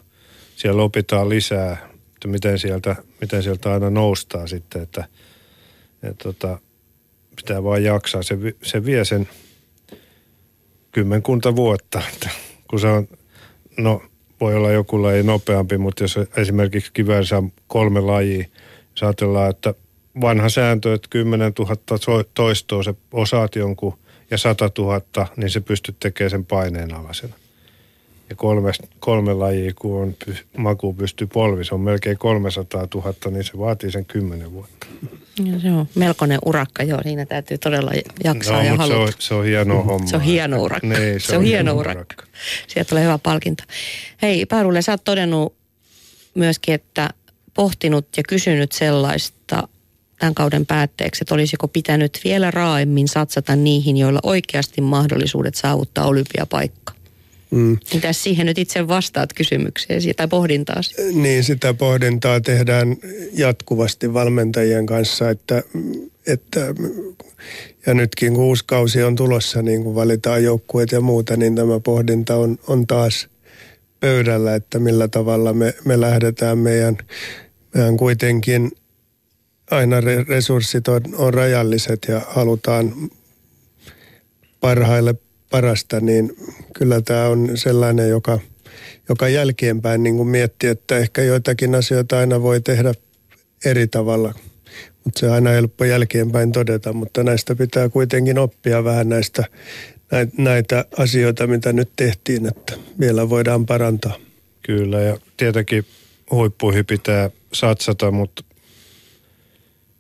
siellä 0.55 0.83
opitaan 0.83 1.29
lisää, 1.29 1.77
että 2.13 2.27
miten 2.27 2.59
sieltä, 2.59 2.95
miten 3.21 3.43
sieltä 3.43 3.73
aina 3.73 3.89
noustaan 3.89 4.47
sitten, 4.47 4.81
että, 4.81 5.05
että 6.03 6.23
tota, 6.23 6.59
pitää 7.35 7.63
vaan 7.63 7.83
jaksaa. 7.83 8.23
Se, 8.23 8.37
se 8.63 8.85
vie 8.85 9.05
sen 9.05 9.29
kymmenkunta 10.91 11.55
vuotta, 11.55 12.01
että 12.13 12.29
kun 12.69 12.79
se 12.79 12.87
on, 12.87 13.07
no 13.77 14.01
voi 14.41 14.55
olla 14.55 14.71
joku 14.71 15.01
laji 15.01 15.23
nopeampi, 15.23 15.77
mutta 15.77 16.03
jos 16.03 16.19
esimerkiksi 16.37 16.91
kiväärissä 16.93 17.37
on 17.37 17.51
kolme 17.67 17.99
lajia, 17.99 18.45
jos 18.91 19.03
ajatellaan, 19.03 19.49
että 19.49 19.73
vanha 20.21 20.49
sääntö, 20.49 20.93
että 20.93 21.07
10 21.11 21.53
000 21.59 21.75
so- 21.97 22.23
toistoa 22.33 22.83
se 22.83 22.93
osaat 23.11 23.55
jonkun 23.55 23.97
ja 24.31 24.37
100 24.37 24.69
000, 24.77 25.01
niin 25.37 25.49
se 25.49 25.59
pystyt 25.59 25.95
tekemään 25.99 26.29
sen 26.31 26.45
paineen 26.45 26.93
alasena. 26.93 27.33
Ja 28.29 28.35
kolme, 28.35 28.71
kolme 28.99 29.33
lajia, 29.33 29.71
kun 29.75 30.01
on, 30.01 30.15
py- 30.25 30.37
maku 30.57 30.93
pystyy 30.93 31.27
polvi, 31.27 31.65
se 31.65 31.75
on 31.75 31.81
melkein 31.81 32.17
300 32.17 32.87
000, 32.95 33.13
niin 33.31 33.43
se 33.43 33.57
vaatii 33.57 33.91
sen 33.91 34.05
10 34.05 34.51
vuotta. 34.53 34.87
Ja 35.45 35.59
se 35.59 35.71
on 35.71 35.87
melkoinen 35.95 36.39
urakka, 36.45 36.83
joo. 36.83 36.99
Siinä 37.03 37.25
täytyy 37.25 37.57
todella 37.57 37.91
jaksaa 38.23 38.63
ja 38.63 38.71
No, 38.71 38.75
se 38.75 38.77
haluta. 38.93 38.99
on, 38.99 39.13
se 39.19 39.33
on 39.33 39.45
hieno 39.45 39.83
homma. 39.83 40.07
Se 40.07 40.15
on 40.15 40.21
hieno 40.21 40.61
urakka. 40.63 40.87
Niin, 40.87 41.19
se, 41.21 41.37
on 41.37 41.43
hieno 41.43 41.73
urakka. 41.73 42.23
Sieltä 42.67 42.89
tulee 42.89 43.03
hyvä 43.03 43.17
palkinto. 43.17 43.63
Hei, 44.21 44.45
Päärulle, 44.45 44.81
sä 44.81 44.91
oot 44.91 45.03
todennut 45.03 45.53
myöskin, 46.35 46.73
että 46.75 47.09
pohtinut 47.53 48.07
ja 48.17 48.23
kysynyt 48.29 48.71
sellaista 48.71 49.67
tämän 50.19 50.35
kauden 50.35 50.65
päätteeksi, 50.65 51.23
että 51.23 51.35
olisiko 51.35 51.67
pitänyt 51.67 52.19
vielä 52.23 52.51
raaemmin 52.51 53.07
satsata 53.07 53.55
niihin, 53.55 53.97
joilla 53.97 54.19
oikeasti 54.23 54.81
mahdollisuudet 54.81 55.55
saavuttaa 55.55 56.05
olympiapaikka. 56.05 56.93
Mm. 57.51 57.77
Mitäs 57.93 58.23
siihen 58.23 58.45
nyt 58.45 58.57
itse 58.57 58.87
vastaat 58.87 59.33
kysymykseesi 59.33 60.13
tai 60.13 60.27
pohdintaasi? 60.27 60.95
Niin, 61.13 61.43
sitä 61.43 61.73
pohdintaa 61.73 62.41
tehdään 62.41 62.97
jatkuvasti 63.33 64.13
valmentajien 64.13 64.85
kanssa, 64.85 65.29
että, 65.29 65.63
että 66.27 66.59
ja 67.85 67.93
nytkin 67.93 68.33
kun 68.33 68.43
uusi 68.43 68.63
kausi 68.67 69.03
on 69.03 69.15
tulossa, 69.15 69.61
niin 69.61 69.83
kun 69.83 69.95
valitaan 69.95 70.43
joukkueet 70.43 70.91
ja 70.91 71.01
muuta, 71.01 71.37
niin 71.37 71.55
tämä 71.55 71.79
pohdinta 71.79 72.35
on, 72.35 72.57
on 72.67 72.87
taas 72.87 73.27
pöydällä, 73.99 74.55
että 74.55 74.79
millä 74.79 75.07
tavalla 75.07 75.53
me, 75.53 75.73
me 75.85 76.01
lähdetään 76.01 76.57
meidän, 76.57 76.97
meidän 77.75 77.97
kuitenkin 77.97 78.71
aina 79.71 80.01
re- 80.01 80.25
resurssit 80.29 80.87
on, 80.87 81.01
on 81.17 81.33
rajalliset 81.33 82.05
ja 82.07 82.21
halutaan 82.27 82.93
parhaille 84.59 85.15
parasta, 85.49 85.99
niin 85.99 86.35
kyllä 86.73 87.01
tämä 87.01 87.27
on 87.27 87.51
sellainen, 87.55 88.09
joka, 88.09 88.39
joka 89.09 89.29
jälkeenpäin 89.29 90.03
niin 90.03 90.17
kuin 90.17 90.29
miettii, 90.29 90.69
että 90.69 90.97
ehkä 90.97 91.23
joitakin 91.23 91.75
asioita 91.75 92.19
aina 92.19 92.41
voi 92.41 92.61
tehdä 92.61 92.93
eri 93.65 93.87
tavalla. 93.87 94.33
Mutta 95.03 95.19
se 95.19 95.25
on 95.25 95.33
aina 95.33 95.49
helppo 95.49 95.85
jälkeenpäin 95.85 96.51
todeta, 96.51 96.93
mutta 96.93 97.23
näistä 97.23 97.55
pitää 97.55 97.89
kuitenkin 97.89 98.37
oppia 98.37 98.83
vähän 98.83 99.09
näistä 99.09 99.43
näitä, 100.11 100.31
näitä 100.37 100.85
asioita, 100.97 101.47
mitä 101.47 101.73
nyt 101.73 101.89
tehtiin, 101.95 102.47
että 102.47 102.73
vielä 102.99 103.29
voidaan 103.29 103.65
parantaa. 103.65 104.17
Kyllä, 104.61 105.01
ja 105.01 105.17
tietenkin 105.37 105.85
huippuihin 106.31 106.85
pitää 106.85 107.29
satsata, 107.53 108.11
mutta 108.11 108.43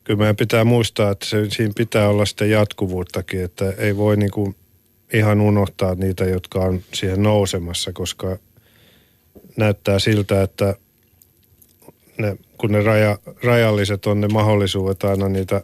kyllä 0.09 0.17
meidän 0.17 0.35
pitää 0.35 0.63
muistaa, 0.63 1.11
että 1.11 1.25
se, 1.25 1.49
siinä 1.49 1.73
pitää 1.77 2.09
olla 2.09 2.25
sitten 2.25 2.49
jatkuvuuttakin, 2.49 3.43
että 3.43 3.73
ei 3.77 3.97
voi 3.97 4.17
niin 4.17 4.31
kuin 4.31 4.55
ihan 5.13 5.41
unohtaa 5.41 5.95
niitä, 5.95 6.23
jotka 6.23 6.59
on 6.59 6.81
siihen 6.93 7.23
nousemassa, 7.23 7.93
koska 7.93 8.37
näyttää 9.57 9.99
siltä, 9.99 10.43
että 10.43 10.75
ne, 12.17 12.37
kun 12.57 12.71
ne 12.71 12.81
raja, 12.81 13.19
rajalliset 13.43 14.05
on 14.05 14.21
ne 14.21 14.27
mahdollisuudet 14.27 15.03
aina 15.03 15.29
niitä, 15.29 15.61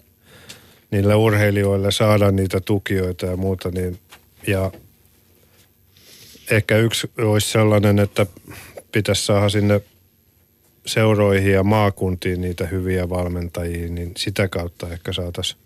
niille 0.92 1.16
urheilijoille 1.16 1.92
saada 1.92 2.32
niitä 2.32 2.60
tukijoita 2.60 3.26
ja 3.26 3.38
muuta, 3.38 3.72
niin 3.72 4.00
ja 4.48 4.72
ehkä 6.52 6.78
yksi 6.78 7.12
olisi 7.18 7.52
sellainen, 7.52 8.00
että 8.00 8.26
pitäisi 8.92 9.26
saada 9.26 9.50
sinne 9.50 9.82
seuroihin 10.86 11.52
ja 11.52 11.64
maakuntiin 11.64 12.42
niitä 12.42 12.68
hyviä 12.68 13.10
valmentajia, 13.10 13.90
niin 13.90 14.12
sitä 14.18 14.48
kautta 14.48 14.90
ehkä 14.90 15.14
saataisiin. 15.14 15.62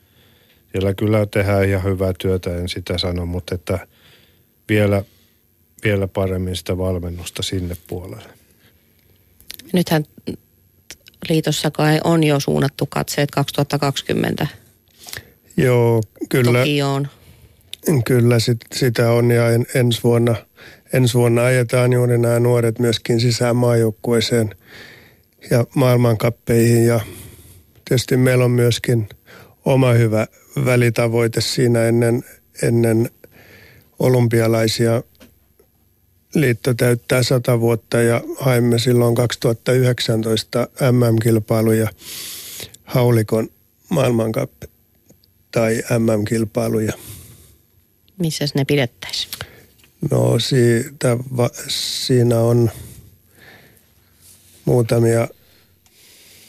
Siellä 0.71 0.93
kyllä 0.93 1.25
tehdään 1.25 1.69
ihan 1.69 1.83
hyvää 1.83 2.13
työtä, 2.19 2.57
en 2.57 2.69
sitä 2.69 2.97
sano, 2.97 3.25
mutta 3.25 3.55
että 3.55 3.87
vielä, 4.69 5.03
vielä 5.83 6.07
paremmin 6.07 6.55
sitä 6.55 6.77
valmennusta 6.77 7.43
sinne 7.43 7.77
puolelle. 7.87 8.29
Nythän 9.73 10.03
liitossa 11.29 11.71
kai 11.71 11.99
on 12.03 12.23
jo 12.23 12.39
suunnattu 12.39 12.85
katseet 12.85 13.31
2020 13.31 14.47
Joo, 15.59 16.03
kyllä. 16.29 16.59
Tokioon. 16.59 17.07
Kyllä 18.05 18.39
sit, 18.39 18.57
sitä 18.75 19.11
on 19.11 19.31
ja 19.31 19.49
en, 19.49 19.65
ensi, 19.75 20.03
vuonna, 20.03 20.35
ensi 20.93 21.13
vuonna 21.13 21.45
ajetaan 21.45 21.93
juuri 21.93 22.17
nämä 22.17 22.39
nuoret 22.39 22.79
myöskin 22.79 23.19
sisään 23.19 23.55
maajoukkueeseen 23.55 24.55
ja 25.52 25.66
maailmankappeihin 25.76 26.86
ja 26.86 26.99
tietysti 27.86 28.18
meillä 28.18 28.45
on 28.45 28.52
myöskin 28.52 29.10
oma 29.66 29.91
hyvä 29.91 30.28
välitavoite 30.66 31.41
siinä 31.41 31.84
ennen, 31.86 32.24
ennen 32.64 33.10
olympialaisia. 33.99 35.03
Liitto 36.36 36.74
täyttää 36.74 37.24
100 37.24 37.60
vuotta 37.60 38.02
ja 38.02 38.22
haimme 38.40 38.80
silloin 38.80 39.16
2019 39.16 40.68
MM-kilpailuja 40.91 41.90
haulikon 42.84 43.49
maailmankappi 43.90 44.68
tai 45.52 45.84
MM-kilpailuja. 45.99 46.94
Missä 48.18 48.45
ne 48.56 48.66
pidettäisiin? 48.66 49.32
No 50.11 50.40
siitä, 50.40 51.18
va, 51.38 51.49
siinä 51.68 52.40
on 52.40 52.72
muutamia 54.69 55.27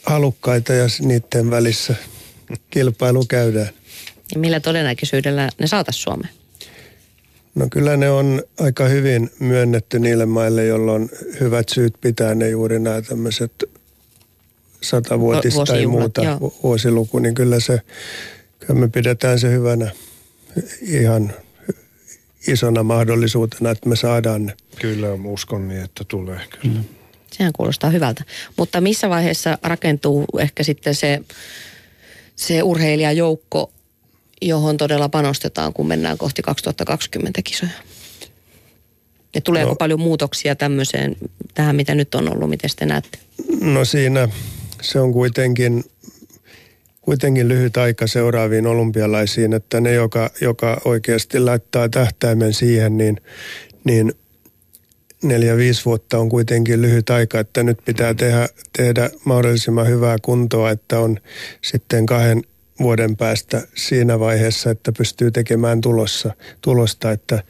halukkaita 0.03 0.73
ja 0.73 0.85
niiden 0.99 1.51
välissä 1.51 1.95
kilpailu 2.69 3.25
käydään. 3.25 3.69
Ja 4.33 4.39
millä 4.39 4.59
todennäköisyydellä 4.59 5.49
ne 5.59 5.67
saataisiin 5.67 6.03
Suomeen? 6.03 6.33
No 7.55 7.67
kyllä 7.71 7.97
ne 7.97 8.09
on 8.09 8.43
aika 8.59 8.85
hyvin 8.85 9.29
myönnetty 9.39 9.99
niille 9.99 10.25
maille, 10.25 10.65
joilla 10.65 10.93
on 10.93 11.09
hyvät 11.39 11.69
syyt 11.69 11.93
pitää 12.01 12.35
ne 12.35 12.49
juuri 12.49 12.79
nämä 12.79 13.01
tämmöiset 13.01 13.51
satavuotis 14.81 15.55
tai 15.67 15.85
muuta 15.85 16.23
joo. 16.23 16.39
vu- 16.39 16.55
vuosiluku, 16.63 17.19
niin 17.19 17.33
kyllä 17.33 17.59
se, 17.59 17.81
kyllä 18.59 18.79
me 18.79 18.87
pidetään 18.87 19.39
se 19.39 19.51
hyvänä 19.51 19.91
ihan 20.81 21.33
isona 22.47 22.83
mahdollisuutena, 22.83 23.71
että 23.71 23.89
me 23.89 23.95
saadaan 23.95 24.45
ne. 24.45 24.53
Kyllä 24.81 25.07
uskon 25.13 25.67
niin, 25.67 25.81
että 25.81 26.03
tulee 26.07 26.39
kyllä. 26.61 26.79
Mm. 26.79 27.00
Sehän 27.41 27.53
kuulostaa 27.53 27.89
hyvältä. 27.89 28.23
Mutta 28.57 28.81
missä 28.81 29.09
vaiheessa 29.09 29.57
rakentuu 29.63 30.25
ehkä 30.39 30.63
sitten 30.63 30.95
se, 30.95 31.21
se 32.35 32.63
urheilijajoukko, 32.63 33.71
johon 34.41 34.77
todella 34.77 35.09
panostetaan, 35.09 35.73
kun 35.73 35.87
mennään 35.87 36.17
kohti 36.17 36.41
2020 36.41 37.41
kisoja? 37.41 37.71
Ja 39.35 39.41
tuleeko 39.41 39.69
no. 39.69 39.75
Paljon 39.75 39.99
muutoksia 39.99 40.55
tämmöiseen, 40.55 41.15
tähän 41.53 41.75
mitä 41.75 41.95
nyt 41.95 42.15
on 42.15 42.33
ollut, 42.33 42.49
miten 42.49 42.69
te 42.75 42.85
näette? 42.85 43.17
No 43.61 43.85
siinä 43.85 44.29
se 44.81 44.99
on 44.99 45.13
kuitenkin, 45.13 45.83
kuitenkin 47.01 47.47
lyhyt 47.47 47.77
aika 47.77 48.07
seuraaviin 48.07 48.67
olympialaisiin, 48.67 49.53
että 49.53 49.81
ne, 49.81 49.93
joka, 49.93 50.29
joka 50.41 50.81
oikeasti 50.85 51.39
laittaa 51.39 51.89
tähtäimen 51.89 52.53
siihen, 52.53 52.97
niin, 52.97 53.21
niin 53.83 54.13
neljä, 55.23 55.57
viisi 55.57 55.85
vuotta 55.85 56.17
on 56.17 56.29
kuitenkin 56.29 56.81
lyhyt 56.81 57.09
aika, 57.09 57.39
että 57.39 57.63
nyt 57.63 57.79
pitää 57.85 58.13
tehdä, 58.13 58.47
tehdä 58.77 59.09
mahdollisimman 59.25 59.87
hyvää 59.87 60.17
kuntoa, 60.21 60.71
että 60.71 60.99
on 60.99 61.17
sitten 61.61 62.05
kahden, 62.05 62.41
vuoden 62.81 63.17
päästä 63.17 63.61
siinä 63.75 64.19
vaiheessa, 64.19 64.69
että 64.69 64.91
pystyy 64.97 65.31
tekemään 65.31 65.81
tulossa, 65.81 66.33
tulosta, 66.61 67.11
että 67.11 67.43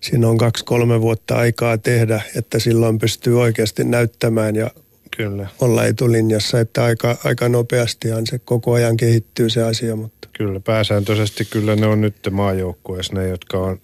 siinä 0.00 0.28
on 0.28 0.38
kaksi-kolme 0.38 1.00
vuotta 1.00 1.36
aikaa 1.36 1.78
tehdä, 1.78 2.20
että 2.36 2.58
silloin 2.58 2.98
pystyy 2.98 3.40
oikeasti 3.40 3.84
näyttämään 3.84 4.56
ja 4.56 4.70
Kyllä. 5.16 5.46
olla 5.60 5.84
etulinjassa, 5.84 6.60
että 6.60 6.84
aika, 6.84 7.16
aika 7.24 7.48
nopeastihan 7.48 8.26
se 8.26 8.38
koko 8.38 8.72
ajan 8.72 8.96
kehittyy 8.96 9.50
se 9.50 9.62
asia, 9.62 9.96
mutta 9.96 10.28
Kyllä, 10.32 10.60
pääsääntöisesti 10.60 11.44
kyllä 11.44 11.76
ne 11.76 11.86
on 11.86 12.00
nyt 12.00 12.16
maajoukkueessa 12.30 13.14
ne, 13.14 13.28
jotka 13.28 13.58
on, 13.58 13.80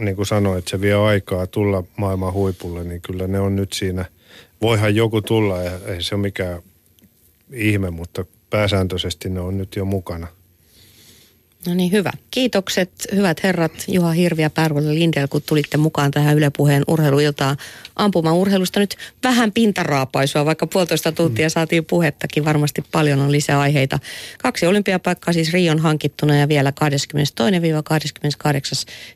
niin 0.00 0.16
kuin 0.16 0.26
sanoit, 0.26 0.68
se 0.68 0.80
vie 0.80 0.94
aikaa 0.94 1.46
tulla 1.46 1.84
maailman 1.96 2.32
huipulle, 2.32 2.84
niin 2.84 3.00
kyllä 3.00 3.26
ne 3.26 3.40
on 3.40 3.56
nyt 3.56 3.72
siinä. 3.72 4.04
Voihan 4.62 4.96
joku 4.96 5.22
tulla 5.22 5.62
ja 5.62 5.78
ei 5.86 6.02
se 6.02 6.14
ole 6.14 6.22
mikään 6.22 6.62
ihme, 7.52 7.90
mutta 7.90 8.24
pääsääntöisesti 8.50 9.28
ne 9.28 9.40
on 9.40 9.58
nyt 9.58 9.76
jo 9.76 9.84
mukana. 9.84 10.26
No 11.66 11.74
niin, 11.74 11.92
hyvä. 11.92 12.10
Kiitokset, 12.30 12.90
hyvät 13.14 13.42
herrat 13.42 13.72
Juha 13.88 14.10
Hirvi 14.10 14.42
ja 14.42 14.50
Pärvolle 14.50 14.94
Lindel, 14.94 15.28
kun 15.28 15.42
tulitte 15.42 15.76
mukaan 15.76 16.10
tähän 16.10 16.36
Yle 16.36 16.50
Puheen 16.56 16.84
urheiluiltaan. 16.86 17.56
Ampumaurheilusta 17.96 18.80
nyt 18.80 18.96
vähän 19.22 19.52
pintaraapaisua, 19.52 20.44
vaikka 20.44 20.66
puolitoista 20.66 21.12
tuntia 21.12 21.50
saatiin 21.50 21.84
puhettakin. 21.84 22.44
Varmasti 22.44 22.84
paljon 22.92 23.20
on 23.20 23.32
lisää 23.32 23.60
aiheita. 23.60 23.98
Kaksi 24.42 24.66
olympiapaikkaa 24.66 25.34
siis 25.34 25.52
Rion 25.52 25.78
hankittuna 25.78 26.36
ja 26.36 26.48
vielä 26.48 26.72
22-28. 26.72 26.74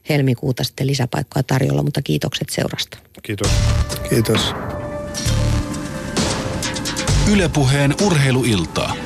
helmikuuta 0.08 0.64
sitten 0.64 0.86
lisäpaikkaa 0.86 1.42
tarjolla, 1.42 1.82
mutta 1.82 2.02
kiitokset 2.02 2.48
seurasta. 2.48 2.98
Kiitos. 3.22 3.50
kiitos. 4.08 4.54
Ylepuheen 7.32 7.94
urheiluiltaa. 8.02 9.05